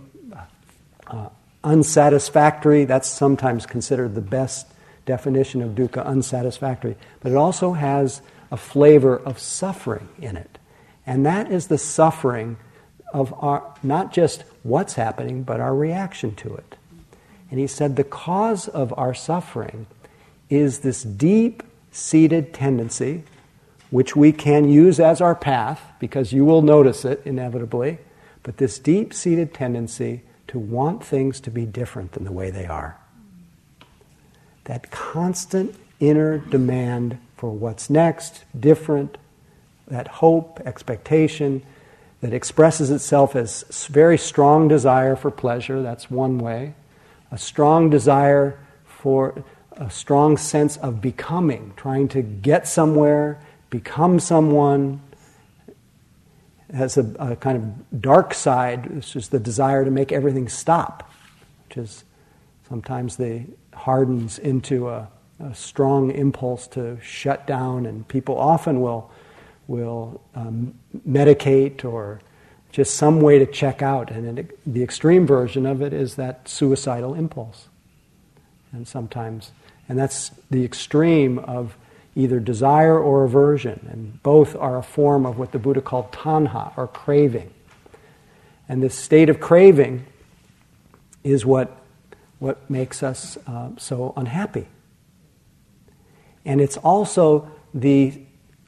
uh, 1.07 1.30
unsatisfactory. 1.63 2.86
That's 2.86 3.09
sometimes 3.09 3.65
considered 3.65 4.13
the 4.13 4.22
best 4.22 4.67
definition 5.05 5.61
of 5.61 5.72
dukkha, 5.72 6.05
unsatisfactory. 6.05 6.95
But 7.22 7.32
it 7.32 7.36
also 7.36 7.74
has 7.74 8.22
a 8.51 8.57
flavor 8.57 9.17
of 9.17 9.39
suffering 9.39 10.09
in 10.19 10.38
it. 10.38 10.59
And 11.07 11.26
that 11.26 11.51
is 11.51 11.67
the 11.67 11.78
suffering 11.78 12.57
of 13.13 13.34
our, 13.43 13.74
not 13.82 14.13
just 14.13 14.43
what's 14.63 14.93
happening, 14.93 15.43
but 15.43 15.59
our 15.59 15.76
reaction 15.76 16.36
to 16.36 16.55
it. 16.55 16.76
And 17.49 17.59
he 17.59 17.67
said 17.67 17.95
the 17.95 18.03
cause 18.03 18.67
of 18.67 18.93
our 18.97 19.13
suffering 19.13 19.88
is 20.49 20.80
this 20.80 21.03
deep 21.03 21.63
seated 21.91 22.53
tendency, 22.53 23.23
which 23.89 24.15
we 24.15 24.31
can 24.31 24.69
use 24.69 24.99
as 24.99 25.21
our 25.21 25.35
path, 25.35 25.81
because 25.99 26.31
you 26.31 26.45
will 26.45 26.61
notice 26.61 27.05
it 27.05 27.21
inevitably, 27.25 27.99
but 28.43 28.57
this 28.57 28.79
deep 28.79 29.13
seated 29.13 29.53
tendency 29.53 30.21
to 30.47 30.57
want 30.57 31.03
things 31.03 31.39
to 31.41 31.51
be 31.51 31.65
different 31.65 32.13
than 32.13 32.23
the 32.23 32.31
way 32.31 32.49
they 32.49 32.65
are. 32.65 32.97
That 34.65 34.91
constant 34.91 35.75
inner 35.99 36.37
demand 36.37 37.17
for 37.37 37.51
what's 37.51 37.89
next, 37.89 38.43
different, 38.57 39.17
that 39.87 40.07
hope, 40.07 40.59
expectation, 40.65 41.63
that 42.21 42.33
expresses 42.33 42.91
itself 42.91 43.35
as 43.35 43.87
very 43.87 44.17
strong 44.17 44.67
desire 44.67 45.15
for 45.15 45.31
pleasure, 45.31 45.81
that's 45.81 46.09
one 46.09 46.37
way 46.37 46.75
a 47.31 47.37
strong 47.37 47.89
desire 47.89 48.59
for 48.85 49.43
a 49.74 49.89
strong 49.89 50.38
sense 50.38 50.78
of 50.78 51.01
becoming, 51.01 51.74
trying 51.76 52.07
to 52.09 52.22
get 52.22 52.67
somewhere, 52.67 53.41
become 53.69 54.19
someone. 54.19 55.01
has 56.74 56.97
a, 56.97 57.13
a, 57.19 57.36
kind 57.36 57.57
of 57.57 58.01
dark 58.01 58.34
side, 58.34 58.88
which 58.88 59.15
is 59.15 59.30
the 59.30 59.39
desire 59.39 59.84
to 59.84 59.91
make 59.91 60.11
everything 60.11 60.47
stop, 60.47 61.09
which 61.67 61.78
is 61.78 62.03
sometimes 62.69 63.17
the 63.17 63.43
hardens 63.74 64.39
into 64.39 64.89
a, 64.89 65.09
a 65.39 65.53
strong 65.53 66.11
impulse 66.11 66.67
to 66.67 66.99
shut 67.01 67.47
down, 67.47 67.86
and 67.86 68.07
people 68.07 68.38
often 68.38 68.82
will 68.82 69.11
will 69.67 70.22
um, 70.36 70.74
medicate 71.07 71.86
or 71.86 72.19
just 72.72 72.95
some 72.95 73.22
way 73.22 73.39
to 73.39 73.45
check 73.45 73.82
out. 73.82 74.11
And 74.11 74.39
it, 74.39 74.59
the 74.65 74.84
extreme 74.84 75.26
version 75.26 75.65
of 75.65 75.82
it 75.82 75.93
is 75.93 76.15
that 76.15 76.47
suicidal 76.47 77.13
impulse. 77.13 77.69
And 78.72 78.88
sometimes, 78.88 79.51
and 79.88 79.97
that's 79.97 80.32
the 80.49 80.63
extreme 80.63 81.39
of 81.39 81.75
either 82.15 82.39
desire 82.39 82.99
or 82.99 83.23
aversion. 83.23 83.88
And 83.91 84.21
both 84.23 84.55
are 84.55 84.77
a 84.77 84.84
form 84.84 85.25
of 85.25 85.38
what 85.38 85.51
the 85.51 85.59
Buddha 85.59 85.82
called 85.82 86.11
tanha, 86.11 86.77
or 86.77 86.88
craving. 86.88 87.53
And 88.67 88.82
this 88.82 88.95
state 88.95 89.29
of 89.29 89.39
craving 89.39 90.05
is 91.23 91.45
what, 91.45 91.77
what 92.39 92.69
makes 92.69 93.03
us 93.03 93.38
uh, 93.47 93.69
so 93.77 94.13
unhappy. 94.15 94.67
And 96.45 96.59
it's 96.59 96.77
also 96.77 97.51
the 97.73 98.21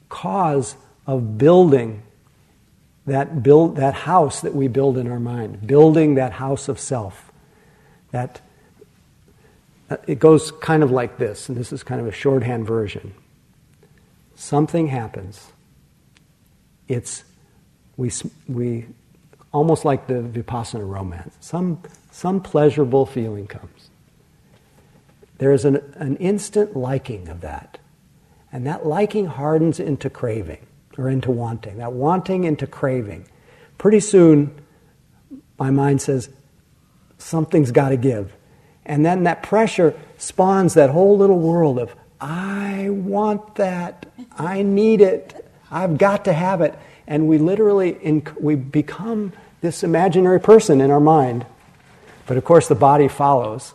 cause 0.08 0.76
of 1.06 1.38
building 1.38 2.02
that 3.06 3.42
build 3.42 3.76
that 3.76 3.94
house 3.94 4.40
that 4.40 4.54
we 4.54 4.68
build 4.68 4.96
in 4.96 5.10
our 5.10 5.20
mind, 5.20 5.66
building 5.66 6.14
that 6.14 6.32
house 6.32 6.68
of 6.68 6.78
self. 6.78 7.30
That 8.12 8.40
Uh, 9.90 9.96
it 10.06 10.18
goes 10.18 10.50
kind 10.50 10.82
of 10.82 10.90
like 10.90 11.18
this, 11.18 11.48
and 11.48 11.56
this 11.56 11.72
is 11.72 11.82
kind 11.82 12.00
of 12.00 12.06
a 12.06 12.12
shorthand 12.12 12.66
version. 12.66 13.14
Something 14.34 14.88
happens. 14.88 15.52
It's 16.88 17.24
we 17.96 18.10
we 18.48 18.86
almost 19.52 19.84
like 19.84 20.06
the 20.06 20.14
vipassana 20.14 20.86
romance. 20.88 21.36
Some 21.40 21.82
some 22.10 22.40
pleasurable 22.40 23.06
feeling 23.06 23.46
comes. 23.46 23.90
There 25.38 25.52
is 25.52 25.64
an, 25.64 25.76
an 25.96 26.16
instant 26.16 26.76
liking 26.76 27.28
of 27.28 27.40
that, 27.40 27.78
and 28.52 28.66
that 28.66 28.86
liking 28.86 29.26
hardens 29.26 29.80
into 29.80 30.08
craving 30.08 30.66
or 30.96 31.08
into 31.08 31.30
wanting, 31.30 31.78
that 31.78 31.92
wanting 31.92 32.44
into 32.44 32.66
craving. 32.66 33.26
Pretty 33.78 34.00
soon, 34.00 34.54
my 35.58 35.70
mind 35.70 36.00
says, 36.00 36.28
something's 37.18 37.70
got 37.70 37.90
to 37.90 37.96
give. 37.96 38.34
And 38.86 39.04
then 39.04 39.24
that 39.24 39.42
pressure 39.42 39.98
spawns 40.18 40.74
that 40.74 40.90
whole 40.90 41.16
little 41.16 41.38
world 41.38 41.78
of, 41.78 41.94
I 42.20 42.88
want 42.90 43.56
that, 43.56 44.06
I 44.38 44.62
need 44.62 45.00
it, 45.00 45.46
I've 45.70 45.98
got 45.98 46.24
to 46.26 46.32
have 46.32 46.60
it. 46.60 46.78
And 47.06 47.28
we 47.28 47.38
literally, 47.38 47.94
inc- 47.94 48.40
we 48.40 48.54
become 48.54 49.32
this 49.60 49.82
imaginary 49.82 50.40
person 50.40 50.80
in 50.80 50.90
our 50.90 51.00
mind. 51.00 51.46
But 52.26 52.36
of 52.36 52.44
course, 52.44 52.68
the 52.68 52.74
body 52.74 53.08
follows. 53.08 53.74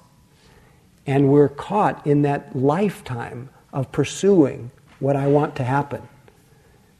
And 1.05 1.29
we're 1.29 1.49
caught 1.49 2.05
in 2.05 2.23
that 2.23 2.55
lifetime 2.55 3.49
of 3.73 3.91
pursuing 3.91 4.71
what 4.99 5.15
I 5.15 5.27
want 5.27 5.55
to 5.55 5.63
happen. 5.63 6.07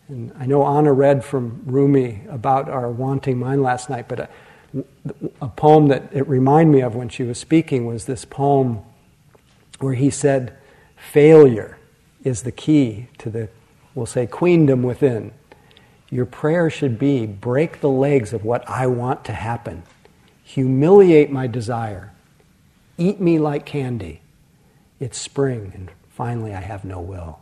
And 0.07 0.31
I 0.39 0.47
know 0.47 0.65
Anna 0.65 0.91
read 0.91 1.23
from 1.23 1.61
Rumi 1.65 2.21
about 2.29 2.69
our 2.69 2.89
wanting 2.89 3.37
mind 3.37 3.61
last 3.61 3.89
night, 3.89 4.07
but 4.07 4.19
uh, 4.19 4.27
a, 5.41 5.47
poem 5.47 5.87
that 5.87 6.09
it 6.11 6.27
reminded 6.27 6.73
me 6.73 6.81
of 6.81 6.95
when 6.95 7.09
she 7.09 7.23
was 7.23 7.37
speaking 7.37 7.85
was 7.85 8.05
this 8.05 8.25
poem 8.25 8.81
where 9.79 9.93
he 9.93 10.09
said, 10.09 10.55
Failure 10.95 11.77
is 12.23 12.43
the 12.43 12.51
key 12.51 13.07
to 13.17 13.29
the, 13.29 13.49
we'll 13.95 14.05
say, 14.05 14.27
queendom 14.27 14.83
within. 14.83 15.31
Your 16.09 16.25
prayer 16.25 16.69
should 16.69 16.99
be 16.99 17.25
break 17.25 17.81
the 17.81 17.89
legs 17.89 18.33
of 18.33 18.43
what 18.43 18.67
I 18.69 18.87
want 18.87 19.23
to 19.25 19.33
happen, 19.33 19.83
humiliate 20.43 21.31
my 21.31 21.47
desire, 21.47 22.11
eat 22.97 23.19
me 23.19 23.39
like 23.39 23.65
candy. 23.65 24.21
It's 24.99 25.17
spring, 25.17 25.71
and 25.73 25.91
finally 26.09 26.53
I 26.53 26.59
have 26.59 26.83
no 26.83 26.99
will. 26.99 27.39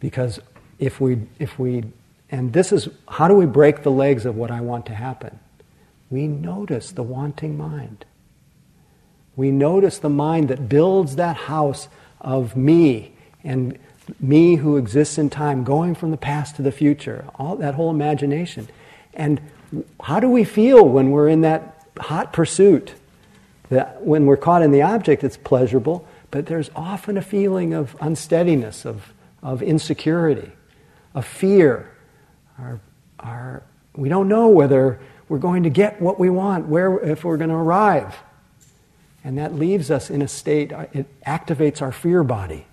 Because 0.00 0.40
if 0.78 1.00
we, 1.00 1.28
if 1.38 1.58
we, 1.58 1.84
and 2.30 2.52
this 2.52 2.72
is, 2.72 2.88
how 3.08 3.28
do 3.28 3.34
we 3.34 3.46
break 3.46 3.82
the 3.82 3.90
legs 3.90 4.24
of 4.24 4.36
what 4.36 4.50
I 4.50 4.60
want 4.60 4.86
to 4.86 4.94
happen? 4.94 5.38
We 6.10 6.26
notice 6.26 6.92
the 6.92 7.02
wanting 7.02 7.56
mind. 7.56 8.04
We 9.36 9.50
notice 9.50 9.98
the 9.98 10.08
mind 10.08 10.48
that 10.48 10.68
builds 10.68 11.16
that 11.16 11.36
house 11.36 11.88
of 12.20 12.56
me 12.56 13.12
and 13.42 13.78
me 14.18 14.56
who 14.56 14.76
exists 14.76 15.18
in 15.18 15.30
time, 15.30 15.64
going 15.64 15.94
from 15.94 16.10
the 16.10 16.16
past 16.16 16.56
to 16.56 16.62
the 16.62 16.72
future, 16.72 17.24
all 17.36 17.56
that 17.56 17.74
whole 17.74 17.90
imagination. 17.90 18.68
And 19.14 19.40
how 20.02 20.20
do 20.20 20.28
we 20.28 20.44
feel 20.44 20.86
when 20.86 21.10
we're 21.10 21.28
in 21.28 21.42
that 21.42 21.86
hot 21.98 22.32
pursuit? 22.32 22.94
That 23.70 24.02
when 24.02 24.26
we're 24.26 24.36
caught 24.36 24.62
in 24.62 24.72
the 24.72 24.82
object, 24.82 25.22
it's 25.22 25.36
pleasurable, 25.36 26.06
but 26.30 26.46
there's 26.46 26.70
often 26.74 27.16
a 27.16 27.22
feeling 27.22 27.72
of 27.72 27.96
unsteadiness, 28.00 28.84
of 28.84 29.12
of 29.42 29.62
insecurity, 29.62 30.50
of 31.14 31.26
fear. 31.26 31.90
Our, 32.60 32.80
our, 33.20 33.62
we 33.96 34.08
don't 34.08 34.28
know 34.28 34.48
whether 34.48 35.00
we're 35.28 35.38
going 35.38 35.62
to 35.62 35.70
get 35.70 36.00
what 36.00 36.18
we 36.18 36.30
want, 36.30 36.66
where, 36.66 36.98
if 36.98 37.24
we're 37.24 37.36
going 37.36 37.50
to 37.50 37.56
arrive. 37.56 38.16
And 39.22 39.38
that 39.38 39.54
leaves 39.54 39.90
us 39.90 40.10
in 40.10 40.22
a 40.22 40.28
state, 40.28 40.72
uh, 40.72 40.86
it 40.92 41.06
activates 41.24 41.82
our 41.82 41.92
fear 41.92 42.24
body. 42.24 42.66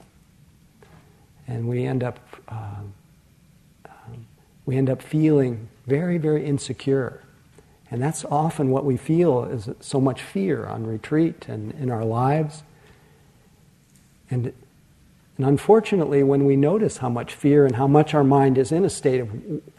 And 1.47 1.67
we 1.67 1.85
end 1.85 2.03
up, 2.03 2.19
um, 2.47 2.93
um, 3.85 4.25
we 4.65 4.77
end 4.77 4.89
up 4.89 5.01
feeling 5.01 5.69
very, 5.85 6.17
very 6.17 6.45
insecure. 6.45 7.21
And 7.89 8.01
that's 8.01 8.25
often 8.25 8.69
what 8.69 8.83
we 8.85 8.97
feel 8.97 9.45
is 9.45 9.69
so 9.79 10.01
much 10.01 10.21
fear 10.21 10.65
on 10.65 10.85
retreat 10.85 11.47
and 11.47 11.71
in 11.73 11.89
our 11.89 12.03
lives. 12.03 12.63
And 14.29 14.53
and 15.37 15.45
unfortunately, 15.45 16.23
when 16.23 16.45
we 16.45 16.55
notice 16.55 16.97
how 16.97 17.09
much 17.09 17.33
fear 17.33 17.67
and 17.67 17.75
how 17.75 17.85
much 17.85 18.15
our 18.15 18.23
mind 18.23 18.57
is 18.57 18.71
in 18.71 18.83
a 18.83 18.89
state 18.89 19.19
of 19.19 19.29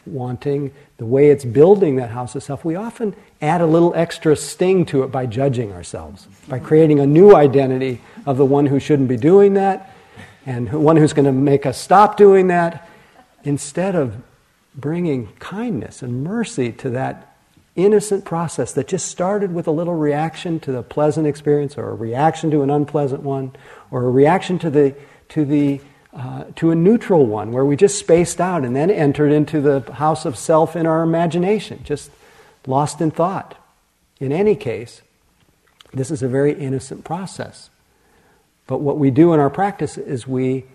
wanting, 0.05 0.71
the 0.97 1.05
way 1.05 1.31
it's 1.31 1.43
building 1.43 1.97
that 1.97 2.11
house 2.11 2.33
of 2.33 2.43
self, 2.43 2.63
we 2.63 2.75
often 2.75 3.13
add 3.41 3.59
a 3.59 3.65
little 3.65 3.93
extra 3.93 4.37
sting 4.37 4.85
to 4.85 5.03
it 5.03 5.11
by 5.11 5.25
judging 5.25 5.73
ourselves, 5.73 6.27
by 6.47 6.59
creating 6.59 7.01
a 7.01 7.05
new 7.05 7.35
identity 7.35 7.99
of 8.25 8.37
the 8.37 8.45
one 8.45 8.67
who 8.67 8.79
shouldn't 8.79 9.09
be 9.09 9.17
doing 9.17 9.55
that 9.55 9.93
and 10.45 10.71
one 10.71 10.95
who's 10.95 11.11
going 11.11 11.25
to 11.25 11.33
make 11.33 11.65
us 11.65 11.77
stop 11.77 12.15
doing 12.15 12.47
that, 12.47 12.87
instead 13.43 13.95
of 13.95 14.15
bringing 14.73 15.27
kindness 15.39 16.01
and 16.01 16.23
mercy 16.23 16.71
to 16.71 16.89
that 16.89 17.35
innocent 17.75 18.23
process 18.23 18.73
that 18.73 18.87
just 18.87 19.07
started 19.07 19.53
with 19.53 19.67
a 19.67 19.71
little 19.71 19.95
reaction 19.95 20.59
to 20.59 20.71
the 20.71 20.83
pleasant 20.83 21.27
experience 21.27 21.77
or 21.77 21.89
a 21.89 21.93
reaction 21.93 22.49
to 22.51 22.61
an 22.61 22.69
unpleasant 22.69 23.21
one 23.21 23.51
or 23.91 24.05
a 24.05 24.09
reaction 24.09 24.57
to 24.57 24.69
the 24.69 24.95
to, 25.29 25.45
the, 25.45 25.81
uh, 26.13 26.45
to 26.55 26.71
a 26.71 26.75
neutral 26.75 27.25
one 27.25 27.51
where 27.51 27.65
we 27.65 27.75
just 27.75 27.97
spaced 27.97 28.41
out 28.41 28.63
and 28.63 28.75
then 28.75 28.89
entered 28.89 29.31
into 29.31 29.61
the 29.61 29.81
house 29.93 30.25
of 30.25 30.37
self 30.37 30.75
in 30.75 30.85
our 30.85 31.03
imagination, 31.03 31.81
just 31.83 32.11
lost 32.67 33.01
in 33.01 33.11
thought. 33.11 33.55
In 34.19 34.31
any 34.31 34.55
case, 34.55 35.01
this 35.93 36.11
is 36.11 36.21
a 36.21 36.27
very 36.27 36.53
innocent 36.53 37.03
process. 37.03 37.69
But 38.67 38.81
what 38.81 38.97
we 38.97 39.09
do 39.09 39.33
in 39.33 39.39
our 39.39 39.49
practice 39.49 39.97
is 39.97 40.27
we, 40.27 40.65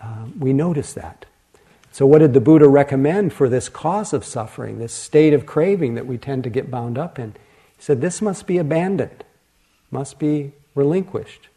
uh, 0.00 0.26
we 0.38 0.52
notice 0.52 0.92
that. 0.94 1.24
So, 1.92 2.06
what 2.06 2.18
did 2.18 2.34
the 2.34 2.40
Buddha 2.40 2.68
recommend 2.68 3.32
for 3.32 3.48
this 3.48 3.68
cause 3.68 4.12
of 4.12 4.24
suffering, 4.24 4.78
this 4.78 4.92
state 4.92 5.32
of 5.32 5.46
craving 5.46 5.94
that 5.94 6.06
we 6.06 6.18
tend 6.18 6.44
to 6.44 6.50
get 6.50 6.70
bound 6.70 6.98
up 6.98 7.18
in? 7.18 7.32
He 7.76 7.82
said, 7.82 8.00
This 8.00 8.20
must 8.20 8.46
be 8.46 8.58
abandoned, 8.58 9.24
must 9.90 10.18
be 10.18 10.52
relinquished. 10.74 11.48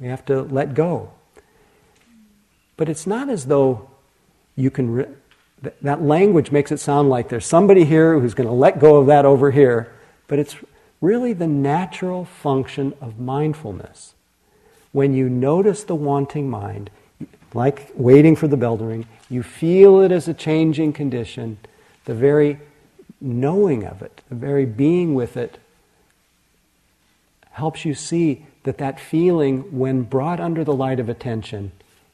We 0.00 0.08
have 0.08 0.24
to 0.26 0.42
let 0.42 0.74
go. 0.74 1.12
But 2.78 2.88
it's 2.88 3.06
not 3.06 3.28
as 3.28 3.44
though 3.44 3.90
you 4.56 4.70
can. 4.70 4.90
Re- 4.90 5.06
that 5.82 6.00
language 6.00 6.52
makes 6.52 6.70
it 6.70 6.78
sound 6.78 7.10
like 7.10 7.28
there's 7.28 7.44
somebody 7.44 7.84
here 7.84 8.18
who's 8.18 8.34
going 8.34 8.48
to 8.48 8.54
let 8.54 8.78
go 8.78 8.96
of 8.96 9.08
that 9.08 9.26
over 9.26 9.50
here, 9.50 9.92
but 10.28 10.38
it's 10.38 10.56
really 11.00 11.32
the 11.32 11.48
natural 11.48 12.24
function 12.24 12.94
of 13.00 13.18
mindfulness. 13.18 14.14
When 14.92 15.14
you 15.14 15.28
notice 15.28 15.82
the 15.82 15.96
wanting 15.96 16.48
mind, 16.48 16.90
like 17.54 17.90
waiting 17.94 18.36
for 18.36 18.46
the 18.46 18.56
bell 18.56 18.78
to 18.78 18.84
ring, 18.84 19.06
you 19.28 19.42
feel 19.42 20.00
it 20.00 20.12
as 20.12 20.28
a 20.28 20.34
changing 20.34 20.92
condition, 20.92 21.58
the 22.04 22.14
very 22.14 22.60
knowing 23.20 23.84
of 23.84 24.00
it, 24.00 24.20
the 24.28 24.36
very 24.36 24.64
being 24.64 25.14
with 25.14 25.36
it, 25.36 25.58
helps 27.50 27.84
you 27.84 27.94
see 27.94 28.46
that 28.62 28.78
that 28.78 29.00
feeling, 29.00 29.76
when 29.76 30.02
brought 30.02 30.38
under 30.38 30.62
the 30.62 30.74
light 30.74 31.00
of 31.00 31.08
attention, 31.08 31.72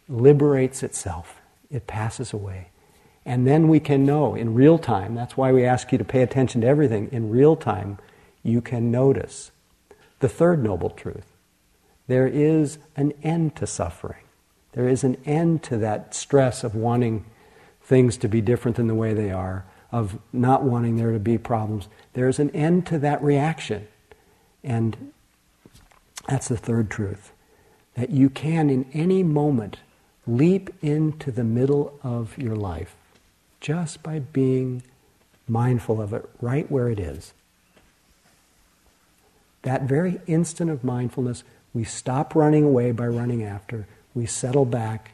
liberates 0.09 0.83
itself, 0.83 1.41
it 1.71 1.87
passes 1.87 2.33
away. 2.33 2.69
And 3.27 3.47
then 3.47 3.69
we 3.69 3.81
can 3.81 4.05
know 4.05 4.35
in 4.35 4.55
real 4.55 4.79
time, 4.79 5.15
that's 5.15 5.37
why 5.37 5.51
we 5.51 5.65
ask 5.65 5.91
you 5.93 5.99
to 5.99 6.05
pay 6.05 6.23
attention 6.23 6.61
to 6.61 6.67
everything. 6.67 7.09
In 7.11 7.31
real 7.31 7.57
time, 7.57 7.99
you 8.43 8.61
can 8.61 8.91
notice 8.91 9.51
the 10.21 10.29
third 10.29 10.63
noble 10.63 10.91
truth. 10.91 11.33
There 12.07 12.27
is 12.27 12.79
an 12.97 13.13
end 13.23 13.57
to 13.57 13.67
suffering. 13.67 14.25
There 14.73 14.89
is 14.89 15.05
an 15.05 15.17
end 15.25 15.63
to 15.65 15.79
that 15.79 16.15
stress 16.15 16.65
of 16.65 16.75
wanting 16.75 17.25
things 17.81 18.17
to 18.19 18.29
be 18.29 18.41
different 18.41 18.77
than 18.77 18.89
the 18.89 18.95
way 18.95 19.15
they 19.15 19.31
are, 19.31 19.65
of 19.91 20.19
not 20.33 20.63
wanting 20.63 20.97
there 20.97 21.13
to 21.13 21.19
be 21.19 21.39
problems. 21.39 21.89
There's 22.13 22.39
an 22.39 22.51
end 22.51 22.87
to 22.89 22.99
that 22.99 23.23
reaction. 23.23 23.87
And 24.63 25.13
that's 26.29 26.49
the 26.49 26.57
third 26.57 26.91
truth. 26.91 27.33
That 27.95 28.11
you 28.11 28.29
can, 28.29 28.69
in 28.69 28.87
any 28.93 29.23
moment, 29.23 29.79
leap 30.27 30.71
into 30.83 31.31
the 31.31 31.45
middle 31.45 31.99
of 32.03 32.37
your 32.39 32.57
life 32.57 32.95
just 33.61 34.03
by 34.03 34.19
being 34.19 34.83
mindful 35.49 36.01
of 36.01 36.13
it 36.13 36.29
right 36.41 36.71
where 36.71 36.89
it 36.89 36.99
is. 36.99 37.33
That 39.63 39.83
very 39.83 40.21
instant 40.27 40.71
of 40.71 40.85
mindfulness, 40.85 41.45
we 41.73 41.85
stop 41.85 42.35
running 42.35 42.65
away 42.65 42.93
by 42.93 43.07
running 43.07 43.43
after, 43.43 43.87
we 44.15 44.27
settle 44.27 44.65
back, 44.65 45.13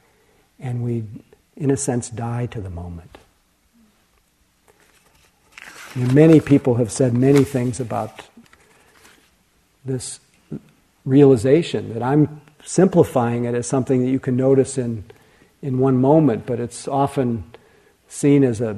and 0.59 0.83
we, 0.83 1.05
in 1.57 1.71
a 1.71 1.77
sense, 1.77 2.11
die 2.11 2.47
to 2.47 2.61
the 2.61 2.71
moment. 2.71 3.19
And 5.95 6.15
many 6.15 6.41
people 6.41 6.77
have 6.77 6.93
said 6.93 7.15
many 7.15 7.45
things 7.45 7.81
about 7.81 8.29
this 9.85 10.21
realization 11.05 11.95
that 11.95 12.03
I'm 12.03 12.41
simplifying 12.65 13.45
it 13.45 13.55
as 13.55 13.67
something 13.67 14.05
that 14.05 14.11
you 14.11 14.21
can 14.21 14.37
notice 14.37 14.79
in, 14.79 15.05
in 15.63 15.79
one 15.79 15.97
moment, 15.97 16.47
but 16.47 16.61
it's 16.61 16.87
often 16.87 17.45
seen 18.09 18.45
as 18.45 18.61
a, 18.61 18.77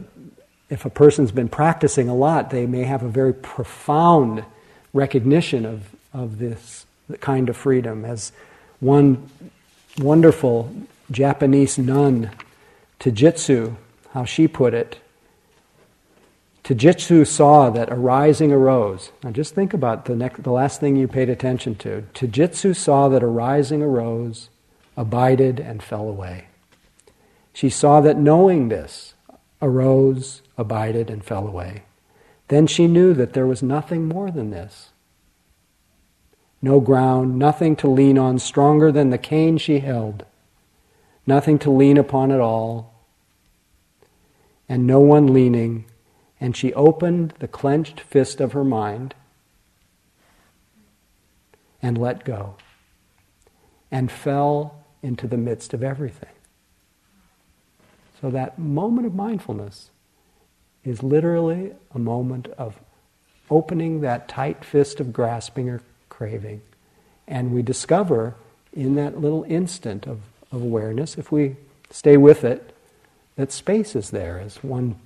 if 0.71 0.85
a 0.85 0.91
person's 0.91 1.33
been 1.33 1.49
practicing 1.49 2.09
a 2.09 2.15
lot, 2.15 2.51
they 2.51 2.67
may 2.67 2.85
have 2.85 3.03
a 3.03 3.09
very 3.09 3.35
profound 3.35 4.45
recognition 4.93 5.65
of, 5.65 5.95
of 6.13 6.39
this 6.39 6.87
kind 7.21 7.49
of 7.49 7.57
freedom. 7.57 8.05
As 8.05 8.33
one 8.81 9.29
wonderful 9.99 10.73
Japanese 11.11 11.79
nun, 11.79 12.31
Taijutsu, 13.01 13.77
how 14.13 14.25
she 14.25 14.49
put 14.49 14.75
it, 14.75 15.02
Taijutsu 16.65 17.27
saw 17.27 17.71
that 17.71 17.91
arising 17.91 18.53
arose. 18.53 19.11
Now 19.25 19.31
just 19.31 19.55
think 19.55 19.75
about 19.75 20.05
the, 20.05 20.15
next, 20.15 20.45
the 20.45 20.53
last 20.53 20.79
thing 20.79 20.95
you 20.95 21.09
paid 21.09 21.29
attention 21.29 21.75
to. 21.77 22.07
Taijutsu 22.15 22.77
saw 22.77 23.09
that 23.09 23.23
arising 23.23 23.83
arose, 23.83 24.49
abided, 24.97 25.59
and 25.59 25.83
fell 25.83 26.09
away. 26.09 26.47
She 27.53 27.69
saw 27.69 28.01
that 28.01 28.17
knowing 28.17 28.69
this 28.69 29.15
arose, 29.61 30.43
abided, 30.57 31.11
and 31.11 31.25
fell 31.25 31.47
away. 31.49 31.83
Then 32.49 32.67
she 32.67 32.87
knew 32.87 33.13
that 33.15 33.33
there 33.33 33.47
was 33.47 33.63
nothing 33.63 34.07
more 34.07 34.31
than 34.31 34.51
this. 34.51 34.91
No 36.61 36.79
ground, 36.79 37.39
nothing 37.39 37.75
to 37.77 37.89
lean 37.89 38.19
on 38.19 38.39
stronger 38.39 38.93
than 38.93 39.11
the 39.11 39.19
cane 39.19 39.59
she 39.59 39.81
held, 39.81 40.25
nothing 41.27 41.59
to 41.61 41.71
lean 41.71 41.97
upon 41.97 42.31
at 42.31 42.41
all, 42.41 42.95
and 44.69 44.87
no 44.87 45.01
one 45.01 45.33
leaning 45.33 45.87
and 46.43 46.57
she 46.57 46.75
opened 46.75 47.33
the 47.39 47.47
clenched 47.47 48.01
fist 48.01 48.41
of 48.41 48.51
her 48.51 48.65
mind 48.65 49.15
and 51.81 51.97
let 51.97 52.25
go 52.25 52.57
and 53.93 54.11
fell 54.11 54.85
into 55.05 55.29
the 55.29 55.37
midst 55.37 55.73
of 55.73 55.85
everything. 55.85 56.35
So 58.21 58.29
that 58.31 58.59
moment 58.59 59.07
of 59.07 59.15
mindfulness 59.15 59.91
is 60.85 61.01
literally 61.01 61.75
a 61.95 62.01
moment 62.01 62.49
of 62.59 62.75
opening 63.49 64.01
that 64.01 64.27
tight 64.27 64.65
fist 64.65 64.99
of 64.99 65.13
grasping 65.13 65.69
or 65.69 65.81
craving. 66.09 66.61
And 67.29 67.53
we 67.53 67.63
discover 67.63 68.35
in 68.73 68.97
that 68.97 69.21
little 69.21 69.45
instant 69.45 70.09
of, 70.09 70.19
of 70.51 70.61
awareness, 70.61 71.17
if 71.17 71.31
we 71.31 71.55
stay 71.91 72.17
with 72.17 72.43
it, 72.43 72.75
that 73.37 73.53
space 73.53 73.95
is 73.95 74.11
there, 74.11 74.41
as 74.41 74.57
one 74.57 74.97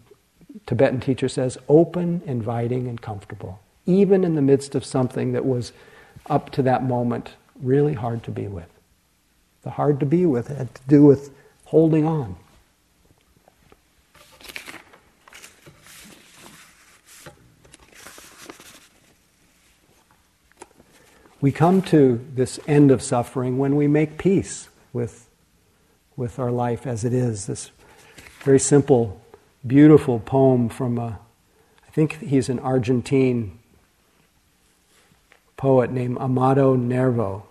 Tibetan 0.64 1.00
teacher 1.00 1.28
says, 1.28 1.58
open, 1.68 2.22
inviting, 2.26 2.88
and 2.88 3.00
comfortable, 3.00 3.60
even 3.84 4.24
in 4.24 4.34
the 4.34 4.42
midst 4.42 4.74
of 4.74 4.84
something 4.84 5.32
that 5.32 5.44
was 5.44 5.72
up 6.30 6.50
to 6.50 6.62
that 6.62 6.82
moment 6.82 7.34
really 7.62 7.94
hard 7.94 8.22
to 8.24 8.30
be 8.30 8.46
with. 8.46 8.68
The 9.62 9.70
hard 9.70 10.00
to 10.00 10.06
be 10.06 10.26
with 10.26 10.48
had 10.48 10.74
to 10.74 10.82
do 10.88 11.04
with 11.04 11.30
holding 11.64 12.04
on. 12.04 12.36
We 21.40 21.52
come 21.52 21.82
to 21.82 22.24
this 22.34 22.58
end 22.66 22.90
of 22.90 23.02
suffering 23.02 23.58
when 23.58 23.76
we 23.76 23.86
make 23.86 24.18
peace 24.18 24.68
with, 24.92 25.28
with 26.16 26.38
our 26.38 26.50
life 26.50 26.86
as 26.86 27.04
it 27.04 27.12
is. 27.12 27.46
This 27.46 27.70
very 28.42 28.58
simple, 28.58 29.20
beautiful 29.66 30.20
poem 30.20 30.68
from 30.68 30.98
a, 30.98 31.18
I 31.86 31.90
think 31.90 32.20
he's 32.20 32.48
an 32.48 32.58
Argentine 32.58 33.58
poet 35.56 35.90
named 35.90 36.18
Amado 36.18 36.76
Nervo. 36.76 37.46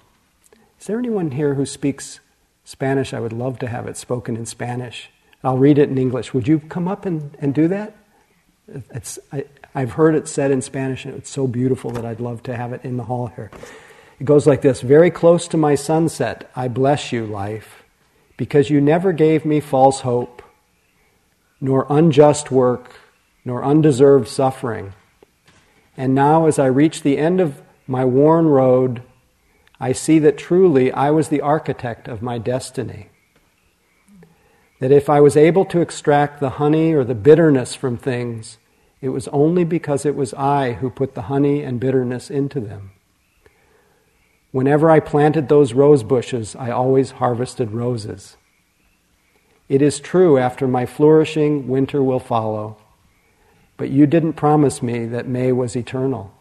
Is 0.79 0.87
there 0.87 0.99
anyone 0.99 1.31
here 1.31 1.55
who 1.55 1.65
speaks 1.65 2.19
Spanish? 2.63 3.13
I 3.13 3.19
would 3.19 3.33
love 3.33 3.59
to 3.59 3.67
have 3.67 3.87
it 3.87 3.97
spoken 3.97 4.37
in 4.37 4.45
Spanish. 4.45 5.09
I'll 5.43 5.57
read 5.57 5.77
it 5.77 5.89
in 5.89 5.97
English. 5.97 6.33
Would 6.33 6.47
you 6.47 6.59
come 6.59 6.87
up 6.87 7.05
and, 7.05 7.35
and 7.39 7.53
do 7.53 7.67
that? 7.67 7.95
It's, 8.91 9.19
I, 9.31 9.45
I've 9.73 9.91
heard 9.91 10.15
it 10.15 10.27
said 10.27 10.51
in 10.51 10.61
Spanish, 10.61 11.05
and 11.05 11.13
it's 11.15 11.29
so 11.29 11.47
beautiful 11.47 11.91
that 11.91 12.05
I'd 12.05 12.19
love 12.19 12.43
to 12.43 12.55
have 12.55 12.73
it 12.73 12.83
in 12.83 12.97
the 12.97 13.03
hall 13.03 13.27
here. 13.27 13.51
It 14.19 14.23
goes 14.23 14.47
like 14.47 14.61
this 14.61 14.81
Very 14.81 15.11
close 15.11 15.47
to 15.49 15.57
my 15.57 15.75
sunset, 15.75 16.49
I 16.55 16.67
bless 16.67 17.11
you, 17.11 17.25
life, 17.25 17.83
because 18.37 18.69
you 18.69 18.81
never 18.81 19.11
gave 19.11 19.45
me 19.45 19.59
false 19.59 20.01
hope, 20.01 20.41
nor 21.59 21.85
unjust 21.89 22.51
work, 22.51 22.95
nor 23.43 23.63
undeserved 23.63 24.27
suffering. 24.27 24.93
And 25.97 26.13
now, 26.13 26.45
as 26.45 26.59
I 26.59 26.65
reach 26.65 27.01
the 27.01 27.17
end 27.17 27.39
of 27.39 27.61
my 27.87 28.03
worn 28.03 28.47
road, 28.47 29.01
I 29.79 29.91
see 29.91 30.19
that 30.19 30.37
truly 30.37 30.91
I 30.91 31.11
was 31.11 31.29
the 31.29 31.41
architect 31.41 32.07
of 32.07 32.21
my 32.21 32.37
destiny. 32.37 33.09
That 34.79 34.91
if 34.91 35.09
I 35.09 35.21
was 35.21 35.37
able 35.37 35.65
to 35.65 35.81
extract 35.81 36.39
the 36.39 36.51
honey 36.51 36.93
or 36.93 37.03
the 37.03 37.15
bitterness 37.15 37.75
from 37.75 37.97
things, 37.97 38.57
it 39.01 39.09
was 39.09 39.27
only 39.29 39.63
because 39.63 40.05
it 40.05 40.15
was 40.15 40.33
I 40.33 40.73
who 40.73 40.89
put 40.89 41.15
the 41.15 41.23
honey 41.23 41.61
and 41.61 41.79
bitterness 41.79 42.29
into 42.29 42.59
them. 42.59 42.91
Whenever 44.51 44.89
I 44.89 44.99
planted 44.99 45.47
those 45.47 45.73
rose 45.73 46.03
bushes, 46.03 46.55
I 46.55 46.71
always 46.71 47.11
harvested 47.11 47.71
roses. 47.71 48.37
It 49.67 49.81
is 49.81 49.99
true, 49.99 50.37
after 50.37 50.67
my 50.67 50.85
flourishing, 50.85 51.67
winter 51.67 52.03
will 52.03 52.19
follow. 52.19 52.77
But 53.77 53.89
you 53.89 54.05
didn't 54.05 54.33
promise 54.33 54.81
me 54.81 55.05
that 55.07 55.27
May 55.27 55.51
was 55.51 55.75
eternal. 55.75 56.33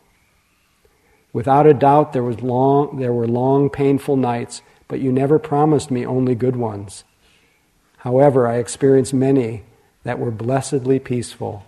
Without 1.33 1.67
a 1.67 1.75
doubt, 1.75 2.13
there, 2.13 2.23
was 2.23 2.43
long, 2.43 2.99
there 2.99 3.13
were 3.13 3.27
long, 3.27 3.69
painful 3.71 4.17
nights, 4.17 4.63
but 4.87 5.01
you 5.01 5.11
never 5.11 5.39
promised 5.39 5.91
me 5.91 6.07
only 6.07 6.35
good 6.35 6.55
ones. 6.55 7.05
However, 7.99 8.47
I 8.47 8.59
experienced 8.59 9.15
many 9.15 9.65
that 10.05 10.19
were 10.19 10.31
blessedly 10.31 10.99
peaceful. 10.99 11.65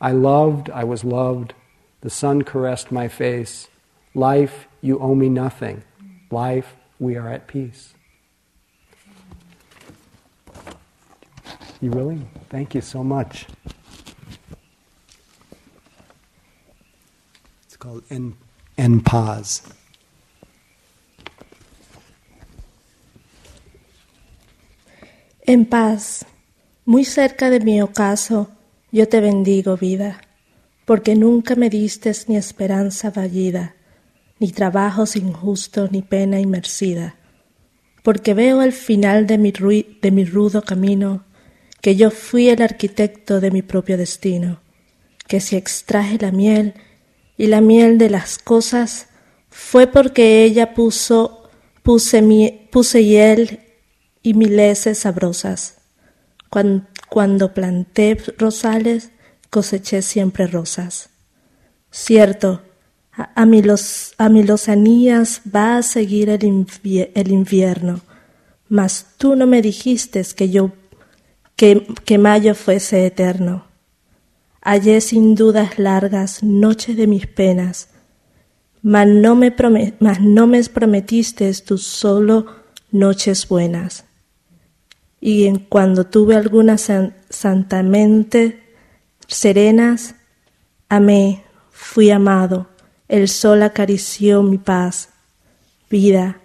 I 0.00 0.12
loved, 0.12 0.70
I 0.70 0.84
was 0.84 1.04
loved. 1.04 1.54
The 2.00 2.10
sun 2.10 2.42
caressed 2.42 2.90
my 2.90 3.06
face. 3.06 3.68
Life, 4.14 4.66
you 4.80 4.98
owe 4.98 5.14
me 5.14 5.28
nothing. 5.28 5.84
Life, 6.30 6.74
we 6.98 7.16
are 7.16 7.28
at 7.28 7.46
peace. 7.46 7.93
You 11.84 11.90
really? 11.90 12.26
Thank 12.48 12.74
you 12.74 12.80
so 12.80 13.04
much. 13.04 13.44
It's 17.66 17.76
called 17.76 18.04
En, 18.08 18.36
en 18.78 19.00
Paz. 19.02 19.62
En 25.46 25.66
paz, 25.66 26.24
muy 26.86 27.04
cerca 27.04 27.50
de 27.50 27.60
mi 27.60 27.82
ocaso, 27.82 28.48
yo 28.90 29.06
te 29.06 29.20
bendigo, 29.20 29.76
vida, 29.76 30.22
porque 30.86 31.14
nunca 31.14 31.54
me 31.54 31.68
diste 31.68 32.12
ni 32.28 32.38
esperanza 32.38 33.10
fallida 33.10 33.74
ni 34.38 34.52
trabajos 34.52 35.16
injustos, 35.16 35.92
ni 35.92 36.00
pena 36.00 36.40
inmersida, 36.40 37.16
porque 38.02 38.32
veo 38.32 38.60
al 38.60 38.72
final 38.72 39.26
de 39.26 39.36
mi 39.36 40.24
rudo 40.24 40.62
camino 40.62 41.24
que 41.84 41.96
yo 41.96 42.10
fui 42.10 42.48
el 42.48 42.62
arquitecto 42.62 43.42
de 43.42 43.50
mi 43.50 43.60
propio 43.60 43.98
destino, 43.98 44.62
que 45.28 45.38
si 45.38 45.54
extraje 45.54 46.16
la 46.18 46.32
miel 46.32 46.72
y 47.36 47.48
la 47.48 47.60
miel 47.60 47.98
de 47.98 48.08
las 48.08 48.38
cosas 48.38 49.08
fue 49.50 49.86
porque 49.86 50.44
ella 50.44 50.72
puso, 50.72 51.42
puse, 51.82 52.22
mi, 52.22 52.68
puse 52.72 53.04
hiel 53.04 53.60
y 54.22 54.32
mileses 54.32 55.00
sabrosas. 55.00 55.82
Cuando, 56.48 56.86
cuando 57.10 57.52
planté 57.52 58.16
rosales, 58.38 59.10
coseché 59.50 60.00
siempre 60.00 60.46
rosas. 60.46 61.10
Cierto, 61.90 62.62
a, 63.12 63.44
mi, 63.44 63.60
los, 63.60 64.14
lozanías 64.18 65.42
va 65.54 65.76
a 65.76 65.82
seguir 65.82 66.30
el, 66.30 66.66
el, 67.14 67.30
invierno, 67.30 68.00
mas 68.70 69.08
tú 69.18 69.36
no 69.36 69.46
me 69.46 69.60
dijiste 69.60 70.24
que 70.34 70.48
yo 70.48 70.72
que, 71.56 71.86
que 72.04 72.18
mayo 72.18 72.54
fuese 72.54 73.06
eterno. 73.06 73.66
Hallé 74.60 75.00
sin 75.00 75.34
dudas 75.34 75.78
largas 75.78 76.42
noches 76.42 76.96
de 76.96 77.06
mis 77.06 77.26
penas, 77.26 77.88
mas 78.82 79.06
no 79.06 79.34
me, 79.34 79.54
mas 80.00 80.20
no 80.20 80.46
me 80.46 80.62
prometiste 80.64 81.52
tus 81.62 81.84
solo 81.84 82.46
noches 82.90 83.46
buenas. 83.46 84.04
Y 85.20 85.46
en 85.46 85.58
cuando 85.58 86.04
tuve 86.04 86.36
algunas 86.36 86.90
santamente 87.30 88.62
serenas, 89.26 90.14
amé, 90.88 91.44
fui 91.70 92.10
amado, 92.10 92.68
el 93.08 93.28
sol 93.28 93.62
acarició 93.62 94.42
mi 94.42 94.58
paz. 94.58 95.10
Vida, 95.90 96.40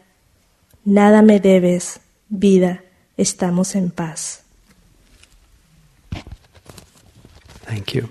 nada 0.86 1.22
me 1.22 1.40
debes, 1.40 2.02
vida, 2.30 2.84
estamos 3.18 3.76
en 3.76 3.92
paz. 3.92 4.44
Thank 7.70 7.94
you. 7.94 8.10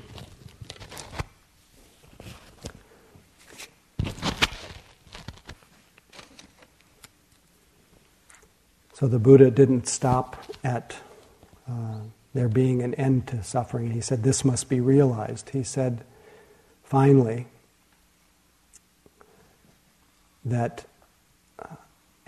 So 8.94 9.08
the 9.08 9.18
Buddha 9.18 9.50
didn't 9.50 9.88
stop 9.88 10.44
at 10.62 10.98
uh, 11.68 11.72
there 12.34 12.48
being 12.48 12.82
an 12.82 12.94
end 12.94 13.26
to 13.26 13.42
suffering. 13.42 13.90
He 13.90 14.00
said, 14.00 14.22
This 14.22 14.44
must 14.44 14.68
be 14.68 14.78
realized. 14.78 15.50
He 15.50 15.64
said, 15.64 16.04
Finally, 16.84 17.48
that, 20.44 20.84
uh, 21.58 21.74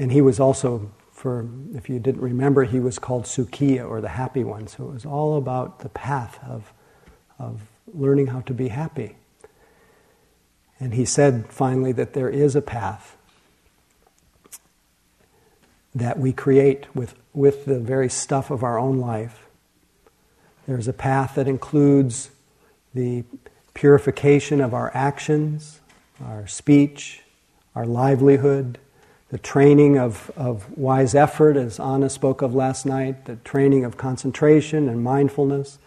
and 0.01 0.11
he 0.11 0.21
was 0.21 0.41
also, 0.41 0.91
for 1.13 1.49
if 1.77 1.89
you 1.89 2.01
didn't 2.01 2.23
remember, 2.23 2.65
he 2.65 2.81
was 2.81 2.99
called 2.99 3.27
Sukhiya 3.27 3.89
or 3.89 4.01
the 4.01 4.09
happy 4.09 4.43
one. 4.43 4.67
So 4.67 4.89
it 4.89 4.95
was 4.95 5.07
all 5.07 5.37
about 5.37 5.79
the 5.79 5.91
path 5.91 6.41
of, 6.45 6.73
of 7.41 7.63
learning 7.93 8.29
how 8.29 8.41
to 8.43 8.55
be 8.55 8.69
happy. 8.69 9.17
And 10.79 10.95
he 10.95 11.05
said 11.05 11.47
finally 11.49 11.93
that 11.93 12.13
there 12.13 12.29
is 12.29 12.55
a 12.55 12.63
path 12.63 13.17
that 15.95 16.19
we 16.19 16.33
create 16.33 16.87
with, 16.95 17.15
with 17.35 17.65
the 17.65 17.81
very 17.81 18.09
stuff 18.09 18.51
of 18.51 18.63
our 18.63 18.79
own 18.79 18.99
life. 18.99 19.47
There's 20.67 20.87
a 20.87 20.93
path 20.93 21.35
that 21.35 21.49
includes 21.49 22.31
the 22.95 23.25
purification 23.75 24.61
of 24.61 24.73
our 24.73 24.91
actions, 24.95 25.81
our 26.25 26.47
speech, 26.47 27.23
our 27.75 27.87
livelihood, 27.87 28.79
the 29.31 29.39
training 29.39 29.99
of, 29.99 30.31
of 30.37 30.77
wise 30.77 31.15
effort, 31.15 31.57
as 31.57 31.79
Anna 31.79 32.11
spoke 32.11 32.43
of 32.43 32.55
last 32.55 32.85
night, 32.85 33.27
the 33.27 33.37
training 33.37 33.85
of 33.85 33.97
concentration 33.97 34.89
and 34.89 35.03
mindfulness, 35.03 35.79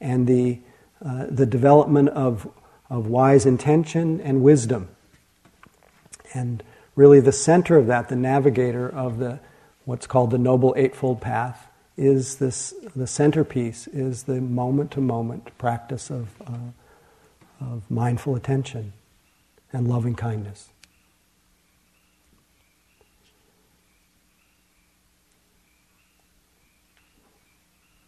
and 0.00 0.26
the, 0.26 0.58
uh, 1.04 1.26
the 1.28 1.46
development 1.46 2.08
of, 2.10 2.48
of 2.88 3.06
wise 3.06 3.46
intention 3.46 4.20
and 4.20 4.42
wisdom. 4.42 4.88
And 6.34 6.62
really 6.94 7.20
the 7.20 7.32
center 7.32 7.76
of 7.76 7.86
that, 7.86 8.08
the 8.08 8.16
navigator 8.16 8.88
of 8.88 9.18
the 9.18 9.40
what's 9.84 10.06
called 10.06 10.30
the 10.30 10.38
Noble 10.38 10.74
Eightfold 10.76 11.20
Path, 11.20 11.68
is 11.96 12.36
this 12.36 12.74
the 12.94 13.06
centerpiece 13.06 13.86
is 13.86 14.24
the 14.24 14.40
moment 14.40 14.90
to 14.92 15.00
moment 15.00 15.56
practice 15.58 16.10
of, 16.10 16.28
uh, 16.46 17.64
of 17.64 17.90
mindful 17.90 18.34
attention 18.34 18.92
and 19.72 19.88
loving 19.88 20.14
kindness. 20.14 20.68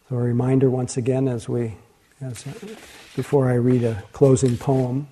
So 0.09 0.17
a 0.17 0.21
reminder 0.21 0.71
once 0.71 0.97
again 0.97 1.29
as 1.29 1.49
we 1.49 1.77
as 2.21 2.47
uh, 2.47 2.53
before 3.15 3.51
I 3.51 3.55
read 3.55 3.85
a 3.85 4.03
closing 4.13 4.57
poem 4.57 5.09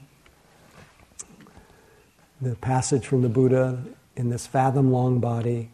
the 2.40 2.54
passage 2.56 3.06
from 3.06 3.22
the 3.22 3.28
Buddha 3.28 3.82
in 4.14 4.28
this 4.28 4.46
fathom 4.46 4.92
long 4.92 5.20
body 5.20 5.70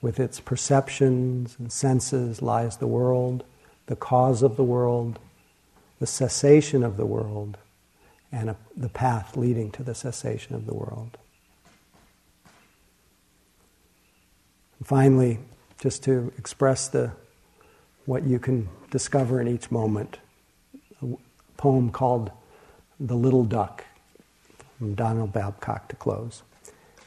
with 0.00 0.20
its 0.20 0.38
perceptions 0.38 1.56
and 1.58 1.72
senses 1.72 2.40
lies 2.40 2.76
the 2.76 2.86
world, 2.86 3.44
the 3.86 3.96
cause 3.96 4.42
of 4.42 4.56
the 4.56 4.62
world, 4.62 5.18
the 5.98 6.06
cessation 6.06 6.84
of 6.84 6.96
the 6.96 7.06
world, 7.06 7.58
and 8.30 8.50
a, 8.50 8.56
the 8.76 8.88
path 8.88 9.36
leading 9.36 9.72
to 9.72 9.82
the 9.82 9.94
cessation 9.94 10.54
of 10.54 10.66
the 10.66 10.74
world. 10.74 11.18
And 14.78 14.86
finally, 14.86 15.40
just 15.80 16.04
to 16.04 16.32
express 16.38 16.86
the, 16.86 17.10
what 18.06 18.24
you 18.24 18.38
can 18.38 18.68
discover 18.90 19.40
in 19.40 19.48
each 19.48 19.72
moment, 19.72 20.18
a 20.18 20.27
poem 21.58 21.90
called 21.90 22.30
The 22.98 23.16
Little 23.16 23.44
Duck 23.44 23.84
from 24.78 24.94
Donald 24.94 25.34
Babcock 25.34 25.88
to 25.88 25.96
close. 25.96 26.42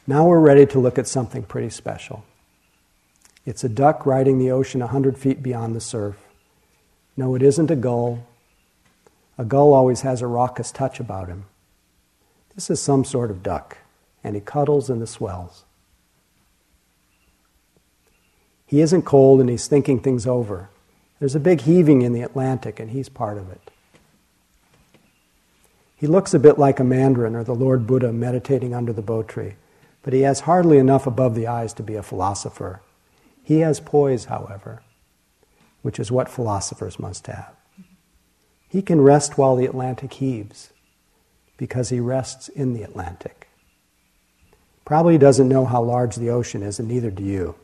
Now 0.06 0.26
we're 0.26 0.38
ready 0.38 0.66
to 0.66 0.78
look 0.78 0.98
at 0.98 1.08
something 1.08 1.42
pretty 1.42 1.70
special. 1.70 2.24
It's 3.44 3.64
a 3.64 3.68
duck 3.68 4.06
riding 4.06 4.38
the 4.38 4.52
ocean 4.52 4.80
100 4.80 5.18
feet 5.18 5.42
beyond 5.42 5.74
the 5.74 5.80
surf. 5.80 6.16
No, 7.16 7.34
it 7.34 7.42
isn't 7.42 7.70
a 7.70 7.76
gull. 7.76 8.24
A 9.36 9.44
gull 9.44 9.72
always 9.72 10.02
has 10.02 10.22
a 10.22 10.26
raucous 10.28 10.70
touch 10.70 11.00
about 11.00 11.28
him. 11.28 11.46
This 12.54 12.70
is 12.70 12.80
some 12.80 13.04
sort 13.04 13.30
of 13.30 13.42
duck, 13.42 13.78
and 14.22 14.36
he 14.36 14.40
cuddles 14.40 14.90
in 14.90 15.00
the 15.00 15.06
swells. 15.06 15.64
He 18.66 18.80
isn't 18.80 19.02
cold 19.02 19.40
and 19.40 19.50
he's 19.50 19.66
thinking 19.66 20.00
things 20.00 20.26
over. 20.26 20.68
There's 21.18 21.34
a 21.34 21.40
big 21.40 21.62
heaving 21.62 22.02
in 22.02 22.12
the 22.12 22.22
Atlantic, 22.22 22.78
and 22.78 22.90
he's 22.90 23.08
part 23.08 23.38
of 23.38 23.50
it. 23.50 23.71
He 26.02 26.08
looks 26.08 26.34
a 26.34 26.40
bit 26.40 26.58
like 26.58 26.80
a 26.80 26.84
mandarin 26.84 27.36
or 27.36 27.44
the 27.44 27.54
Lord 27.54 27.86
Buddha 27.86 28.12
meditating 28.12 28.74
under 28.74 28.92
the 28.92 29.02
bo 29.02 29.22
tree, 29.22 29.54
but 30.02 30.12
he 30.12 30.22
has 30.22 30.40
hardly 30.40 30.78
enough 30.78 31.06
above 31.06 31.36
the 31.36 31.46
eyes 31.46 31.72
to 31.74 31.82
be 31.84 31.94
a 31.94 32.02
philosopher. 32.02 32.82
He 33.44 33.60
has 33.60 33.78
poise, 33.78 34.24
however, 34.24 34.82
which 35.82 36.00
is 36.00 36.10
what 36.10 36.28
philosophers 36.28 36.98
must 36.98 37.28
have. 37.28 37.54
He 38.68 38.82
can 38.82 39.00
rest 39.00 39.38
while 39.38 39.54
the 39.54 39.66
Atlantic 39.66 40.14
heaves 40.14 40.72
because 41.56 41.90
he 41.90 42.00
rests 42.00 42.48
in 42.48 42.72
the 42.72 42.82
Atlantic. 42.82 43.46
Probably 44.84 45.18
doesn't 45.18 45.48
know 45.48 45.66
how 45.66 45.84
large 45.84 46.16
the 46.16 46.30
ocean 46.30 46.64
is, 46.64 46.80
and 46.80 46.88
neither 46.88 47.12
do 47.12 47.22
you, 47.22 47.54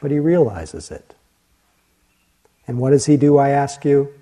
but 0.00 0.10
he 0.10 0.18
realizes 0.18 0.90
it. 0.90 1.14
And 2.66 2.78
what 2.78 2.92
does 2.92 3.04
he 3.04 3.18
do, 3.18 3.36
I 3.36 3.50
ask 3.50 3.84
you? 3.84 4.14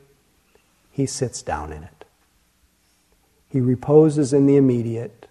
He 0.91 1.07
sits 1.07 1.41
down 1.41 1.73
in 1.73 1.85
it. 1.85 1.94
He 3.55 3.61
reposes 3.61 4.33
in 4.33 4.47
the 4.47 4.57
immediate 4.57 5.29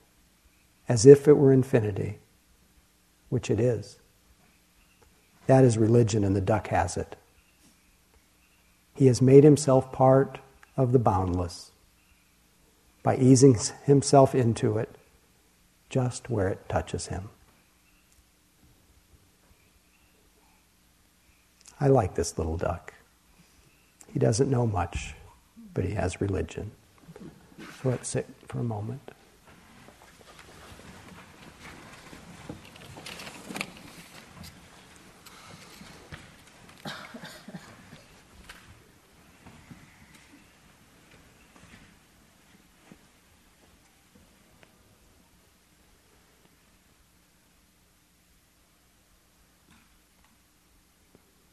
as 0.87 1.05
if 1.05 1.27
it 1.27 1.33
were 1.33 1.51
infinity, 1.51 2.19
which 3.27 3.51
it 3.51 3.59
is. 3.59 3.99
That 5.47 5.65
is 5.65 5.77
religion, 5.77 6.23
and 6.23 6.33
the 6.33 6.39
duck 6.39 6.67
has 6.67 6.95
it. 6.95 7.17
He 8.95 9.07
has 9.07 9.21
made 9.21 9.43
himself 9.43 9.91
part 9.91 10.39
of 10.77 10.93
the 10.93 10.99
boundless 10.99 11.71
by 13.03 13.17
easing 13.17 13.57
himself 13.83 14.33
into 14.33 14.77
it 14.77 14.95
just 15.89 16.29
where 16.29 16.47
it 16.47 16.69
touches 16.69 17.07
him. 17.07 17.27
I 21.77 21.87
like 21.87 22.15
this 22.15 22.37
little 22.37 22.55
duck. 22.55 22.93
He 24.13 24.17
doesn't 24.17 24.49
know 24.49 24.65
much, 24.65 25.13
but 25.73 25.83
he 25.83 25.95
has 25.95 26.21
religion. 26.21 26.71
So 27.83 27.89
let's 27.89 28.07
sit 28.07 28.25
for 28.47 28.59
a 28.59 28.63
moment. 28.63 29.11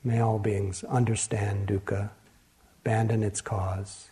May 0.04 0.20
all 0.20 0.38
beings 0.38 0.84
understand 0.84 1.66
dukkha, 1.66 2.10
abandon 2.82 3.24
its 3.24 3.40
cause, 3.40 4.09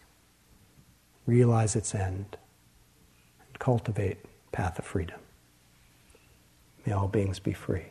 realize 1.28 1.76
its 1.76 1.94
end, 1.94 2.38
and 3.46 3.58
cultivate 3.58 4.16
path 4.50 4.78
of 4.78 4.84
freedom. 4.86 5.20
May 6.86 6.92
all 6.94 7.06
beings 7.06 7.38
be 7.38 7.52
free. 7.52 7.84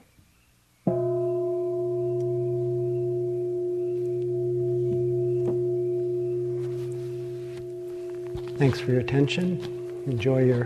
Thanks 8.57 8.79
for 8.79 8.89
your 8.89 9.01
attention. 9.01 9.61
Enjoy 10.07 10.43
your 10.43 10.65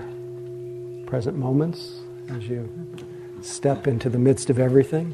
present 1.07 1.37
moments 1.37 1.99
as 2.29 2.47
you 2.47 2.69
step 3.41 3.85
into 3.85 4.09
the 4.09 4.17
midst 4.17 4.49
of 4.49 4.59
everything. 4.59 5.13